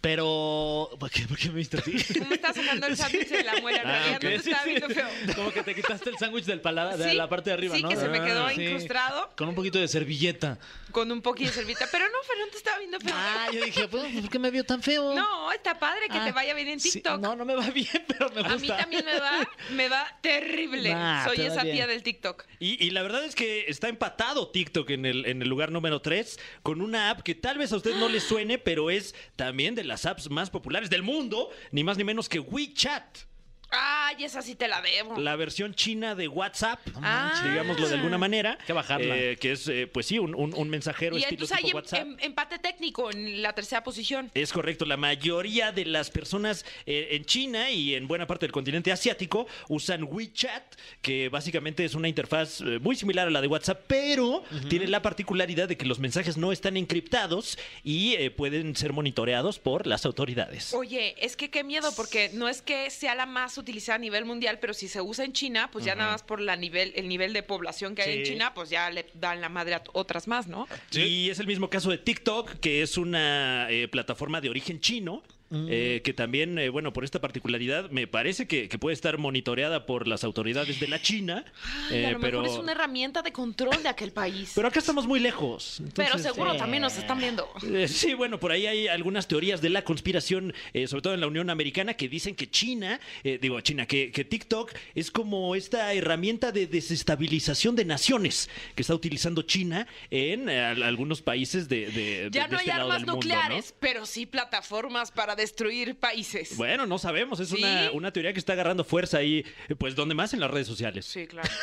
Pero. 0.00 0.90
¿Por 0.98 1.10
qué, 1.10 1.22
por 1.26 1.36
qué 1.38 1.48
me 1.48 1.56
viste 1.56 1.76
así? 1.78 1.92
Me 2.28 2.34
estás 2.36 2.56
sacando 2.56 2.86
el 2.86 2.96
sándwich 2.96 3.28
de 3.28 3.44
la 3.44 3.56
muela, 3.60 3.80
en 3.82 3.88
Ah, 3.88 3.92
realidad 3.92 4.12
no 4.14 4.18
te 4.20 4.34
estaba 4.36 4.62
Sí, 4.64 4.68
viendo 4.70 4.88
sí. 4.88 4.94
feo. 4.94 5.08
Como 5.36 5.52
que 5.52 5.62
te 5.62 5.74
quitaste 5.74 6.10
el 6.10 6.18
sándwich 6.18 6.44
del 6.44 6.60
paladar, 6.60 6.96
de 6.98 7.10
Sí, 7.10 7.16
la 7.16 7.28
parte 7.28 7.50
de 7.50 7.54
arriba, 7.54 7.76
sí, 7.76 7.82
¿no? 7.82 7.88
que 7.88 7.96
se 7.96 8.08
me 8.08 8.20
quedó 8.22 8.48
sí. 8.50 8.62
incrustado. 8.62 9.30
Con 9.36 9.48
un 9.48 9.54
poquito 9.54 9.78
de 9.78 9.88
servilleta. 9.88 10.58
Con 10.92 11.10
un 11.12 11.22
poquito 11.22 11.50
de 11.50 11.54
servita. 11.54 11.86
Pero 11.92 12.06
no, 12.06 12.18
Fernando 12.26 12.50
te 12.52 12.58
estaba 12.58 12.78
viendo 12.78 12.98
feo. 13.00 13.14
Ah, 13.14 13.48
yo 13.52 13.64
dije, 13.64 13.88
pues, 13.88 14.20
¿por 14.20 14.30
qué 14.30 14.38
me 14.38 14.50
vio 14.50 14.64
tan 14.64 14.82
feo? 14.82 15.14
No, 15.14 15.52
está 15.52 15.78
padre 15.78 16.08
que 16.10 16.18
Ah, 16.18 16.24
te 16.24 16.32
vaya 16.32 16.54
bien 16.54 16.68
en 16.68 16.80
sí, 16.80 16.90
TikTok. 16.92 17.20
no, 17.20 17.36
no 17.36 17.44
me 17.44 17.54
va 17.54 17.68
bien, 17.70 17.88
pero 18.08 18.28
me 18.30 18.42
gusta. 18.42 18.54
A 18.54 18.56
mí 18.58 18.66
también 18.68 19.04
me 19.04 19.18
va, 19.20 19.48
me 19.70 19.88
va 19.88 20.18
terrible. 20.20 20.90
Nah, 20.94 21.24
Soy 21.26 21.40
esa 21.42 21.62
bien. 21.62 21.76
tía 21.76 21.86
del 21.86 22.02
TikTok. 22.02 22.44
Y, 22.58 22.84
y 22.84 22.90
la 22.90 23.02
verdad 23.02 23.24
es 23.24 23.34
que 23.34 23.66
está 23.68 23.88
empatado 23.88 24.48
TikTok 24.50 24.90
en 24.90 25.06
el, 25.06 25.26
en 25.26 25.42
el 25.42 25.48
lugar 25.48 25.70
número 25.70 26.00
3 26.00 26.38
con 26.62 26.80
una 26.80 27.10
app 27.10 27.20
que 27.22 27.34
tal 27.34 27.58
vez 27.58 27.72
a 27.72 27.76
usted 27.76 27.94
no 27.96 28.08
le 28.08 28.20
suene, 28.20 28.58
pero 28.58 28.90
es 28.90 29.14
también 29.36 29.74
de 29.74 29.84
las 29.90 30.06
apps 30.06 30.30
más 30.30 30.48
populares 30.48 30.88
del 30.88 31.02
mundo, 31.02 31.50
ni 31.72 31.84
más 31.84 31.98
ni 31.98 32.04
menos 32.04 32.28
que 32.28 32.40
WeChat. 32.40 33.29
Ay, 33.70 34.24
esa 34.24 34.42
sí 34.42 34.54
te 34.54 34.66
la 34.68 34.80
debo. 34.82 35.18
La 35.18 35.36
versión 35.36 35.74
china 35.74 36.14
de 36.14 36.26
WhatsApp, 36.28 36.80
Ah. 37.02 37.40
digámoslo 37.48 37.88
de 37.88 37.94
alguna 37.94 38.18
manera. 38.18 38.56
Hay 38.60 38.66
que 38.66 38.72
bajarla. 38.72 39.16
eh, 39.16 39.36
que 39.36 39.52
es, 39.52 39.68
eh, 39.68 39.86
pues 39.86 40.06
sí, 40.06 40.18
un, 40.18 40.34
un- 40.34 40.54
un 40.54 40.68
mensajero 40.68 41.16
y 41.16 41.20
estilo 41.22 41.44
entonces 41.44 41.56
hay 41.56 41.64
tipo 41.64 41.78
em- 41.78 41.82
WhatsApp. 41.84 42.00
em- 42.00 42.16
empate 42.20 42.58
técnico 42.58 43.10
en 43.10 43.42
la 43.42 43.52
tercera 43.52 43.82
posición. 43.84 44.30
Es 44.34 44.52
correcto, 44.52 44.84
la 44.84 44.96
mayoría 44.96 45.72
de 45.72 45.84
las 45.84 46.10
personas 46.10 46.64
eh, 46.86 47.08
en 47.12 47.24
China 47.24 47.70
y 47.70 47.94
en 47.94 48.08
buena 48.08 48.26
parte 48.26 48.46
del 48.46 48.52
continente 48.52 48.90
asiático 48.92 49.46
usan 49.68 50.04
WeChat, 50.04 50.62
que 51.02 51.28
básicamente 51.28 51.84
es 51.84 51.94
una 51.94 52.08
interfaz 52.08 52.60
eh, 52.60 52.78
muy 52.80 52.96
similar 52.96 53.28
a 53.28 53.30
la 53.30 53.40
de 53.40 53.46
WhatsApp, 53.46 53.84
pero 53.86 54.42
tiene 54.68 54.88
la 54.88 55.02
particularidad 55.02 55.68
de 55.68 55.76
que 55.76 55.86
los 55.86 55.98
mensajes 55.98 56.36
no 56.36 56.50
están 56.52 56.76
encriptados 56.76 57.58
y 57.84 58.14
eh, 58.14 58.30
pueden 58.30 58.74
ser 58.76 58.92
monitoreados 58.92 59.58
por 59.58 59.86
las 59.86 60.04
autoridades. 60.06 60.74
Oye, 60.74 61.14
es 61.24 61.36
que 61.36 61.50
qué 61.50 61.62
miedo, 61.64 61.92
porque 61.96 62.30
no 62.34 62.48
es 62.48 62.62
que 62.62 62.90
sea 62.90 63.14
la 63.14 63.26
más 63.26 63.58
utilizada 63.60 63.96
a 63.96 63.98
nivel 63.98 64.24
mundial, 64.24 64.58
pero 64.60 64.74
si 64.74 64.88
se 64.88 65.00
usa 65.00 65.24
en 65.24 65.32
China, 65.32 65.70
pues 65.70 65.84
ya 65.84 65.94
nada 65.94 66.12
más 66.12 66.22
por 66.22 66.40
la 66.40 66.56
nivel, 66.56 66.92
el 66.96 67.08
nivel 67.08 67.32
de 67.32 67.42
población 67.42 67.94
que 67.94 68.02
hay 68.02 68.18
en. 68.18 68.24
China, 68.24 68.52
pues 68.54 68.70
ya 68.70 68.90
le 68.90 69.06
dan 69.14 69.40
la 69.40 69.48
madre 69.48 69.74
a 69.74 69.82
otras 69.92 70.28
más, 70.28 70.46
¿no? 70.46 70.68
Y 70.92 71.30
es 71.30 71.38
el 71.38 71.46
mismo 71.46 71.70
caso 71.70 71.90
de 71.90 71.98
TikTok, 71.98 72.60
que 72.60 72.82
es 72.82 72.96
una 72.96 73.70
eh, 73.70 73.88
plataforma 73.88 74.40
de 74.40 74.50
origen 74.50 74.80
chino. 74.80 75.22
Eh, 75.52 76.00
que 76.04 76.12
también, 76.12 76.58
eh, 76.58 76.68
bueno, 76.68 76.92
por 76.92 77.04
esta 77.04 77.20
particularidad, 77.20 77.90
me 77.90 78.06
parece 78.06 78.46
que, 78.46 78.68
que 78.68 78.78
puede 78.78 78.94
estar 78.94 79.18
monitoreada 79.18 79.86
por 79.86 80.06
las 80.06 80.22
autoridades 80.24 80.78
de 80.78 80.88
la 80.88 81.02
China. 81.02 81.44
Ay, 81.90 82.04
a 82.04 82.08
eh, 82.10 82.12
lo 82.12 82.20
pero, 82.20 82.40
mejor 82.42 82.56
es 82.56 82.62
una 82.62 82.72
herramienta 82.72 83.22
de 83.22 83.32
control 83.32 83.82
de 83.82 83.88
aquel 83.88 84.12
país. 84.12 84.52
pero 84.54 84.68
acá 84.68 84.78
estamos 84.78 85.06
muy 85.06 85.18
lejos. 85.20 85.82
Pero 85.94 86.18
seguro 86.18 86.54
eh, 86.54 86.58
también 86.58 86.82
nos 86.82 86.96
están 86.96 87.18
viendo. 87.18 87.48
Eh, 87.62 87.88
Sí, 87.88 88.14
bueno, 88.14 88.38
por 88.38 88.52
ahí 88.52 88.66
hay 88.66 88.88
algunas 88.88 89.26
teorías 89.28 89.60
de 89.60 89.70
la 89.70 89.82
conspiración, 89.82 90.54
sobre 90.86 91.02
todo 91.02 91.14
en 91.14 91.20
la 91.20 91.26
Unión 91.26 91.50
Americana, 91.50 91.94
que 91.94 92.08
dicen 92.08 92.34
que 92.34 92.48
China, 92.50 93.00
digo 93.24 93.60
China, 93.60 93.86
que, 93.86 94.12
que 94.12 94.24
TikTok 94.24 94.72
es 94.94 95.10
como 95.10 95.54
esta 95.54 95.92
herramienta 95.92 96.52
de 96.52 96.66
desestabilización 96.66 97.74
de 97.76 97.84
naciones 97.84 98.48
que 98.74 98.82
está 98.82 98.94
utilizando 98.94 99.42
China 99.42 99.86
en 100.10 100.48
al- 100.48 100.82
algunos 100.82 101.22
países 101.22 101.68
de, 101.68 101.86
de- 101.90 102.28
Ya 102.30 102.44
de 102.44 102.48
no 102.52 102.58
este 102.58 102.70
hay 102.70 102.78
lado 102.78 102.82
armas 102.92 102.98
del 103.02 103.06
mundo, 103.10 103.26
¿no? 103.26 103.34
nucleares, 103.34 103.74
pero 103.80 104.06
sí 104.06 104.26
plataformas 104.26 105.10
para 105.10 105.34
destruir 105.40 105.98
países. 105.98 106.56
Bueno, 106.56 106.86
no 106.86 106.98
sabemos, 106.98 107.40
es 107.40 107.48
¿Sí? 107.48 107.58
una, 107.58 107.90
una 107.92 108.12
teoría 108.12 108.32
que 108.32 108.38
está 108.38 108.52
agarrando 108.52 108.84
fuerza 108.84 109.18
ahí, 109.18 109.44
pues 109.78 109.94
donde 109.94 110.14
más 110.14 110.32
en 110.34 110.40
las 110.40 110.50
redes 110.50 110.66
sociales. 110.66 111.06
Sí, 111.06 111.26
claro. 111.26 111.48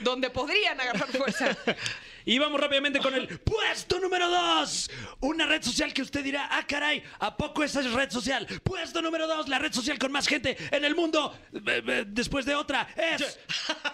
Donde 0.00 0.28
podrían 0.30 0.80
agarrar 0.80 1.08
fuerza. 1.08 1.56
Y 2.28 2.40
vamos 2.40 2.60
rápidamente 2.60 2.98
con 2.98 3.14
el 3.14 3.28
puesto 3.38 4.00
número 4.00 4.28
2. 4.28 4.90
Una 5.20 5.46
red 5.46 5.62
social 5.62 5.94
que 5.94 6.02
usted 6.02 6.24
dirá, 6.24 6.48
ah, 6.50 6.66
caray, 6.66 7.00
¿a 7.20 7.36
poco 7.36 7.62
esa 7.62 7.78
es 7.78 7.92
red 7.92 8.10
social? 8.10 8.44
Puesto 8.64 9.00
número 9.00 9.28
2, 9.28 9.46
la 9.48 9.60
red 9.60 9.72
social 9.72 9.96
con 9.96 10.10
más 10.10 10.26
gente 10.26 10.56
en 10.72 10.84
el 10.84 10.96
mundo, 10.96 11.38
eh, 11.54 11.82
eh, 11.86 12.04
después 12.04 12.44
de 12.44 12.56
otra, 12.56 12.88
es 12.96 13.38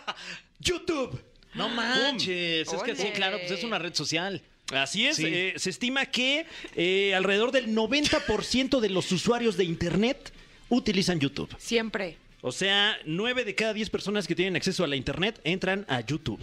YouTube. 0.60 1.22
No 1.52 1.68
manches, 1.68 2.72
es 2.72 2.82
que 2.82 2.96
sí, 2.96 3.02
Ole. 3.02 3.12
claro, 3.12 3.36
pues 3.38 3.50
es 3.50 3.64
una 3.64 3.78
red 3.78 3.92
social. 3.92 4.42
Así 4.72 5.06
es, 5.06 5.16
Sí. 5.16 5.24
eh, 5.26 5.54
se 5.56 5.70
estima 5.70 6.06
que 6.06 6.46
eh, 6.76 7.14
alrededor 7.14 7.52
del 7.52 7.74
90% 7.74 8.80
de 8.80 8.88
los 8.90 9.10
usuarios 9.12 9.56
de 9.56 9.64
Internet 9.64 10.32
utilizan 10.68 11.20
YouTube. 11.20 11.54
Siempre. 11.58 12.16
O 12.40 12.50
sea, 12.52 12.96
9 13.04 13.44
de 13.44 13.54
cada 13.54 13.72
10 13.74 13.90
personas 13.90 14.26
que 14.26 14.34
tienen 14.34 14.56
acceso 14.56 14.82
a 14.82 14.86
la 14.88 14.96
Internet 14.96 15.40
entran 15.44 15.84
a 15.88 16.00
YouTube. 16.00 16.40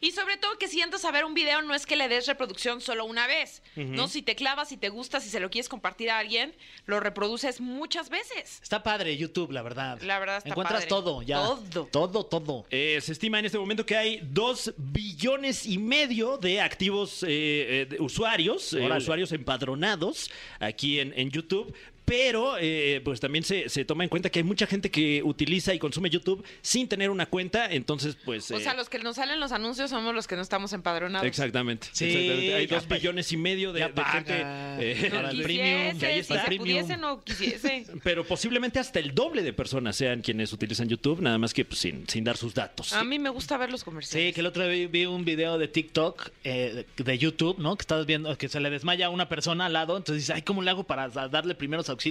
Y 0.00 0.12
sobre 0.12 0.36
todo 0.36 0.58
que 0.58 0.68
si 0.68 0.80
entras 0.80 1.04
a 1.04 1.10
ver 1.10 1.24
un 1.24 1.34
video 1.34 1.62
no 1.62 1.74
es 1.74 1.86
que 1.86 1.96
le 1.96 2.08
des 2.08 2.26
reproducción 2.26 2.80
solo 2.80 3.04
una 3.04 3.26
vez. 3.26 3.62
No, 3.76 4.08
si 4.08 4.22
te 4.22 4.34
clavas, 4.34 4.68
si 4.68 4.76
te 4.76 4.88
gusta, 4.88 5.20
si 5.20 5.28
se 5.28 5.40
lo 5.40 5.50
quieres 5.50 5.68
compartir 5.68 6.10
a 6.10 6.18
alguien, 6.18 6.54
lo 6.86 7.00
reproduces 7.00 7.60
muchas 7.60 8.08
veces. 8.10 8.60
Está 8.62 8.82
padre 8.82 9.16
YouTube, 9.16 9.52
la 9.52 9.62
verdad. 9.62 10.00
La 10.02 10.18
verdad 10.18 10.38
está 10.38 10.50
Encuentras 10.50 10.80
padre. 10.80 10.88
todo, 10.88 11.22
ya. 11.22 11.36
Todo. 11.36 11.86
Todo, 11.86 12.26
todo. 12.26 12.66
Eh, 12.70 13.00
se 13.02 13.12
estima 13.12 13.38
en 13.38 13.46
este 13.46 13.58
momento 13.58 13.86
que 13.86 13.96
hay 13.96 14.20
2 14.22 14.74
billones 14.76 15.66
y 15.66 15.78
medio 15.78 16.38
de 16.38 16.60
activos 16.60 17.22
eh, 17.22 17.28
eh, 17.28 17.86
de 17.88 18.00
usuarios, 18.00 18.72
eh, 18.72 18.88
usuarios 18.96 19.32
empadronados 19.32 20.30
aquí 20.60 21.00
en, 21.00 21.12
en 21.16 21.30
YouTube. 21.30 21.74
Pero, 22.12 22.56
eh, 22.60 23.00
pues 23.04 23.20
también 23.20 23.42
se, 23.42 23.70
se 23.70 23.86
toma 23.86 24.04
en 24.04 24.10
cuenta 24.10 24.28
que 24.28 24.40
hay 24.40 24.42
mucha 24.42 24.66
gente 24.66 24.90
que 24.90 25.22
utiliza 25.24 25.72
y 25.72 25.78
consume 25.78 26.10
YouTube 26.10 26.44
sin 26.60 26.86
tener 26.86 27.08
una 27.08 27.24
cuenta. 27.24 27.72
Entonces, 27.72 28.18
pues. 28.22 28.50
O 28.50 28.58
eh, 28.58 28.60
sea, 28.60 28.74
los 28.74 28.90
que 28.90 28.98
nos 28.98 29.16
salen 29.16 29.40
los 29.40 29.50
anuncios 29.50 29.88
somos 29.88 30.14
los 30.14 30.26
que 30.26 30.36
no 30.36 30.42
estamos 30.42 30.74
empadronados. 30.74 31.26
Exactamente. 31.26 31.86
Sí, 31.92 32.04
exactamente. 32.04 32.54
Hay 32.54 32.66
dos 32.66 32.86
billones 32.86 33.32
y 33.32 33.38
medio 33.38 33.72
de, 33.72 33.80
ya 33.80 33.88
de 33.88 34.04
gente. 34.04 34.34
eh, 34.44 35.08
No 35.10 35.16
Para 35.16 35.30
el 35.30 35.36
quisiese, 35.38 35.44
premium, 35.62 35.98
que 35.98 36.06
ahí 36.06 36.14
si 36.16 36.20
está. 36.20 36.34
se 36.40 36.44
Premium. 36.48 36.64
pudiese, 36.68 36.96
no 36.98 37.24
quisiese. 37.24 37.86
pero 38.04 38.24
posiblemente 38.26 38.78
hasta 38.78 38.98
el 38.98 39.14
doble 39.14 39.42
de 39.42 39.54
personas 39.54 39.96
sean 39.96 40.20
quienes 40.20 40.52
utilizan 40.52 40.90
YouTube, 40.90 41.22
nada 41.22 41.38
más 41.38 41.54
que 41.54 41.64
pues, 41.64 41.78
sin, 41.80 42.06
sin 42.10 42.24
dar 42.24 42.36
sus 42.36 42.52
datos. 42.52 42.92
A 42.92 43.04
mí 43.04 43.18
me 43.18 43.30
gusta 43.30 43.56
ver 43.56 43.70
los 43.70 43.80
Sí, 43.80 43.84
comerciales. 43.86 44.34
que 44.34 44.40
el 44.40 44.46
otro 44.46 44.68
día 44.68 44.86
vi, 44.86 45.06
un 45.06 45.24
video 45.24 45.56
de 45.56 45.66
TikTok, 45.68 46.28
eh, 46.44 46.84
de, 46.98 47.04
de 47.04 47.18
YouTube, 47.18 47.58
¿no? 47.58 47.74
Que 47.76 47.82
estás 47.84 48.04
viendo 48.04 48.36
que 48.36 48.50
se 48.50 48.60
le 48.60 48.68
desmaya 48.68 49.06
a 49.06 49.08
una 49.08 49.30
persona 49.30 49.64
al 49.64 49.72
lado. 49.72 49.96
Entonces 49.96 50.24
dices, 50.24 50.36
ay, 50.36 50.42
¿cómo 50.42 50.60
le 50.60 50.68
hago 50.70 50.84
para 50.84 51.08
da- 51.08 51.28
darle 51.28 51.54
primeros 51.54 51.88
auxilios? 51.88 52.01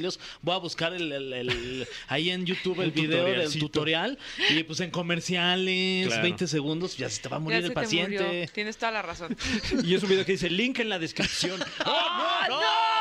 Voy 0.41 0.55
a 0.55 0.57
buscar 0.57 0.93
el, 0.93 1.11
el- 1.11 1.33
el- 1.33 1.87
ahí 2.07 2.29
en 2.29 2.45
YouTube 2.45 2.79
el 2.81 2.91
video 2.91 3.25
del 3.25 3.59
tutorial. 3.59 4.17
Y 4.49 4.63
pues 4.63 4.79
en 4.79 4.91
comerciales, 4.91 6.07
Claro. 6.07 6.23
20 6.23 6.47
segundos, 6.47 6.97
ya 6.97 7.09
se 7.09 7.21
te 7.21 7.29
va 7.29 7.37
a 7.37 7.39
morir 7.39 7.59
el 7.59 7.67
te 7.69 7.71
paciente. 7.73 8.23
murió. 8.23 8.47
Tienes 8.53 8.77
toda 8.77 8.91
la 8.91 9.01
razón. 9.01 9.35
Y 9.83 9.93
es 9.95 10.03
un 10.03 10.09
video 10.09 10.25
que 10.25 10.33
dice 10.33 10.49
link 10.49 10.79
en 10.79 10.89
la 10.89 10.99
descripción. 10.99 11.59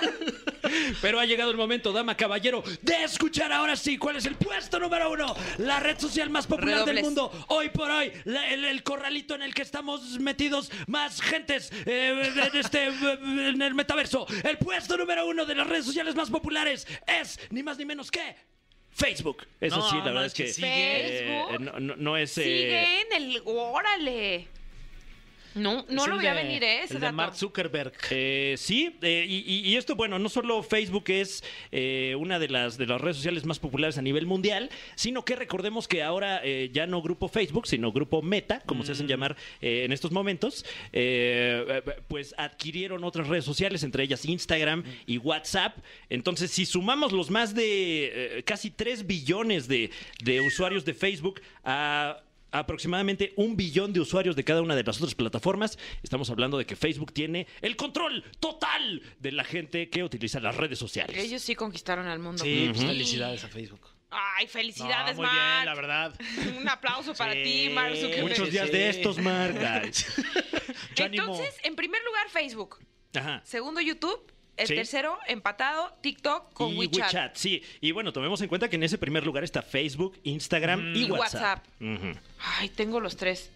Pero 1.02 1.20
ha 1.20 1.26
llegado 1.26 1.50
el 1.50 1.56
momento, 1.56 1.92
dama 1.92 2.16
caballero, 2.16 2.62
de 2.80 3.04
escuchar 3.04 3.52
ahora 3.52 3.76
sí 3.76 3.98
cuál 3.98 4.16
es 4.16 4.26
el 4.26 4.34
puesto 4.36 4.78
número 4.78 5.10
uno, 5.10 5.34
la 5.58 5.78
red 5.80 5.98
social 5.98 6.30
más 6.30 6.46
popular 6.46 6.84
del 6.84 6.96
Redobles. 6.96 7.04
mundo. 7.04 7.46
Hoy 7.48 7.68
por 7.68 7.90
hoy, 7.90 8.12
la- 8.24 8.48
el, 8.50 8.64
el 8.64 8.82
corralito 8.82 9.34
en 9.34 9.42
el 9.42 9.54
que 9.54 9.62
estamos 9.62 10.18
metidos 10.20 10.70
más 10.86 11.20
gentes 11.20 11.70
eh, 11.86 12.32
en, 12.52 12.56
este, 12.58 12.86
eh, 12.88 12.92
en 13.52 13.60
el 13.62 13.74
metaverso. 13.74 14.26
El 14.42 14.56
puesto 14.58 14.96
número 14.96 15.26
uno 15.26 15.44
de 15.44 15.54
las 15.54 15.66
redes 15.66 15.84
sociales 15.84 16.14
más 16.14 16.30
populares 16.30 16.86
es 17.06 17.38
ni 17.50 17.62
más 17.62 17.76
ni 17.78 17.84
menos 17.84 18.10
que 18.10 18.34
Facebook. 18.90 19.46
Eso 19.60 19.76
No, 19.76 19.90
sí, 19.90 19.96
la 19.98 20.04
verdad 20.04 20.26
es 20.26 20.34
que 20.34 20.44
que 20.44 20.50
eh, 20.60 21.46
Facebook. 21.48 21.60
no, 21.60 21.80
no- 21.80 21.96
no 21.96 22.16
es... 22.16 22.36
eh, 22.38 22.42
Sigue 22.44 23.00
en 23.02 23.12
el. 23.12 23.42
¡Órale! 23.44 24.48
No, 25.54 25.84
no 25.88 26.02
Es 26.02 26.08
lo 26.08 26.16
voy 26.16 26.26
a 26.26 26.34
venir, 26.34 26.62
¿eh? 26.64 26.82
Ese 26.82 26.94
El 26.94 27.00
de 27.00 27.06
dato. 27.06 27.16
Mark 27.16 27.34
Zuckerberg. 27.36 27.92
Eh, 28.10 28.54
sí, 28.58 28.96
eh, 29.02 29.24
y, 29.28 29.38
y- 29.46 29.68
y 29.70 29.76
esto, 29.76 29.94
bueno, 29.94 30.18
no 30.18 30.28
solo 30.28 30.62
Facebook 30.62 31.04
es 31.08 31.44
eh, 31.70 32.14
una 32.18 32.38
de 32.38 32.48
las, 32.48 32.76
de 32.76 32.86
las 32.86 33.00
redes 33.00 33.16
sociales 33.16 33.44
más 33.44 33.58
populares 33.58 33.96
a 33.98 34.02
nivel 34.02 34.26
mundial, 34.26 34.68
sino 34.96 35.24
que 35.24 35.36
recordemos 35.36 35.86
que 35.88 36.02
ahora 36.02 36.40
eh, 36.44 36.70
ya 36.72 36.86
no 36.86 37.00
grupo 37.02 37.28
Facebook, 37.28 37.66
sino 37.66 37.92
grupo 37.92 38.20
Meta, 38.22 38.60
como 38.66 38.84
se 38.84 38.92
hacen 38.92 39.06
llamar 39.06 39.36
eh, 39.60 39.84
en 39.84 39.92
estos 39.92 40.10
momentos, 40.10 40.64
pues 42.08 42.34
adquirieron 42.38 43.04
otras 43.04 43.28
redes 43.28 43.44
sociales, 43.44 43.82
entre 43.82 44.02
ellas 44.04 44.24
Instagram 44.24 44.84
y 45.06 45.18
WhatsApp. 45.18 45.76
Entonces, 46.10 46.50
si 46.50 46.66
sumamos 46.66 47.12
los 47.12 47.30
más 47.30 47.54
de 47.54 48.38
eh, 48.38 48.42
casi 48.44 48.70
3 48.70 49.06
billones 49.06 49.68
de, 49.68 49.90
de 50.22 50.40
usuarios 50.40 50.84
de 50.84 50.94
Facebook 50.94 51.40
a 51.64 52.20
aproximadamente 52.54 53.32
un 53.36 53.56
billón 53.56 53.92
de 53.92 54.00
usuarios 54.00 54.36
de 54.36 54.44
cada 54.44 54.62
una 54.62 54.76
de 54.76 54.84
las 54.84 54.96
otras 54.98 55.14
plataformas. 55.14 55.78
Estamos 56.02 56.30
hablando 56.30 56.56
de 56.56 56.64
que 56.64 56.76
Facebook 56.76 57.12
tiene 57.12 57.46
el 57.60 57.76
control 57.76 58.22
total 58.40 59.02
de 59.18 59.32
la 59.32 59.44
gente 59.44 59.90
que 59.90 60.04
utiliza 60.04 60.38
las 60.40 60.56
redes 60.56 60.78
sociales. 60.78 61.16
Ellos 61.18 61.42
sí 61.42 61.54
conquistaron 61.54 62.06
al 62.06 62.18
mundo. 62.20 62.42
Sí, 62.44 62.70
pues 62.72 62.84
felicidades 62.84 63.44
a 63.44 63.48
Facebook. 63.48 63.80
Ay, 64.10 64.46
felicidades, 64.46 65.16
No, 65.16 65.22
muy 65.22 65.26
Mark. 65.26 65.36
bien, 65.56 65.66
la 65.66 65.74
verdad. 65.74 66.14
Un 66.60 66.68
aplauso 66.68 67.14
para 67.14 67.32
Sí, 67.32 67.42
ti, 67.42 67.68
Mark 67.70 67.96
Zuckerberg. 67.96 68.22
Muchos 68.28 68.50
días 68.52 68.70
de 68.70 68.88
estos, 68.90 69.18
Mark. 69.18 69.56
Entonces, 70.96 71.54
en 71.64 71.74
primer 71.74 72.00
lugar, 72.04 72.28
Facebook. 72.30 72.78
Ajá. 73.14 73.40
Segundo, 73.44 73.80
YouTube. 73.80 74.32
El 74.56 74.68
Sí. 74.68 74.74
tercero, 74.76 75.18
empatado, 75.26 75.92
TikTok 76.00 76.52
con 76.52 76.72
y 76.74 76.86
WeChat. 76.86 77.34
sí. 77.36 77.62
Y 77.80 77.90
bueno, 77.92 78.12
tomemos 78.12 78.40
en 78.40 78.48
cuenta 78.48 78.68
que 78.70 78.76
en 78.76 78.84
ese 78.84 78.98
primer 78.98 79.24
lugar 79.26 79.42
está 79.44 79.62
Facebook, 79.62 80.18
Instagram 80.22 80.94
y 80.94 81.06
Y 81.06 81.10
WhatsApp. 81.10 81.64
Ay, 82.58 82.68
tengo 82.70 83.00
los 83.00 83.16
tres. 83.16 83.50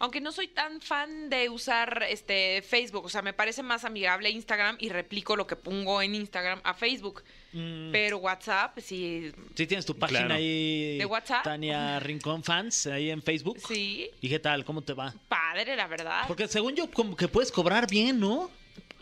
Aunque 0.00 0.20
no 0.20 0.32
soy 0.32 0.48
tan 0.48 0.80
fan 0.80 1.30
de 1.30 1.48
usar 1.48 2.04
este 2.08 2.62
Facebook, 2.62 3.04
o 3.04 3.08
sea, 3.08 3.22
me 3.22 3.32
parece 3.32 3.62
más 3.62 3.84
amigable 3.84 4.28
Instagram 4.28 4.76
y 4.80 4.88
replico 4.88 5.36
lo 5.36 5.46
que 5.46 5.54
pongo 5.56 6.02
en 6.02 6.14
Instagram 6.16 6.60
a 6.64 6.74
Facebook. 6.74 7.22
Pero 7.92 8.18
WhatsApp, 8.18 8.76
sí, 8.80 9.30
Sí 9.54 9.66
tienes 9.68 9.86
tu 9.86 9.96
página 9.96 10.20
Claro. 10.20 10.34
ahí. 10.34 10.98
¿De 10.98 11.06
WhatsApp? 11.06 11.44
Tania 11.44 12.00
Rincón 12.00 12.42
Fans, 12.42 12.88
ahí 12.88 13.10
en 13.10 13.22
Facebook. 13.22 13.58
sí, 13.66 14.10
¿Y 14.20 14.28
qué 14.28 14.40
tal? 14.40 14.64
¿Cómo 14.64 14.82
te 14.82 14.92
va? 14.92 15.14
padre, 15.28 15.76
la 15.76 15.86
verdad. 15.86 16.24
Porque 16.26 16.48
según 16.48 16.74
yo, 16.74 16.90
como 16.90 17.16
que 17.16 17.28
puedes 17.28 17.52
cobrar 17.52 17.88
bien, 17.88 18.18
¿no? 18.18 18.50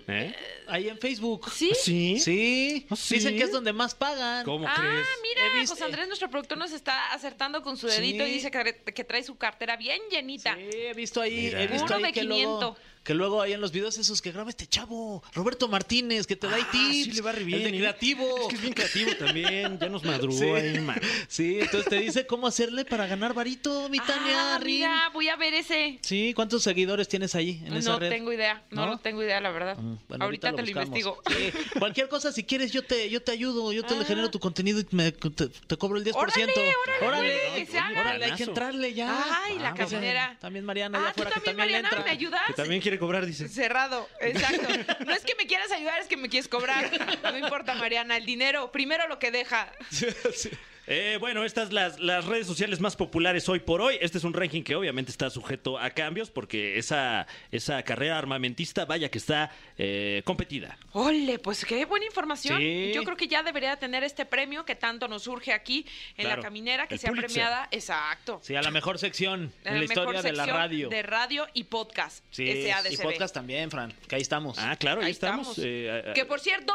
¿Eh? 0.09 0.35
Ahí 0.67 0.89
en 0.89 0.99
Facebook. 0.99 1.51
¿Sí? 1.51 1.73
¿Sí? 1.81 2.19
Sí. 2.19 2.87
¿Ah, 2.91 2.97
sí? 2.97 3.15
Dicen 3.15 3.37
que 3.37 3.45
es 3.45 3.53
donde 3.53 3.73
más 3.73 3.95
pagan. 3.95 4.45
¿Cómo 4.45 4.67
Ah, 4.69 4.75
crees? 4.77 5.07
mira, 5.23 5.67
José 5.67 5.85
Andrés, 5.85 6.07
nuestro 6.09 6.29
productor, 6.31 6.59
nos 6.59 6.73
está 6.73 7.13
acertando 7.13 7.63
con 7.63 7.77
su 7.77 7.87
dedito 7.87 8.25
Sí. 8.25 8.31
y 8.31 8.35
dice 8.35 8.51
que, 8.51 8.83
que 8.93 9.05
trae 9.05 9.23
su 9.23 9.37
cartera 9.37 9.77
bien 9.77 10.01
llenita. 10.11 10.55
Sí, 10.57 10.69
he 10.73 10.95
visto 10.95 11.21
ahí, 11.21 11.37
Mira. 11.47 11.63
he 11.63 11.67
visto 11.67 11.85
Uno 11.87 11.97
ahí 11.97 12.03
de 12.03 12.13
que 12.13 12.23
luego, 12.25 12.59
500. 12.75 12.92
Que 13.05 13.15
luego 13.15 13.43
ahí 13.43 13.53
en 13.53 13.61
los 13.61 13.73
videos 13.73 13.99
esos 13.99 14.23
que 14.23 14.31
graba 14.33 14.51
este 14.51 14.67
chavo, 14.67 15.23
Roberto 15.35 15.69
Martínez, 15.69 16.27
que 16.27 16.37
te 16.37 16.47
da 16.47 16.57
Ah, 16.61 16.69
tips. 16.71 17.05
sí 17.05 17.13
le 17.13 17.21
va 17.23 17.33
re 17.33 17.45
bien, 17.45 17.63
El 17.63 17.71
de 17.73 17.77
¿eh? 17.77 17.81
creativo. 17.81 18.37
Es 18.43 18.49
que 18.49 18.55
es 18.55 18.61
bien 18.63 18.75
creativo 18.75 19.11
también. 19.19 19.79
Ya 19.81 19.89
nos 19.89 20.05
madrugó 20.05 20.39
Sí. 20.39 20.45
ahí, 20.45 20.79
man. 20.81 21.01
Sí, 21.29 21.59
entonces 21.61 21.89
te 21.89 21.97
dice 21.97 22.27
cómo 22.27 22.47
hacerle 22.47 22.85
para 22.85 23.07
ganar 23.07 23.35
varito, 23.35 23.89
mi 23.89 23.99
Tania 23.99 24.55
Ah, 24.57 24.61
mira, 24.65 25.11
voy 25.13 25.29
a 25.29 25.37
ver 25.37 25.55
ese. 25.55 25.99
Sí, 26.03 26.33
¿cuántos 26.35 26.63
seguidores 26.63 27.09
tienes 27.09 27.35
ahí 27.35 27.63
en 27.67 27.75
esa 27.75 27.93
No 27.93 27.99
tengo 27.99 28.33
idea, 28.33 28.63
no, 28.71 28.85
¿No? 28.87 28.93
lo 28.93 28.99
tengo 28.99 29.23
idea, 29.23 29.41
la 29.41 29.51
verdad. 29.51 29.77
Mm, 29.79 29.97
bueno, 30.09 30.25
ahorita, 30.25 30.51
te 30.53 30.63
lo 30.63 30.63
buscamos. 30.63 30.87
investigo. 30.89 31.23
Sí, 31.29 31.79
cualquier 31.79 32.09
cosa, 32.09 32.33
si 32.33 32.45
quieres, 32.45 32.73
yo 32.73 32.85
te, 32.85 33.09
yo 33.11 33.23
te 33.23 33.33
ayudo, 33.33 33.73
yo 33.73 33.83
te 33.85 33.95
le 33.95 34.03
Ah. 34.03 34.05
genero 34.05 34.31
tu 34.31 34.39
contenido 34.39 34.81
y 34.81 34.87
me- 34.91 35.13
te, 35.13 35.49
te 35.49 35.77
cobro 35.77 35.99
el 35.99 36.05
10%. 36.05 36.17
Órale, 36.53 36.75
órale, 37.03 37.39
que 37.57 37.67
se 37.67 37.79
haga. 37.79 38.01
órale, 38.01 38.25
hay 38.27 38.33
que 38.33 38.43
entrarle 38.45 38.95
ya. 38.95 39.25
Ay, 39.45 39.59
la 39.59 39.71
Ah, 39.71 39.75
caminera. 39.75 40.37
También 40.41 40.65
Mariana, 40.65 40.99
Ah, 40.99 41.03
allá 41.05 41.13
tú 41.15 41.23
afuera, 41.23 41.31
que 41.31 41.35
también, 41.47 41.57
le 41.57 41.63
Mariana, 41.63 41.89
entra. 41.89 42.05
¿me 42.05 42.11
ayudas? 42.11 42.41
Que 42.47 42.53
también 42.55 42.81
quiere 42.93 43.01
cobrar, 43.01 43.25
dice. 43.25 43.49
Cerrado, 43.49 44.07
exacto. 44.21 44.69
No 45.07 45.13
es 45.13 45.25
que 45.25 45.35
me 45.35 45.47
quieras 45.47 45.71
ayudar, 45.73 46.01
es 46.01 46.09
que 46.09 46.17
me 46.17 46.29
quieres 46.29 46.49
cobrar. 46.49 46.91
No 47.23 47.39
importa, 47.39 47.75
Mariana, 47.75 48.17
el 48.17 48.27
dinero, 48.27 48.71
primero 48.71 49.09
lo 49.09 49.19
que 49.19 49.31
deja. 49.31 49.73
Eh, 50.87 51.17
bueno, 51.21 51.45
estas 51.45 51.73
las, 51.73 52.01
las 52.01 52.25
redes 52.25 52.47
sociales 52.47 52.81
más 52.81 52.97
populares 52.97 53.49
hoy 53.49 53.61
por 53.61 53.81
hoy. 53.81 53.97
Este 54.01 54.19
es 54.19 54.25
un 54.25 54.33
ranking 54.33 54.63
que 54.63 54.75
obviamente 54.75 55.11
está 55.13 55.31
sujeto 55.31 55.79
a 55.79 55.91
cambios 55.91 56.31
porque 56.31 56.77
esa, 56.79 57.27
esa 57.53 57.83
carrera 57.85 58.19
armamentista, 58.19 58.85
vaya 58.85 59.09
que 59.11 59.19
está 59.19 59.51
eh, 59.79 60.23
competida. 60.25 60.77
Ole, 60.93 61.39
pues 61.39 61.65
qué 61.65 61.85
buena 61.85 62.07
información. 62.07 62.59
Sí. 62.59 62.91
Yo 62.95 63.05
creo 63.05 63.17
que 63.17 63.29
ya 63.29 63.43
debería 63.43 63.77
tener 63.77 64.03
este 64.03 64.27
premio 64.27 64.65
que 64.65 64.75
tanto 64.75 65.07
nos 65.07 65.23
surge 65.23 65.53
aquí 65.53 65.87
en 66.17 66.25
Claro, 66.25 66.37
la 66.37 66.43
caminera, 66.43 66.87
que 66.89 66.95
el 66.95 67.01
sea 67.01 67.11
Pulitzer. 67.11 67.31
premiada. 67.33 67.69
Exacto. 67.71 68.41
Sí, 68.43 68.57
a 68.57 68.63
la 68.63 68.71
mejor 68.71 68.99
sección 68.99 69.53
en 69.65 69.75
la, 69.75 69.81
mejor 69.81 69.85
historia 70.15 70.23
de 70.23 70.33
la 70.33 70.47
radio. 70.47 70.89
De 70.89 71.03
radio 71.03 71.47
y 71.55 71.65
podcast. 71.65 72.25
Sí, 72.31 72.47
SADCB. 72.69 72.93
y 72.93 72.97
podcast 72.97 73.35
también, 73.35 73.71
Fran, 73.71 73.93
que 74.09 74.17
ahí 74.17 74.23
estamos. 74.23 74.59
Ah, 74.59 74.77
claro, 74.77 75.01
ahí, 75.01 75.07
Ahí 75.07 75.13
estamos. 75.13 75.59
estamos. 75.59 75.59
Eh, 75.65 76.13
Que 76.15 76.25
por 76.25 76.41
cierto, 76.41 76.73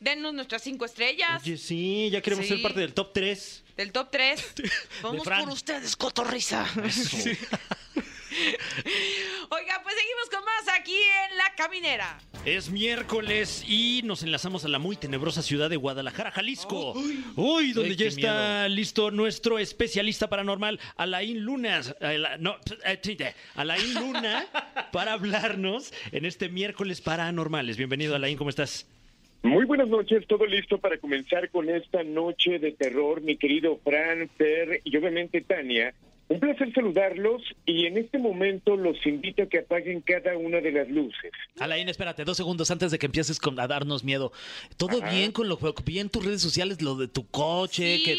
denos 0.00 0.32
nuestras 0.34 0.62
cinco 0.62 0.84
estrellas 0.84 1.42
Oye, 1.42 1.56
sí, 1.56 2.08
ya 2.10 2.20
queremos 2.20 2.46
Sí. 2.46 2.54
ser 2.54 2.62
parte 2.62 2.80
del 2.80 2.94
top 2.94 3.12
3. 3.12 3.64
del 3.76 3.92
top 3.92 4.10
3. 4.10 4.54
Vamos 5.02 5.24
Fran. 5.24 5.44
por 5.44 5.52
ustedes, 5.52 5.96
cotorriza. 5.96 6.66
Oiga, 9.50 9.80
pues 9.82 9.94
seguimos 9.96 10.28
con 10.30 10.44
más 10.44 10.78
aquí 10.78 10.94
en 10.94 11.36
La 11.38 11.54
Caminera. 11.56 12.18
Es 12.44 12.70
miércoles 12.70 13.64
y 13.66 14.02
nos 14.04 14.22
enlazamos 14.22 14.64
a 14.64 14.68
la 14.68 14.78
muy 14.78 14.96
tenebrosa 14.96 15.42
ciudad 15.42 15.68
de 15.70 15.76
Guadalajara, 15.76 16.30
Jalisco. 16.30 16.92
Uy, 17.36 17.72
donde 17.72 17.90
Ay, 17.90 17.96
ya 17.96 18.04
qué 18.04 18.08
está 18.08 18.68
listo 18.68 19.10
nuestro 19.10 19.58
especialista 19.58 20.28
paranormal, 20.28 20.78
Alain 20.96 21.40
Lunas. 21.40 21.94
Ala- 22.00 22.36
no, 22.38 22.56
eh, 22.84 23.00
sí, 23.02 23.16
eh, 23.18 23.34
Alain 23.56 23.94
Luna, 23.94 24.46
para 24.92 25.14
hablarnos 25.14 25.92
en 26.12 26.24
este 26.24 26.48
miércoles 26.48 27.00
paranormales. 27.00 27.76
Bienvenido, 27.76 28.14
Alain, 28.14 28.36
¿cómo 28.38 28.50
estás? 28.50 28.86
Muy 29.42 29.66
buenas 29.66 29.88
noches, 29.88 30.26
todo 30.26 30.46
listo 30.46 30.78
para 30.78 30.98
comenzar 30.98 31.48
con 31.50 31.68
esta 31.70 32.02
noche 32.02 32.58
de 32.58 32.72
terror, 32.72 33.20
mi 33.22 33.36
querido 33.36 33.78
Fran, 33.84 34.28
Fer 34.36 34.80
y 34.82 34.96
obviamente 34.96 35.40
Tania. 35.42 35.94
Un 36.30 36.40
placer 36.40 36.70
saludarlos 36.74 37.40
y 37.64 37.86
en 37.86 37.96
este 37.96 38.18
momento 38.18 38.76
los 38.76 39.04
invito 39.06 39.44
a 39.44 39.46
que 39.46 39.60
apaguen 39.60 40.02
cada 40.02 40.36
una 40.36 40.60
de 40.60 40.72
las 40.72 40.86
luces. 40.90 41.32
Alain, 41.58 41.88
espérate, 41.88 42.22
dos 42.24 42.36
segundos 42.36 42.70
antes 42.70 42.90
de 42.90 42.98
que 42.98 43.06
empieces 43.06 43.40
con, 43.40 43.58
a 43.58 43.66
darnos 43.66 44.04
miedo. 44.04 44.30
¿Todo 44.76 44.98
Ajá. 45.02 45.10
bien 45.10 45.32
con 45.32 45.48
lo 45.48 45.58
que 45.58 45.72
vi 45.86 46.00
en 46.00 46.10
tus 46.10 46.22
redes 46.24 46.42
sociales, 46.42 46.82
lo 46.82 46.96
de 46.96 47.08
tu 47.08 47.26
coche, 47.28 47.96
Sí. 47.96 48.02
que 48.04 48.16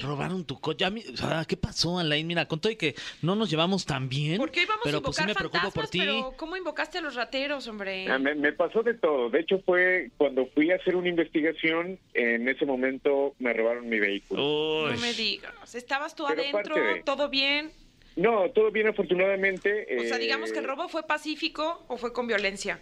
te 0.00 0.06
robaron 0.06 0.44
tu 0.44 0.60
coche? 0.60 0.84
A 0.84 0.90
mí- 0.90 1.02
ah, 1.22 1.44
¿Qué 1.48 1.56
pasó, 1.56 1.98
Alain? 1.98 2.24
Mira, 2.28 2.46
con 2.46 2.60
todo 2.60 2.70
y 2.70 2.76
que 2.76 2.94
no 3.22 3.34
nos 3.34 3.50
llevamos 3.50 3.84
tan 3.84 4.08
bien. 4.08 4.36
Porque 4.38 4.60
hoy 4.60 4.66
vamos 4.66 4.82
pero 4.84 4.98
a 4.98 5.02
pues 5.02 5.16
sí 5.16 5.22
invocar 5.22 5.42
me 5.44 5.48
preocupo 5.50 5.72
por 5.72 5.84
fantasmas, 5.86 5.90
ti. 5.90 5.98
pero 5.98 6.34
¿cómo 6.36 6.56
invocaste 6.56 6.98
a 6.98 7.00
los 7.00 7.16
rateros, 7.16 7.66
hombre? 7.66 8.06
Ah, 8.08 8.18
me, 8.20 8.36
me 8.36 8.52
pasó 8.52 8.84
de 8.84 8.94
todo, 8.94 9.30
de 9.30 9.40
hecho 9.40 9.60
fue 9.66 10.10
cuando 10.16 10.46
fui 10.54 10.70
a 10.70 10.76
hacer 10.76 10.94
una 10.94 11.08
investigación, 11.08 11.98
en 12.14 12.48
ese 12.48 12.64
momento 12.64 13.34
me 13.40 13.52
robaron 13.52 13.88
mi 13.88 13.98
vehículo. 13.98 14.84
Uy. 14.84 14.92
No 14.92 14.98
me 15.00 15.12
digas. 15.12 15.74
¿Estabas 15.74 16.14
tú 16.14 16.24
Pero 16.28 16.40
adentro? 16.40 16.76
de- 16.76 17.02
¿Todo 17.02 17.28
bien? 17.28 17.47
No, 18.16 18.50
todo 18.50 18.70
bien 18.70 18.88
afortunadamente. 18.88 19.86
O 19.98 20.02
sea, 20.02 20.16
eh, 20.16 20.20
digamos 20.20 20.52
que 20.52 20.58
el 20.58 20.64
robo 20.64 20.88
fue 20.88 21.06
pacífico 21.06 21.84
o 21.88 21.96
fue 21.96 22.12
con 22.12 22.26
violencia. 22.26 22.80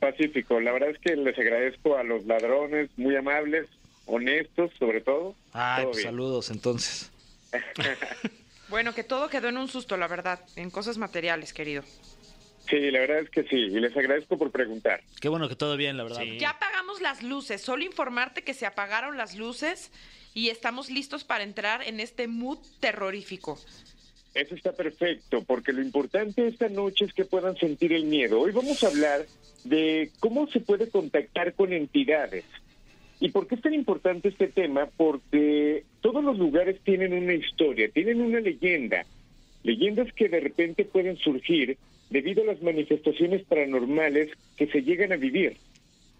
Pacífico, 0.00 0.60
la 0.60 0.72
verdad 0.72 0.90
es 0.90 0.98
que 0.98 1.14
les 1.14 1.38
agradezco 1.38 1.96
a 1.96 2.02
los 2.02 2.26
ladrones, 2.26 2.90
muy 2.96 3.14
amables, 3.14 3.68
honestos 4.06 4.72
sobre 4.78 5.00
todo. 5.00 5.34
Ay, 5.52 5.84
Todo 5.84 5.92
pues 5.92 6.02
saludos 6.04 6.50
entonces. 6.50 7.10
Bueno, 8.70 8.94
que 8.94 9.02
todo 9.02 9.28
quedó 9.28 9.48
en 9.48 9.56
un 9.58 9.66
susto, 9.66 9.96
la 9.96 10.06
verdad, 10.06 10.38
en 10.54 10.70
cosas 10.70 10.96
materiales, 10.96 11.52
querido. 11.52 11.82
Sí, 12.68 12.90
la 12.92 13.00
verdad 13.00 13.18
es 13.18 13.30
que 13.30 13.42
sí, 13.42 13.56
y 13.56 13.80
les 13.80 13.96
agradezco 13.96 14.38
por 14.38 14.52
preguntar. 14.52 15.02
Qué 15.20 15.28
bueno 15.28 15.48
que 15.48 15.56
todo 15.56 15.76
bien, 15.76 15.96
la 15.96 16.04
verdad. 16.04 16.20
Sí. 16.22 16.38
Ya 16.38 16.50
apagamos 16.50 17.00
las 17.00 17.24
luces, 17.24 17.60
solo 17.60 17.82
informarte 17.82 18.42
que 18.42 18.54
se 18.54 18.66
apagaron 18.66 19.16
las 19.16 19.34
luces 19.34 19.90
y 20.34 20.48
estamos 20.48 20.90
listos 20.90 21.24
para 21.24 21.44
entrar 21.44 21.82
en 21.82 22.00
este 22.00 22.28
mood 22.28 22.58
terrorífico. 22.80 23.58
Eso 24.34 24.54
está 24.54 24.72
perfecto, 24.72 25.42
porque 25.44 25.72
lo 25.72 25.82
importante 25.82 26.46
esta 26.46 26.68
noche 26.68 27.04
es 27.04 27.12
que 27.12 27.24
puedan 27.24 27.56
sentir 27.56 27.92
el 27.92 28.04
miedo. 28.04 28.40
Hoy 28.40 28.52
vamos 28.52 28.82
a 28.84 28.86
hablar 28.86 29.26
de 29.64 30.10
cómo 30.20 30.46
se 30.48 30.60
puede 30.60 30.88
contactar 30.88 31.54
con 31.54 31.72
entidades. 31.72 32.44
¿Y 33.18 33.30
por 33.30 33.46
qué 33.46 33.56
es 33.56 33.60
tan 33.60 33.74
importante 33.74 34.28
este 34.28 34.46
tema? 34.46 34.88
Porque 34.96 35.84
todos 36.00 36.24
los 36.24 36.38
lugares 36.38 36.80
tienen 36.84 37.12
una 37.12 37.34
historia, 37.34 37.90
tienen 37.90 38.20
una 38.20 38.40
leyenda. 38.40 39.04
Leyendas 39.62 40.12
que 40.14 40.28
de 40.28 40.40
repente 40.40 40.84
pueden 40.84 41.18
surgir 41.18 41.76
debido 42.08 42.42
a 42.42 42.46
las 42.46 42.62
manifestaciones 42.62 43.42
paranormales 43.44 44.30
que 44.56 44.68
se 44.68 44.82
llegan 44.82 45.12
a 45.12 45.16
vivir. 45.16 45.56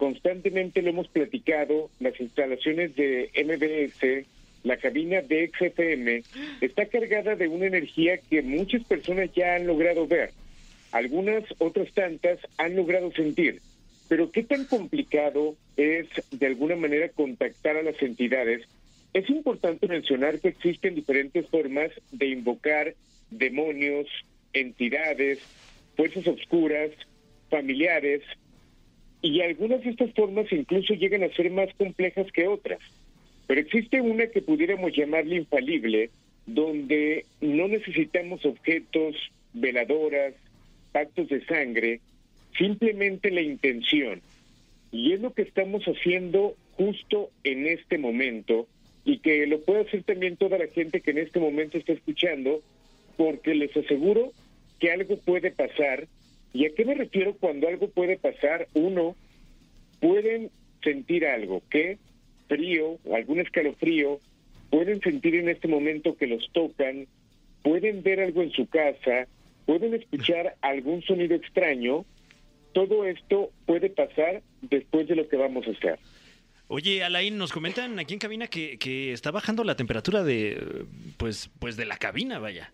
Constantemente 0.01 0.81
lo 0.81 0.89
hemos 0.89 1.09
platicado, 1.09 1.91
las 2.01 2.19
instalaciones 2.19 2.97
de 2.97 3.31
MBS, 3.45 4.27
la 4.63 4.79
cabina 4.79 5.21
de 5.21 5.51
XFM, 5.51 6.23
está 6.63 6.87
cargada 6.87 7.37
de 7.37 7.49
una 7.49 7.67
energía 7.67 8.17
que 8.17 8.41
muchas 8.41 8.83
personas 8.85 9.29
ya 9.35 9.57
han 9.57 9.67
logrado 9.67 10.07
ver. 10.07 10.31
Algunas, 10.91 11.45
otras 11.59 11.93
tantas, 11.93 12.39
han 12.57 12.77
logrado 12.77 13.13
sentir. 13.13 13.61
Pero 14.09 14.31
qué 14.33 14.43
tan 14.43 14.65
complicado 14.65 15.55
es 15.77 16.07
de 16.31 16.47
alguna 16.47 16.77
manera 16.77 17.11
contactar 17.11 17.77
a 17.77 17.83
las 17.83 18.01
entidades. 18.01 18.67
Es 19.13 19.29
importante 19.29 19.87
mencionar 19.87 20.41
que 20.41 20.49
existen 20.49 20.95
diferentes 20.95 21.47
formas 21.49 21.91
de 22.11 22.29
invocar 22.29 22.95
demonios, 23.31 24.07
entidades, 24.55 25.41
fuerzas 25.95 26.27
oscuras, 26.27 26.91
familiares, 27.51 28.23
y 29.23 29.41
algunas 29.43 29.83
de 29.83 29.91
estas 29.91 30.13
formas 30.13 30.51
incluso 30.53 30.95
llegan 30.95 31.23
a 31.23 31.35
ser 31.35 31.51
más 31.51 31.73
complejas 31.75 32.31
que 32.33 32.49
otras. 32.49 32.81
Pero 33.47 33.61
existe 33.61 34.01
una 34.01 34.29
que 34.29 34.43
pudiéramos 34.43 34.93
llamarle 34.97 35.37
infalible, 35.37 36.11
donde 36.47 37.27
no 37.41 37.69
necesitamos 37.69 38.45
objetos, 38.45 39.17
veladoras, 39.53 40.35
pactos 40.93 41.29
de 41.29 41.45
sangre, 41.45 42.01
simplemente 42.57 43.31
la 43.31 43.43
intención. 43.43 44.21
Y 44.93 45.13
es 45.13 45.21
lo 45.21 45.33
que 45.33 45.43
estamos 45.43 45.85
haciendo 45.85 46.57
justo 46.73 47.31
en 47.45 47.67
este 47.67 47.99
momento 47.99 48.67
y 49.05 49.19
que 49.19 49.47
lo 49.47 49.61
puede 49.61 49.83
hacer 49.83 50.03
también 50.03 50.37
toda 50.37 50.59
la 50.59 50.67
gente 50.69 51.01
que 51.01 51.11
en 51.11 51.19
este 51.19 51.41
momento 51.41 51.79
está 51.79 51.93
escuchando, 51.93 52.63
porque 53.17 53.55
les 53.55 53.77
aseguro 53.77 54.33
que 54.79 54.91
algo 54.93 55.17
puede 55.19 55.51
pasar. 55.51 56.07
¿Y 56.53 56.67
a 56.67 56.75
qué 56.75 56.85
me 56.85 56.95
refiero 56.95 57.35
cuando 57.35 57.69
algo 57.69 57.89
puede 57.89 58.19
pasar? 58.19 58.69
Uno, 58.75 59.17
pueden 60.01 60.51
sentir 60.83 61.27
algo, 61.27 61.63
que 61.71 61.99
frío, 62.49 62.99
algún 63.15 63.41
escalofrío, 63.41 64.19
pueden 64.71 65.01
sentir 65.01 65.37
en 65.37 65.49
este 65.49 65.69
momento 65.69 66.17
que 66.17 66.27
los 66.27 66.51
tocan, 66.53 67.07
pueden 67.63 68.03
ver 68.03 68.21
algo 68.21 68.43
en 68.43 68.51
su 68.51 68.67
casa, 68.67 69.29
pueden 69.67 69.95
escuchar 69.95 70.57
algún 70.61 71.03
sonido 71.03 71.37
extraño. 71.37 72.05
Todo 72.73 73.05
esto 73.05 73.51
puede 73.67 73.91
pasar 73.91 74.43
después 74.63 75.07
de 75.09 75.17
lo 75.17 75.29
que 75.29 75.37
vamos 75.37 75.67
a 75.67 75.71
hacer. 75.71 75.99
Oye, 76.69 77.03
Alain, 77.03 77.37
nos 77.37 77.53
comentan 77.53 77.99
aquí 77.99 78.15
en 78.15 78.21
cabina 78.21 78.47
que, 78.47 78.79
que 78.79 79.13
está 79.13 79.33
bajando 79.33 79.65
la 79.65 79.75
temperatura 79.75 80.23
de, 80.23 80.87
pues, 81.17 81.51
pues 81.59 81.77
de 81.77 81.85
la 81.85 81.97
cabina, 81.97 82.39
vaya. 82.39 82.73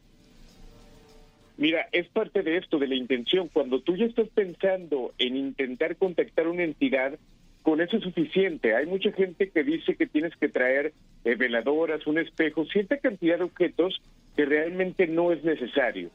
Mira, 1.59 1.88
es 1.92 2.07
parte 2.09 2.42
de 2.42 2.59
esto, 2.59 2.78
de 2.78 2.86
la 2.86 2.94
intención. 2.94 3.48
Cuando 3.48 3.80
tú 3.80 3.96
ya 3.96 4.04
estás 4.04 4.28
pensando 4.28 5.12
en 5.18 5.36
intentar 5.36 5.96
contactar 5.96 6.48
una 6.48 6.64
entidad, 6.64 7.18
con 7.62 7.80
eso 7.80 7.96
es 7.96 8.02
suficiente. 8.04 8.74
Hay 8.76 8.86
mucha 8.86 9.11
gente 9.12 9.50
que 9.50 9.64
dice 9.64 9.96
que 9.96 10.07
tienes 10.07 10.36
que 10.36 10.48
traer 10.48 10.92
eh, 11.24 11.34
veladoras, 11.34 12.07
un 12.07 12.18
espejo, 12.18 12.64
cierta 12.66 12.98
cantidad 12.98 13.38
de 13.38 13.44
objetos 13.44 14.00
que 14.36 14.44
realmente 14.44 15.07
no 15.07 15.32
es 15.32 15.42
necesario. 15.42 16.11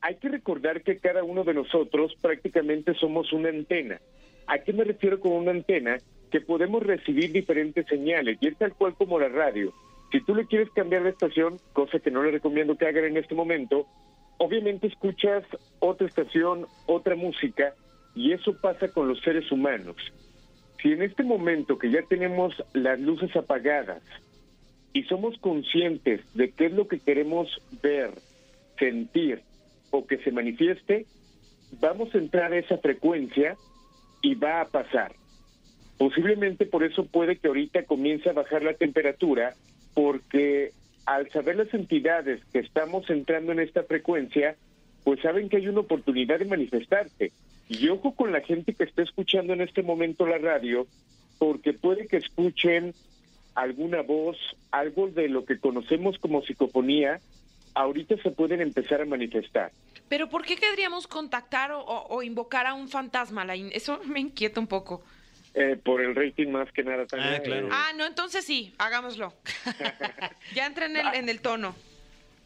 Hay 0.00 0.16
que 0.16 0.30
recordar 0.30 0.82
que 0.82 0.96
cada 0.96 1.22
uno 1.22 1.44
de 1.44 1.54
nosotros 1.54 2.16
prácticamente 2.20 2.94
somos 2.94 3.32
una 3.32 3.50
antena. 3.50 4.00
¿A 4.46 4.58
qué 4.58 4.72
me 4.72 4.82
refiero 4.82 5.20
con 5.20 5.32
una 5.32 5.52
antena? 5.52 5.98
Que 6.30 6.40
podemos 6.40 6.82
recibir 6.82 7.30
diferentes 7.30 7.86
señales 7.86 8.38
y 8.40 8.48
es 8.48 8.56
tal 8.56 8.74
cual 8.74 8.94
como 8.94 9.20
la 9.20 9.28
radio. 9.28 9.72
Si 10.10 10.20
tú 10.22 10.34
le 10.34 10.46
quieres 10.46 10.70
cambiar 10.70 11.04
de 11.04 11.10
estación, 11.10 11.58
cosa 11.72 12.00
que 12.00 12.10
no 12.10 12.22
le 12.24 12.32
recomiendo 12.32 12.76
que 12.76 12.86
hagan 12.88 13.04
en 13.04 13.16
este 13.16 13.36
momento, 13.36 13.86
obviamente 14.40 14.86
escuchas 14.86 15.44
otra 15.80 16.06
estación, 16.06 16.66
otra 16.86 17.14
música, 17.14 17.74
y 18.14 18.32
eso 18.32 18.56
pasa 18.58 18.88
con 18.88 19.06
los 19.06 19.20
seres 19.20 19.52
humanos. 19.52 19.96
Si 20.80 20.92
en 20.92 21.02
este 21.02 21.22
momento 21.22 21.78
que 21.78 21.90
ya 21.90 22.00
tenemos 22.08 22.54
las 22.72 22.98
luces 22.98 23.36
apagadas 23.36 24.02
y 24.94 25.02
somos 25.04 25.36
conscientes 25.38 26.22
de 26.34 26.52
qué 26.52 26.66
es 26.66 26.72
lo 26.72 26.88
que 26.88 26.98
queremos 27.00 27.48
ver, 27.82 28.12
sentir 28.78 29.42
o 29.90 30.06
que 30.06 30.16
se 30.18 30.32
manifieste, 30.32 31.04
vamos 31.78 32.14
a 32.14 32.18
entrar 32.18 32.54
a 32.54 32.58
esa 32.58 32.78
frecuencia 32.78 33.56
y 34.22 34.36
va 34.36 34.62
a 34.62 34.68
pasar. 34.68 35.12
Posiblemente 35.98 36.64
por 36.64 36.82
eso 36.82 37.04
puede 37.04 37.36
que 37.36 37.48
ahorita 37.48 37.84
comience 37.84 38.30
a 38.30 38.32
bajar 38.32 38.62
la 38.62 38.72
temperatura, 38.72 39.52
porque 39.92 40.72
al 41.06 41.30
saber 41.30 41.56
las 41.56 41.72
entidades 41.74 42.40
que 42.52 42.58
estamos 42.60 43.08
entrando 43.10 43.52
en 43.52 43.60
esta 43.60 43.82
frecuencia, 43.84 44.56
pues 45.04 45.20
saben 45.20 45.48
que 45.48 45.56
hay 45.58 45.68
una 45.68 45.80
oportunidad 45.80 46.38
de 46.38 46.44
manifestarse. 46.44 47.32
Y 47.68 47.88
ojo 47.88 48.14
con 48.14 48.32
la 48.32 48.40
gente 48.40 48.74
que 48.74 48.84
está 48.84 49.02
escuchando 49.02 49.52
en 49.52 49.60
este 49.60 49.82
momento 49.82 50.26
la 50.26 50.38
radio, 50.38 50.86
porque 51.38 51.72
puede 51.72 52.06
que 52.06 52.16
escuchen 52.18 52.92
alguna 53.54 54.02
voz, 54.02 54.36
algo 54.70 55.08
de 55.08 55.28
lo 55.28 55.44
que 55.44 55.58
conocemos 55.58 56.18
como 56.18 56.42
psicofonía, 56.42 57.20
ahorita 57.74 58.16
se 58.22 58.30
pueden 58.30 58.60
empezar 58.60 59.00
a 59.00 59.04
manifestar. 59.04 59.70
Pero 60.08 60.28
¿por 60.28 60.44
qué 60.44 60.56
querríamos 60.56 61.06
contactar 61.06 61.70
o, 61.72 61.80
o- 61.84 62.22
invocar 62.22 62.66
a 62.66 62.74
un 62.74 62.88
fantasma? 62.88 63.44
Eso 63.72 64.00
me 64.06 64.20
inquieta 64.20 64.60
un 64.60 64.66
poco. 64.66 65.02
Eh, 65.54 65.76
por 65.82 66.00
el 66.00 66.14
rating 66.14 66.48
más 66.48 66.70
que 66.72 66.84
nada 66.84 67.06
también. 67.06 67.34
Ah, 67.34 67.40
claro. 67.42 67.66
eh, 67.66 67.70
Ah, 67.72 67.90
no, 67.96 68.06
entonces 68.06 68.44
sí, 68.44 68.72
hagámoslo. 68.78 69.32
ya 70.54 70.66
entré 70.66 70.86
en 70.86 70.96
el, 70.96 71.06
en 71.14 71.28
el 71.28 71.40
tono. 71.40 71.74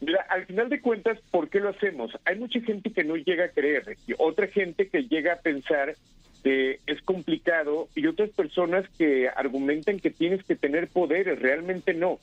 Mira, 0.01 0.25
al 0.29 0.45
final 0.47 0.69
de 0.69 0.81
cuentas, 0.81 1.19
¿por 1.31 1.49
qué 1.49 1.59
lo 1.59 1.69
hacemos? 1.69 2.11
Hay 2.25 2.37
mucha 2.37 2.59
gente 2.61 2.91
que 2.91 3.03
no 3.03 3.15
llega 3.15 3.45
a 3.45 3.49
creer, 3.49 3.95
y 4.07 4.13
otra 4.17 4.47
gente 4.47 4.89
que 4.89 5.03
llega 5.03 5.33
a 5.33 5.37
pensar 5.37 5.95
que 6.43 6.79
es 6.85 7.01
complicado 7.03 7.89
y 7.95 8.05
otras 8.07 8.29
personas 8.31 8.85
que 8.97 9.29
argumentan 9.29 9.99
que 9.99 10.09
tienes 10.11 10.43
que 10.43 10.55
tener 10.55 10.87
poderes, 10.89 11.39
realmente 11.39 11.93
no. 11.93 12.19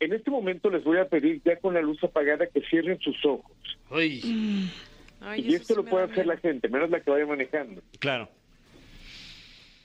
En 0.00 0.12
este 0.12 0.30
momento 0.30 0.70
les 0.70 0.84
voy 0.84 0.98
a 0.98 1.06
pedir 1.08 1.40
ya 1.44 1.56
con 1.56 1.74
la 1.74 1.80
luz 1.82 2.02
apagada 2.04 2.46
que 2.46 2.60
cierren 2.62 2.98
sus 3.00 3.16
ojos. 3.24 3.52
Uy, 3.90 4.70
Ay, 5.20 5.40
y 5.48 5.54
esto 5.54 5.74
sí 5.74 5.82
lo 5.82 5.84
puede 5.84 6.04
hacer 6.04 6.26
la 6.26 6.34
miedo. 6.34 6.42
gente, 6.42 6.68
menos 6.68 6.90
la 6.90 7.00
que 7.00 7.10
vaya 7.10 7.26
manejando. 7.26 7.82
Claro. 7.98 8.28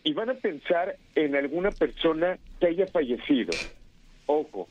Y 0.03 0.13
van 0.13 0.29
a 0.29 0.33
pensar 0.35 0.95
en 1.15 1.35
alguna 1.35 1.71
persona 1.71 2.37
que 2.59 2.67
haya 2.67 2.87
fallecido. 2.87 3.51
Ojo, 4.25 4.67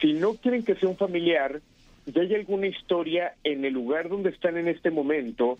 si 0.00 0.12
no 0.12 0.34
quieren 0.34 0.64
que 0.64 0.74
sea 0.74 0.88
un 0.88 0.96
familiar, 0.96 1.60
ya 2.06 2.22
hay 2.22 2.34
alguna 2.34 2.66
historia 2.66 3.34
en 3.44 3.64
el 3.64 3.72
lugar 3.72 4.08
donde 4.08 4.30
están 4.30 4.56
en 4.56 4.68
este 4.68 4.90
momento, 4.90 5.58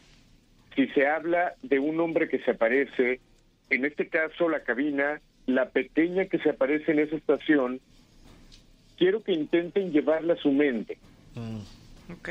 si 0.75 0.87
se 0.89 1.07
habla 1.07 1.55
de 1.62 1.79
un 1.79 1.99
hombre 2.01 2.29
que 2.29 2.39
se 2.41 2.53
aparece, 2.53 3.21
en 3.71 3.85
este 3.85 4.09
caso 4.09 4.49
la 4.49 4.61
cabina, 4.61 5.21
la 5.47 5.71
pequeña 5.71 6.27
que 6.27 6.39
se 6.39 6.51
aparece 6.51 6.93
en 6.93 7.01
esa 7.01 7.17
estación, 7.17 7.81
quiero 8.99 9.23
que 9.23 9.33
intenten 9.33 9.93
llevarla 9.93 10.35
a 10.35 10.37
su 10.37 10.53
mente. 10.53 10.99
Ok. 12.12 12.29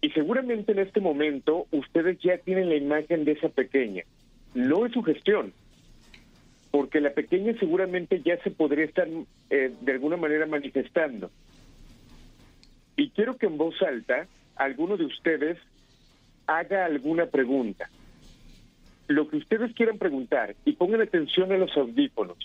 Y 0.00 0.10
seguramente 0.10 0.72
en 0.72 0.80
este 0.80 1.00
momento 1.00 1.66
ustedes 1.70 2.18
ya 2.20 2.38
tienen 2.38 2.68
la 2.68 2.76
imagen 2.76 3.24
de 3.24 3.32
esa 3.32 3.48
pequeña. 3.48 4.04
No 4.54 4.86
es 4.86 4.92
su 4.92 5.02
gestión, 5.02 5.52
porque 6.76 7.00
la 7.00 7.14
pequeña 7.14 7.58
seguramente 7.58 8.20
ya 8.20 8.36
se 8.42 8.50
podría 8.50 8.84
estar 8.84 9.08
eh, 9.48 9.72
de 9.80 9.92
alguna 9.92 10.18
manera 10.18 10.44
manifestando. 10.44 11.30
Y 12.96 13.08
quiero 13.12 13.38
que 13.38 13.46
en 13.46 13.56
voz 13.56 13.80
alta 13.80 14.26
alguno 14.56 14.98
de 14.98 15.06
ustedes 15.06 15.56
haga 16.46 16.84
alguna 16.84 17.24
pregunta. 17.28 17.88
Lo 19.08 19.26
que 19.26 19.38
ustedes 19.38 19.72
quieran 19.72 19.96
preguntar 19.96 20.54
y 20.66 20.72
pongan 20.72 21.00
atención 21.00 21.50
a 21.50 21.56
los 21.56 21.74
audífonos. 21.78 22.36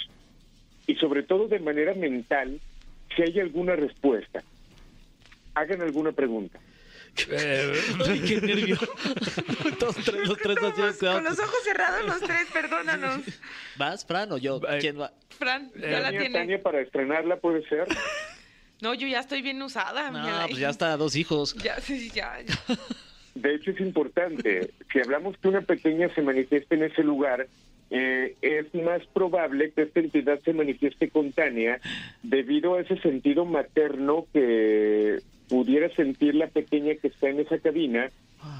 Y 0.87 0.95
sobre 0.95 1.23
todo 1.23 1.49
de 1.49 1.59
manera 1.59 1.93
mental, 1.93 2.61
si 3.13 3.23
hay 3.23 3.37
alguna 3.37 3.75
respuesta. 3.75 4.41
Hagan 5.55 5.81
alguna 5.81 6.13
pregunta. 6.13 6.57
Ay, 7.17 8.21
qué 8.27 8.41
nervio. 8.41 8.77
Todos 9.79 9.95
tres, 9.95 10.27
los 10.27 10.37
tres 10.37 10.57
así, 10.57 10.97
cuidado. 10.97 11.15
Con 11.15 11.23
los 11.23 11.39
ojos 11.39 11.63
cerrados 11.63 12.05
los 12.05 12.19
tres, 12.21 12.47
perdónanos. 12.51 13.21
¿Vas, 13.77 14.05
Fran, 14.05 14.31
o 14.31 14.37
yo? 14.37 14.59
Eh, 14.67 14.77
¿Quién 14.79 14.99
va? 14.99 15.11
Fran, 15.29 15.71
ya 15.75 15.87
la 15.87 16.01
Tania, 16.03 16.19
tiene. 16.19 16.39
Tania, 16.39 16.61
para 16.61 16.81
estrenarla 16.81 17.37
puede 17.37 17.67
ser. 17.67 17.87
No, 18.81 18.93
yo 18.93 19.07
ya 19.07 19.19
estoy 19.19 19.41
bien 19.41 19.61
usada. 19.61 20.09
No, 20.09 20.47
pues 20.47 20.59
ya 20.59 20.69
está, 20.69 20.97
dos 20.97 21.15
hijos. 21.15 21.53
Ya, 21.55 21.79
sí, 21.79 22.09
ya. 22.09 22.41
ya. 22.41 22.77
De 23.35 23.55
hecho, 23.55 23.71
es 23.71 23.79
importante. 23.79 24.71
Si 24.91 24.99
hablamos 24.99 25.37
que 25.37 25.47
una 25.47 25.61
pequeña 25.61 26.09
se 26.13 26.21
manifieste 26.21 26.75
en 26.75 26.83
ese 26.83 27.03
lugar, 27.03 27.47
eh, 27.91 28.35
es 28.41 28.73
más 28.73 29.05
probable 29.13 29.71
que 29.71 29.83
esta 29.83 29.99
entidad 29.99 30.39
se 30.43 30.53
manifieste 30.53 31.09
con 31.09 31.31
Tania 31.31 31.79
debido 32.23 32.75
a 32.75 32.81
ese 32.81 32.97
sentido 33.01 33.45
materno 33.45 34.25
que 34.33 35.19
pudiera 35.51 35.93
sentir 35.95 36.33
la 36.33 36.47
pequeña 36.47 36.95
que 36.95 37.09
está 37.09 37.27
en 37.27 37.41
esa 37.41 37.59
cabina 37.59 38.09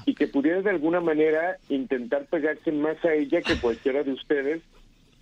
y 0.04 0.14
que 0.14 0.26
pudiera 0.26 0.60
de 0.60 0.68
alguna 0.68 1.00
manera 1.00 1.56
intentar 1.70 2.26
pegarse 2.26 2.70
más 2.70 3.02
a 3.02 3.14
ella 3.14 3.40
que 3.40 3.56
cualquiera 3.56 4.02
de 4.02 4.12
ustedes, 4.12 4.60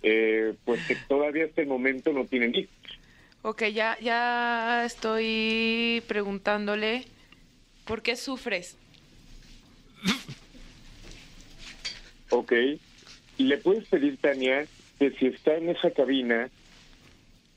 eh, 0.03 0.53
pues 0.65 0.85
que 0.85 0.97
todavía 1.07 1.45
hasta 1.45 1.61
el 1.61 1.67
momento 1.67 2.11
no 2.11 2.25
tienen 2.25 2.53
hijos. 2.53 2.75
Ok, 3.41 3.63
ya, 3.73 3.97
ya 4.01 4.83
estoy 4.83 6.03
preguntándole 6.09 7.05
por 7.85 8.01
qué 8.01 8.17
sufres. 8.17 8.77
Ok. 12.31 12.51
Le 13.37 13.57
puedes 13.59 13.87
pedir, 13.87 14.17
Tania, 14.17 14.67
que 14.99 15.11
si 15.11 15.27
está 15.27 15.55
en 15.55 15.69
esa 15.69 15.89
cabina, 15.91 16.49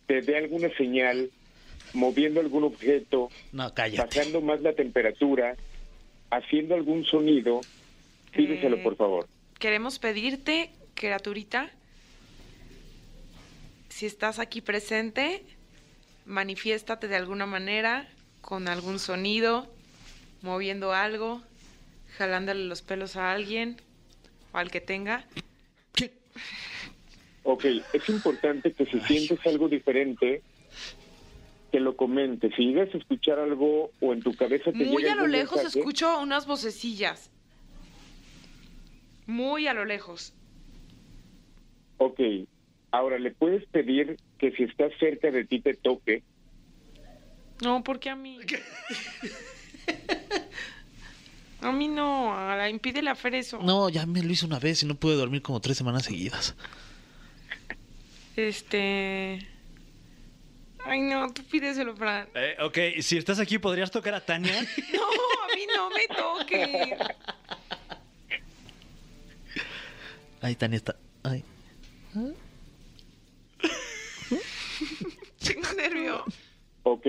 te 0.07 0.23
dé 0.23 0.37
alguna 0.39 0.69
señal, 0.77 1.31
moviendo 1.95 2.41
algún 2.41 2.65
objeto, 2.65 3.31
No, 3.53 3.73
bajando 3.97 4.41
más 4.41 4.61
la 4.61 4.75
temperatura, 4.75 5.57
haciendo 6.31 6.75
algún 6.75 7.05
sonido. 7.05 7.61
Pídeselo, 8.35 8.77
Eh, 8.77 8.83
por 8.83 8.97
favor. 8.97 9.27
Queremos 9.59 9.99
pedirte, 9.99 10.71
criaturita, 10.95 11.71
si 13.89 14.07
estás 14.07 14.39
aquí 14.41 14.61
presente, 14.61 15.43
manifiéstate 16.27 17.07
de 17.09 17.17
alguna 17.17 17.47
manera, 17.47 18.09
con 18.41 18.69
algún 18.69 18.99
sonido, 18.99 19.69
moviendo 20.43 20.93
algo, 20.93 21.41
jalándole 22.19 22.65
los 22.65 22.83
pelos 22.83 23.17
a 23.17 23.33
alguien 23.33 23.77
o 24.53 24.59
al 24.59 24.71
que 24.71 24.81
tenga. 24.81 25.25
Ok, 27.45 27.67
es 27.93 28.09
importante 28.09 28.73
que 28.73 28.87
si 28.87 28.99
sientes 29.01 29.39
algo 29.47 29.69
diferente, 29.69 30.43
que 31.75 31.81
lo 31.81 31.97
comentes. 31.97 32.53
Si 32.55 32.67
llegas 32.67 32.95
a 32.95 32.99
escuchar 32.99 33.41
algo 33.41 33.91
o 34.01 34.13
en 34.13 34.23
tu 34.23 34.33
cabeza 34.37 34.71
te 34.71 34.85
Muy 34.85 35.03
llega 35.03 35.15
a 35.15 35.17
lo 35.17 35.27
lejos 35.27 35.57
mensaje, 35.57 35.81
escucho 35.81 36.21
unas 36.21 36.47
vocecillas. 36.47 37.33
Muy 39.27 39.67
a 39.67 39.75
lo 39.75 39.85
lejos. 39.85 40.35
Ok, 41.97 42.21
ahora 42.93 43.19
le 43.19 43.33
puedes 43.33 43.67
pedir 43.67 44.19
que 44.39 44.53
si 44.53 44.63
está 44.63 44.89
cerca 45.01 45.33
de 45.33 45.45
ti 45.47 45.59
te 45.59 45.75
toque. 45.75 46.23
No, 47.61 47.83
porque 47.83 48.09
a 48.09 48.15
mí. 48.15 48.39
A 51.61 51.73
mí 51.73 51.89
no, 51.89 52.39
a 52.39 52.57
la 52.57 52.69
impídele 52.69 53.11
a 53.11 53.17
Fer 53.17 53.35
eso. 53.35 53.59
No, 53.63 53.89
ya 53.89 54.07
me 54.07 54.23
lo 54.23 54.31
hice 54.31 54.47
una 54.47 54.61
vez 54.61 54.83
y 54.85 54.87
no 54.87 54.95
pude 54.95 55.15
dormir 55.17 55.43
como 55.43 55.61
tres 55.61 55.79
semanas 55.79 56.05
seguidas. 56.05 56.55
Este. 58.37 59.54
Ay, 60.85 61.01
no, 61.01 61.33
tú 61.33 61.43
pídeselo, 61.45 61.97
Fran. 61.97 62.29
Eh, 62.35 62.57
ok, 62.61 62.79
si 63.01 63.17
estás 63.17 63.39
aquí, 63.41 63.59
¿podrías 63.59 63.91
tocar 63.91 64.15
a 64.15 64.21
Tania? 64.25 64.53
No, 64.93 65.03
a 65.03 65.55
mí 65.57 65.67
no 65.75 65.91
me 65.91 66.07
toque. 66.15 66.97
Ay, 70.43 70.55
Tania 70.57 70.77
está. 70.77 70.97
Ay. 71.23 71.43
Tengo 75.47 75.73
nervio. 75.77 76.25
Ok, 76.83 77.07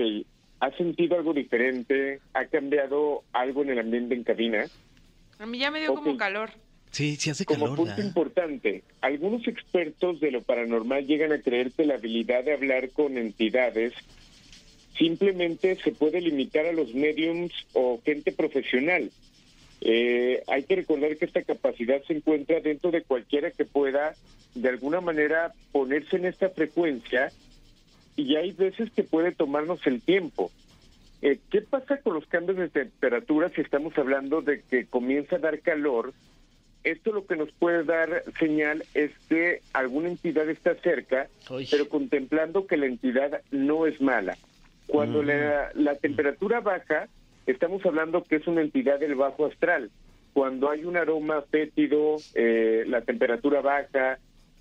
¿has 0.60 0.74
sentido 0.76 1.16
algo 1.16 1.32
diferente? 1.34 2.20
¿Ha 2.34 2.46
cambiado 2.46 3.24
algo 3.32 3.62
en 3.62 3.70
el 3.70 3.78
ambiente 3.80 4.14
en 4.14 4.24
cabina? 4.24 4.66
A 5.38 5.46
mí 5.46 5.58
ya 5.58 5.70
me 5.70 5.80
dio 5.80 5.94
como 5.94 6.12
Ok. 6.12 6.18
calor. 6.18 6.50
Sí, 6.96 7.16
sí 7.16 7.28
hace 7.28 7.44
Como 7.44 7.66
calor. 7.66 7.76
punto 7.76 8.00
importante, 8.00 8.82
algunos 9.02 9.46
expertos 9.46 10.18
de 10.18 10.30
lo 10.30 10.40
paranormal 10.40 11.06
llegan 11.06 11.30
a 11.30 11.42
creer 11.42 11.70
que 11.72 11.84
la 11.84 11.96
habilidad 11.96 12.42
de 12.42 12.54
hablar 12.54 12.88
con 12.88 13.18
entidades 13.18 13.92
simplemente 14.96 15.76
se 15.76 15.92
puede 15.92 16.22
limitar 16.22 16.64
a 16.64 16.72
los 16.72 16.94
mediums 16.94 17.52
o 17.74 18.00
gente 18.02 18.32
profesional. 18.32 19.10
Eh, 19.82 20.42
hay 20.46 20.62
que 20.62 20.76
recordar 20.76 21.18
que 21.18 21.26
esta 21.26 21.42
capacidad 21.42 22.02
se 22.04 22.14
encuentra 22.14 22.60
dentro 22.60 22.90
de 22.90 23.02
cualquiera 23.02 23.50
que 23.50 23.66
pueda 23.66 24.14
de 24.54 24.68
alguna 24.70 25.02
manera 25.02 25.52
ponerse 25.72 26.16
en 26.16 26.24
esta 26.24 26.48
frecuencia 26.48 27.30
y 28.16 28.36
hay 28.36 28.52
veces 28.52 28.90
que 28.92 29.02
puede 29.02 29.32
tomarnos 29.32 29.86
el 29.86 30.00
tiempo. 30.00 30.50
Eh, 31.20 31.40
¿Qué 31.50 31.60
pasa 31.60 31.98
con 31.98 32.14
los 32.14 32.24
cambios 32.24 32.56
de 32.56 32.70
temperatura 32.70 33.50
si 33.50 33.60
estamos 33.60 33.98
hablando 33.98 34.40
de 34.40 34.62
que 34.62 34.86
comienza 34.86 35.36
a 35.36 35.40
dar 35.40 35.60
calor? 35.60 36.14
Esto 36.86 37.10
lo 37.10 37.26
que 37.26 37.34
nos 37.34 37.50
puede 37.50 37.82
dar 37.82 38.22
señal 38.38 38.84
es 38.94 39.10
que 39.28 39.60
alguna 39.72 40.06
entidad 40.08 40.48
está 40.48 40.76
cerca, 40.76 41.26
Uy. 41.50 41.66
pero 41.68 41.88
contemplando 41.88 42.68
que 42.68 42.76
la 42.76 42.86
entidad 42.86 43.40
no 43.50 43.88
es 43.88 44.00
mala. 44.00 44.38
Cuando 44.86 45.24
la, 45.24 45.72
la 45.74 45.96
temperatura 45.96 46.60
baja, 46.60 47.08
estamos 47.44 47.84
hablando 47.84 48.22
que 48.22 48.36
es 48.36 48.46
una 48.46 48.60
entidad 48.60 49.00
del 49.00 49.16
bajo 49.16 49.46
astral. 49.46 49.90
Cuando 50.32 50.70
hay 50.70 50.84
un 50.84 50.96
aroma 50.96 51.42
fétido, 51.50 52.18
eh, 52.36 52.84
la 52.86 53.00
temperatura 53.00 53.62
baja, 53.62 54.20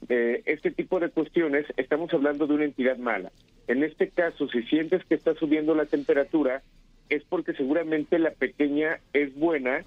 eh, 0.09 0.41
este 0.47 0.71
tipo 0.71 0.99
de 0.99 1.09
cuestiones, 1.09 1.67
estamos 1.77 2.11
hablando 2.11 2.47
de 2.47 2.55
una 2.55 2.65
entidad 2.65 2.97
mala. 2.97 3.31
En 3.67 3.83
este 3.83 4.09
caso, 4.09 4.47
si 4.49 4.63
sientes 4.63 5.05
que 5.05 5.13
está 5.13 5.35
subiendo 5.35 5.75
la 5.75 5.85
temperatura, 5.85 6.63
es 7.07 7.23
porque 7.23 7.53
seguramente 7.53 8.17
la 8.17 8.31
pequeña 8.31 8.99
es 9.13 9.35
buena 9.35 9.85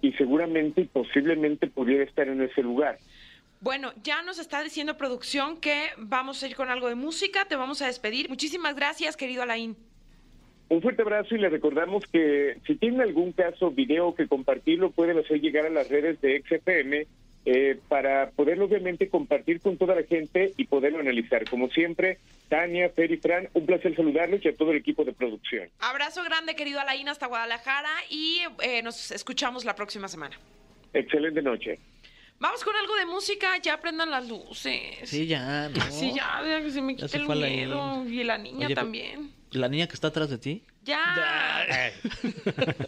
y 0.00 0.12
seguramente 0.12 0.82
y 0.82 0.84
posiblemente 0.86 1.66
pudiera 1.66 2.04
estar 2.04 2.28
en 2.28 2.42
ese 2.42 2.62
lugar. 2.62 2.98
Bueno, 3.60 3.92
ya 4.04 4.22
nos 4.22 4.38
está 4.38 4.62
diciendo 4.62 4.96
producción 4.96 5.60
que 5.60 5.88
vamos 5.96 6.42
a 6.42 6.46
ir 6.46 6.54
con 6.54 6.70
algo 6.70 6.88
de 6.88 6.94
música, 6.94 7.46
te 7.46 7.56
vamos 7.56 7.82
a 7.82 7.86
despedir. 7.86 8.28
Muchísimas 8.28 8.76
gracias, 8.76 9.16
querido 9.16 9.42
Alain. 9.42 9.76
Un 10.68 10.82
fuerte 10.82 11.02
abrazo 11.02 11.34
y 11.34 11.38
les 11.38 11.50
recordamos 11.50 12.04
que 12.12 12.58
si 12.66 12.76
tienen 12.76 13.00
algún 13.00 13.32
caso, 13.32 13.70
video 13.70 14.14
que 14.14 14.28
compartirlo, 14.28 14.90
pueden 14.90 15.18
hacer 15.18 15.40
llegar 15.40 15.66
a 15.66 15.70
las 15.70 15.88
redes 15.88 16.20
de 16.20 16.42
XFM 16.42 17.06
eh, 17.44 17.78
para 17.88 18.30
poderlo 18.30 18.66
obviamente 18.66 19.08
compartir 19.08 19.60
con 19.60 19.76
toda 19.78 19.94
la 19.94 20.02
gente 20.02 20.52
y 20.56 20.64
poderlo 20.66 20.98
analizar. 21.00 21.48
Como 21.48 21.70
siempre, 21.70 22.18
Tania, 22.48 22.90
Fer 22.90 23.10
y 23.12 23.16
Fran, 23.16 23.48
un 23.54 23.66
placer 23.66 23.94
saludarlos 23.96 24.44
y 24.44 24.48
a 24.48 24.56
todo 24.56 24.70
el 24.72 24.78
equipo 24.78 25.04
de 25.04 25.12
producción. 25.12 25.68
Abrazo 25.80 26.22
grande, 26.24 26.54
querido 26.54 26.80
Alain, 26.80 27.08
hasta 27.08 27.26
Guadalajara 27.26 27.90
y 28.10 28.40
eh, 28.62 28.82
nos 28.82 29.10
escuchamos 29.10 29.64
la 29.64 29.74
próxima 29.74 30.08
semana. 30.08 30.38
Excelente 30.92 31.42
noche. 31.42 31.78
Vamos 32.40 32.62
con 32.62 32.76
algo 32.76 32.94
de 32.96 33.06
música, 33.06 33.56
ya 33.60 33.80
prendan 33.80 34.10
las 34.10 34.28
luces. 34.28 35.08
Sí, 35.08 35.26
ya, 35.26 35.68
no. 35.68 35.80
Sí, 35.90 36.12
ya, 36.14 36.40
que 36.62 36.70
se 36.70 36.80
me 36.80 36.94
quite 36.94 37.16
el 37.16 37.26
miedo. 37.28 38.04
Y 38.06 38.22
la 38.22 38.38
niña 38.38 38.66
Oye, 38.66 38.74
pero- 38.74 38.82
también. 38.82 39.37
¿La 39.52 39.68
niña 39.68 39.86
que 39.86 39.94
está 39.94 40.08
atrás 40.08 40.28
de 40.30 40.38
ti? 40.38 40.64
Ya. 40.82 41.92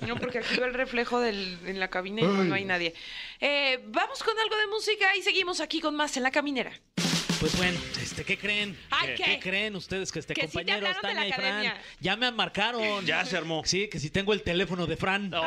No, 0.06 0.16
porque 0.16 0.38
aquí 0.38 0.56
veo 0.56 0.66
el 0.66 0.74
reflejo 0.74 1.20
del, 1.20 1.58
en 1.66 1.80
la 1.80 1.88
cabina 1.88 2.22
y 2.22 2.24
no, 2.24 2.44
no 2.44 2.54
hay 2.54 2.64
nadie. 2.64 2.94
Eh, 3.40 3.80
vamos 3.86 4.22
con 4.22 4.38
algo 4.38 4.56
de 4.56 4.66
música 4.66 5.16
y 5.16 5.22
seguimos 5.22 5.60
aquí 5.60 5.80
con 5.80 5.96
más 5.96 6.16
en 6.16 6.22
la 6.22 6.30
caminera. 6.30 6.72
Pues 7.40 7.56
bueno, 7.56 7.78
este, 8.02 8.22
¿qué 8.22 8.36
creen? 8.36 8.76
Ay, 8.90 9.14
¿qué? 9.16 9.38
creen 9.40 9.74
ustedes 9.74 10.12
que 10.12 10.18
este 10.18 10.34
Que 10.34 10.42
sí 10.42 10.46
te 10.48 10.52
compañeros 10.52 10.94
hablaron 10.94 11.02
de 11.02 11.08
Tania 11.08 11.20
la 11.22 11.26
y 11.28 11.32
Fran 11.32 11.46
academia. 11.46 11.82
ya 11.98 12.16
me 12.16 12.30
marcaron? 12.32 13.06
Ya 13.06 13.24
se 13.24 13.34
armó. 13.38 13.62
Sí, 13.64 13.88
que 13.88 13.98
si 13.98 14.10
tengo 14.10 14.34
el 14.34 14.42
teléfono 14.42 14.86
de 14.86 14.96
Fran. 14.98 15.30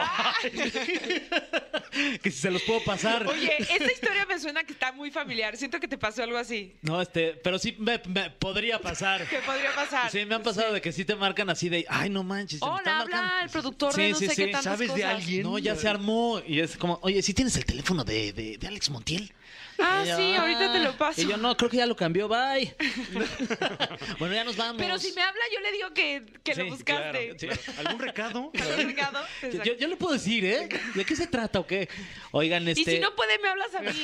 que 2.23 2.31
si 2.31 2.37
se 2.39 2.49
los 2.49 2.63
puedo 2.63 2.83
pasar. 2.83 3.27
Oye, 3.27 3.51
esta 3.59 3.91
historia 3.91 4.25
me 4.25 4.39
suena 4.39 4.63
que 4.63 4.73
está 4.73 4.91
muy 4.91 5.11
familiar. 5.11 5.55
Siento 5.55 5.79
que 5.79 5.87
te 5.87 5.99
pasó 5.99 6.23
algo 6.23 6.37
así. 6.39 6.73
No, 6.81 6.99
este, 6.99 7.33
pero 7.43 7.59
sí 7.59 7.75
me, 7.77 8.01
me 8.07 8.31
podría 8.31 8.79
pasar. 8.79 9.27
¿Qué 9.27 9.37
podría 9.45 9.73
pasar? 9.75 10.09
Sí, 10.09 10.25
me 10.25 10.33
han 10.33 10.41
pasado 10.43 10.73
de 10.73 10.81
que 10.81 10.91
sí 10.91 11.05
te 11.05 11.15
marcan 11.15 11.49
así 11.51 11.69
de, 11.69 11.85
ay, 11.89 12.09
no 12.09 12.23
manches. 12.23 12.59
se 12.59 12.65
me 12.65 12.75
están 12.77 12.87
Hola, 12.95 13.01
habla 13.01 13.21
marcando". 13.21 13.43
el 13.45 13.49
productor 13.51 13.93
de 13.95 14.09
no 14.09 14.15
sé 14.17 14.27
qué 14.29 14.47
tantas 14.47 14.63
¿Sabes 14.63 14.87
de 14.95 15.01
cosas. 15.01 15.15
alguien? 15.15 15.43
No, 15.43 15.59
ya 15.59 15.75
se 15.75 15.87
armó. 15.87 16.41
Y 16.47 16.59
es 16.59 16.75
como, 16.75 16.97
oye, 17.03 17.21
¿sí 17.21 17.35
tienes 17.35 17.55
el 17.55 17.65
teléfono 17.65 18.03
de, 18.03 18.33
de, 18.33 18.57
de 18.57 18.67
Alex 18.67 18.89
Montiel? 18.89 19.31
Ah, 19.79 20.03
Y 20.05 20.07
yo, 20.09 20.17
sí, 20.17 20.35
ahorita 20.35 20.71
te 20.71 20.79
lo 20.79 20.95
paso. 20.97 21.19
Y 21.21 21.27
yo, 21.27 21.35
no, 21.37 21.57
creo 21.57 21.69
que 21.69 21.77
ya 21.77 21.82
lo 21.85 21.95
cambió, 21.95 22.27
bye. 22.27 22.75
bueno, 24.19 24.35
ya 24.35 24.43
nos 24.43 24.55
vamos. 24.57 24.77
Pero 24.81 24.97
si 24.99 25.11
me 25.13 25.21
habla, 25.21 25.41
yo 25.53 25.59
le 25.59 25.71
digo 25.71 25.93
que, 25.93 26.23
que 26.43 26.55
lo 26.55 26.65
buscaste. 26.67 27.35
claro, 27.35 27.39
sí. 27.39 27.71
¿Algún 27.79 27.99
recado? 27.99 28.51
¿Algún 28.61 28.85
recado? 28.87 29.19
Yo, 29.63 29.73
yo 29.75 29.87
le 29.87 29.95
puedo 29.95 30.13
decir, 30.13 30.45
¿eh? 30.45 30.69
¿De 30.95 31.05
qué 31.05 31.15
se 31.15 31.27
trata 31.27 31.59
o 31.59 31.67
qué? 31.67 31.89
Oigan, 32.31 32.67
este... 32.67 32.81
Y 32.81 32.85
si 32.85 32.99
no 32.99 33.15
puede, 33.15 33.37
me 33.39 33.49
hablas 33.49 33.73
a 33.75 33.81
mí. 33.81 33.91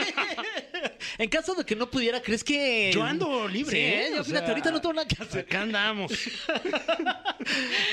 En 1.18 1.30
caso 1.30 1.54
de 1.54 1.66
que 1.66 1.76
no 1.76 1.90
pudiera, 1.90 2.22
¿crees 2.22 2.44
que...? 2.44 2.92
Yo 2.94 3.04
ando 3.04 3.48
libre, 3.48 3.72
Sí, 3.72 3.78
¿eh? 3.78 4.10
Yo, 4.16 4.22
O 4.22 4.24
fíjate, 4.24 4.40
sea, 4.46 4.50
ahorita 4.50 4.72
no 4.72 4.80
tengo 4.82 4.94
nada 4.94 5.08
que 5.08 5.22
hacer. 5.22 5.42
Acá 5.42 5.62
andamos. 5.64 6.12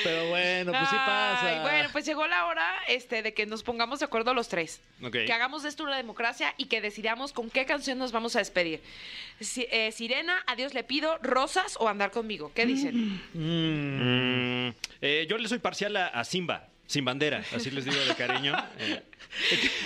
Pero 0.04 0.28
bueno, 0.28 0.72
pues 0.72 0.88
sí 0.88 0.96
pasa. 0.96 1.40
Ay, 1.48 1.60
bueno, 1.62 1.88
pues 1.92 2.04
llegó 2.06 2.26
la 2.26 2.46
hora 2.46 2.64
este, 2.88 3.22
de 3.22 3.34
que 3.34 3.46
nos 3.46 3.62
pongamos 3.62 3.98
de 4.00 4.04
acuerdo 4.04 4.34
los 4.34 4.48
tres. 4.48 4.80
Ok. 5.02 5.12
Que 5.12 5.32
hagamos 5.32 5.62
de 5.62 5.68
esto 5.70 5.84
una 5.84 5.96
democracia 5.96 6.54
y 6.56 6.66
que 6.66 6.80
decidamos 6.80 7.32
con 7.32 7.50
qué 7.50 7.64
canción 7.66 7.98
nos 7.98 8.12
vamos 8.12 8.36
a 8.36 8.40
despedir. 8.40 8.80
Si- 9.40 9.66
eh, 9.70 9.75
Sirena, 9.92 10.42
Adiós 10.46 10.74
le 10.74 10.84
pido, 10.84 11.18
Rosas 11.22 11.76
o 11.80 11.88
Andar 11.88 12.10
conmigo. 12.10 12.52
¿Qué 12.54 12.66
dicen? 12.66 13.20
Mm, 13.34 14.74
eh, 15.00 15.26
yo 15.28 15.38
le 15.38 15.48
soy 15.48 15.58
parcial 15.58 15.96
a, 15.96 16.06
a 16.08 16.24
Simba, 16.24 16.68
sin 16.86 17.04
bandera, 17.04 17.44
así 17.54 17.70
les 17.70 17.84
digo 17.84 17.96
de 18.04 18.14
cariño. 18.14 18.54
Eh, 18.78 19.02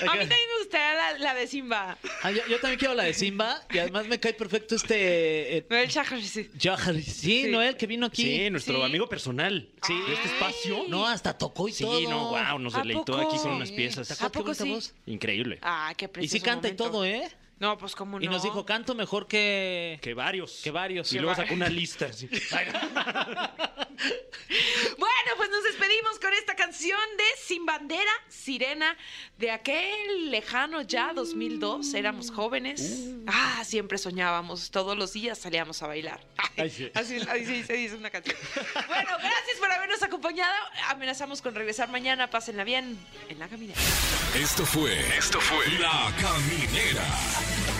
A 0.07 0.13
mí 0.13 0.19
también 0.21 0.29
me 0.29 0.59
gustaría 0.63 0.95
la, 0.95 1.19
la 1.19 1.35
de 1.35 1.47
Simba. 1.47 1.99
Ah, 2.23 2.31
yo, 2.31 2.41
yo 2.49 2.61
también 2.61 2.79
quiero 2.79 2.95
la 2.95 3.05
de 3.05 3.15
Simba 3.15 3.61
y 3.73 3.79
además 3.79 4.07
me 4.07 4.21
cae 4.21 4.33
perfecto 4.35 4.77
este... 4.77 5.57
eh, 5.59 5.67
Noel 5.69 5.89
Shahar, 5.89 6.21
sí. 6.23 6.49
Sí, 6.57 7.03
Sí. 7.03 7.45
Noel, 7.51 7.77
que 7.77 7.87
vino 7.87 8.07
aquí. 8.07 8.23
sí, 8.23 8.51
nuestro 8.51 8.77
Sí. 8.77 8.83
amigo 8.83 9.09
personal 9.09 9.69
Sí. 9.85 9.95
de 10.07 10.13
este 10.15 10.29
espacio. 10.29 10.85
No, 10.89 11.07
hasta 11.07 11.37
tocó 11.37 11.69
y 11.69 11.73
Sí, 11.73 11.83
todo. 11.85 12.01
no, 12.11 12.29
wow, 12.31 12.59
nos 12.61 12.75
¿A 12.75 12.79
deleitó 12.79 13.17
aquí 13.17 13.37
con 13.39 13.41
Sí. 13.41 13.49
unas 13.49 13.73
piezas. 13.73 14.23
¿A 14.23 14.31
poco 14.31 14.55
sí? 14.55 14.79
Increíble. 15.07 15.59
Ah, 15.63 15.93
qué 15.97 16.05
Y 16.05 16.09
precioso 16.09 16.33
sí 16.37 16.41
canta 16.41 16.69
y 16.69 16.77
todo, 16.77 17.05
¿eh? 17.05 17.29
No, 17.61 17.77
pues 17.79 17.95
cómo 17.95 18.19
no. 18.19 18.25
Y 18.25 18.29
nos 18.29 18.43
dijo, 18.43 18.65
canto 18.65 18.95
mejor 18.95 19.27
que... 19.27 19.99
Que 20.03 20.15
varios. 20.15 20.61
Que 20.65 20.71
varios. 20.71 21.13
Y 21.13 21.17
Que 21.17 21.21
luego 21.23 21.37
va- 21.37 21.43
sacó 21.45 21.55
una 21.55 21.69
lista. 21.69 22.07
así. 22.07 22.29
Bueno, 24.99 25.31
pues 25.37 25.51
nos 25.51 25.63
despedimos 25.63 26.19
con 26.19 26.33
esta 26.35 26.57
canción 26.57 26.99
de 27.17 27.25
Sin 27.41 27.65
Bandera, 27.67 28.11
Sirena, 28.29 28.97
de 29.39 29.51
aquel 29.51 30.31
lejano 30.31 30.83
ya 30.83 31.13
2002. 31.13 31.95
Éramos 31.95 32.31
jóvenes. 32.31 33.05
Ah, 33.27 33.63
siempre 33.65 33.99
soñábamos. 33.99 34.71
Todos 34.71 34.97
los 34.97 35.13
días 35.13 35.39
salíamos 35.39 35.83
a 35.83 35.87
bailar. 35.87 36.21
Ay, 36.37 36.49
Ay, 36.59 36.71
sí. 36.71 36.91
Así, 36.95 37.17
así 37.21 37.63
se 37.63 37.73
dice 37.75 37.95
una 37.95 38.11
canción. 38.11 38.37
Bueno, 38.89 39.11
gracias 39.19 39.59
por 39.59 39.71
habernos 39.71 40.03
acompañado. 40.03 40.55
Amenazamos 40.89 41.43
con 41.43 41.55
regresar 41.55 41.89
mañana. 41.91 42.29
Pásenla 42.29 42.65
bien 42.65 42.99
en 43.29 43.39
la 43.39 43.49
caminera. 43.49 43.81
Esto 44.35 44.67
fue. 44.67 44.99
Esto 45.17 45.41
fue. 45.41 45.67
La 45.79 46.13
Caminera. 46.21 47.80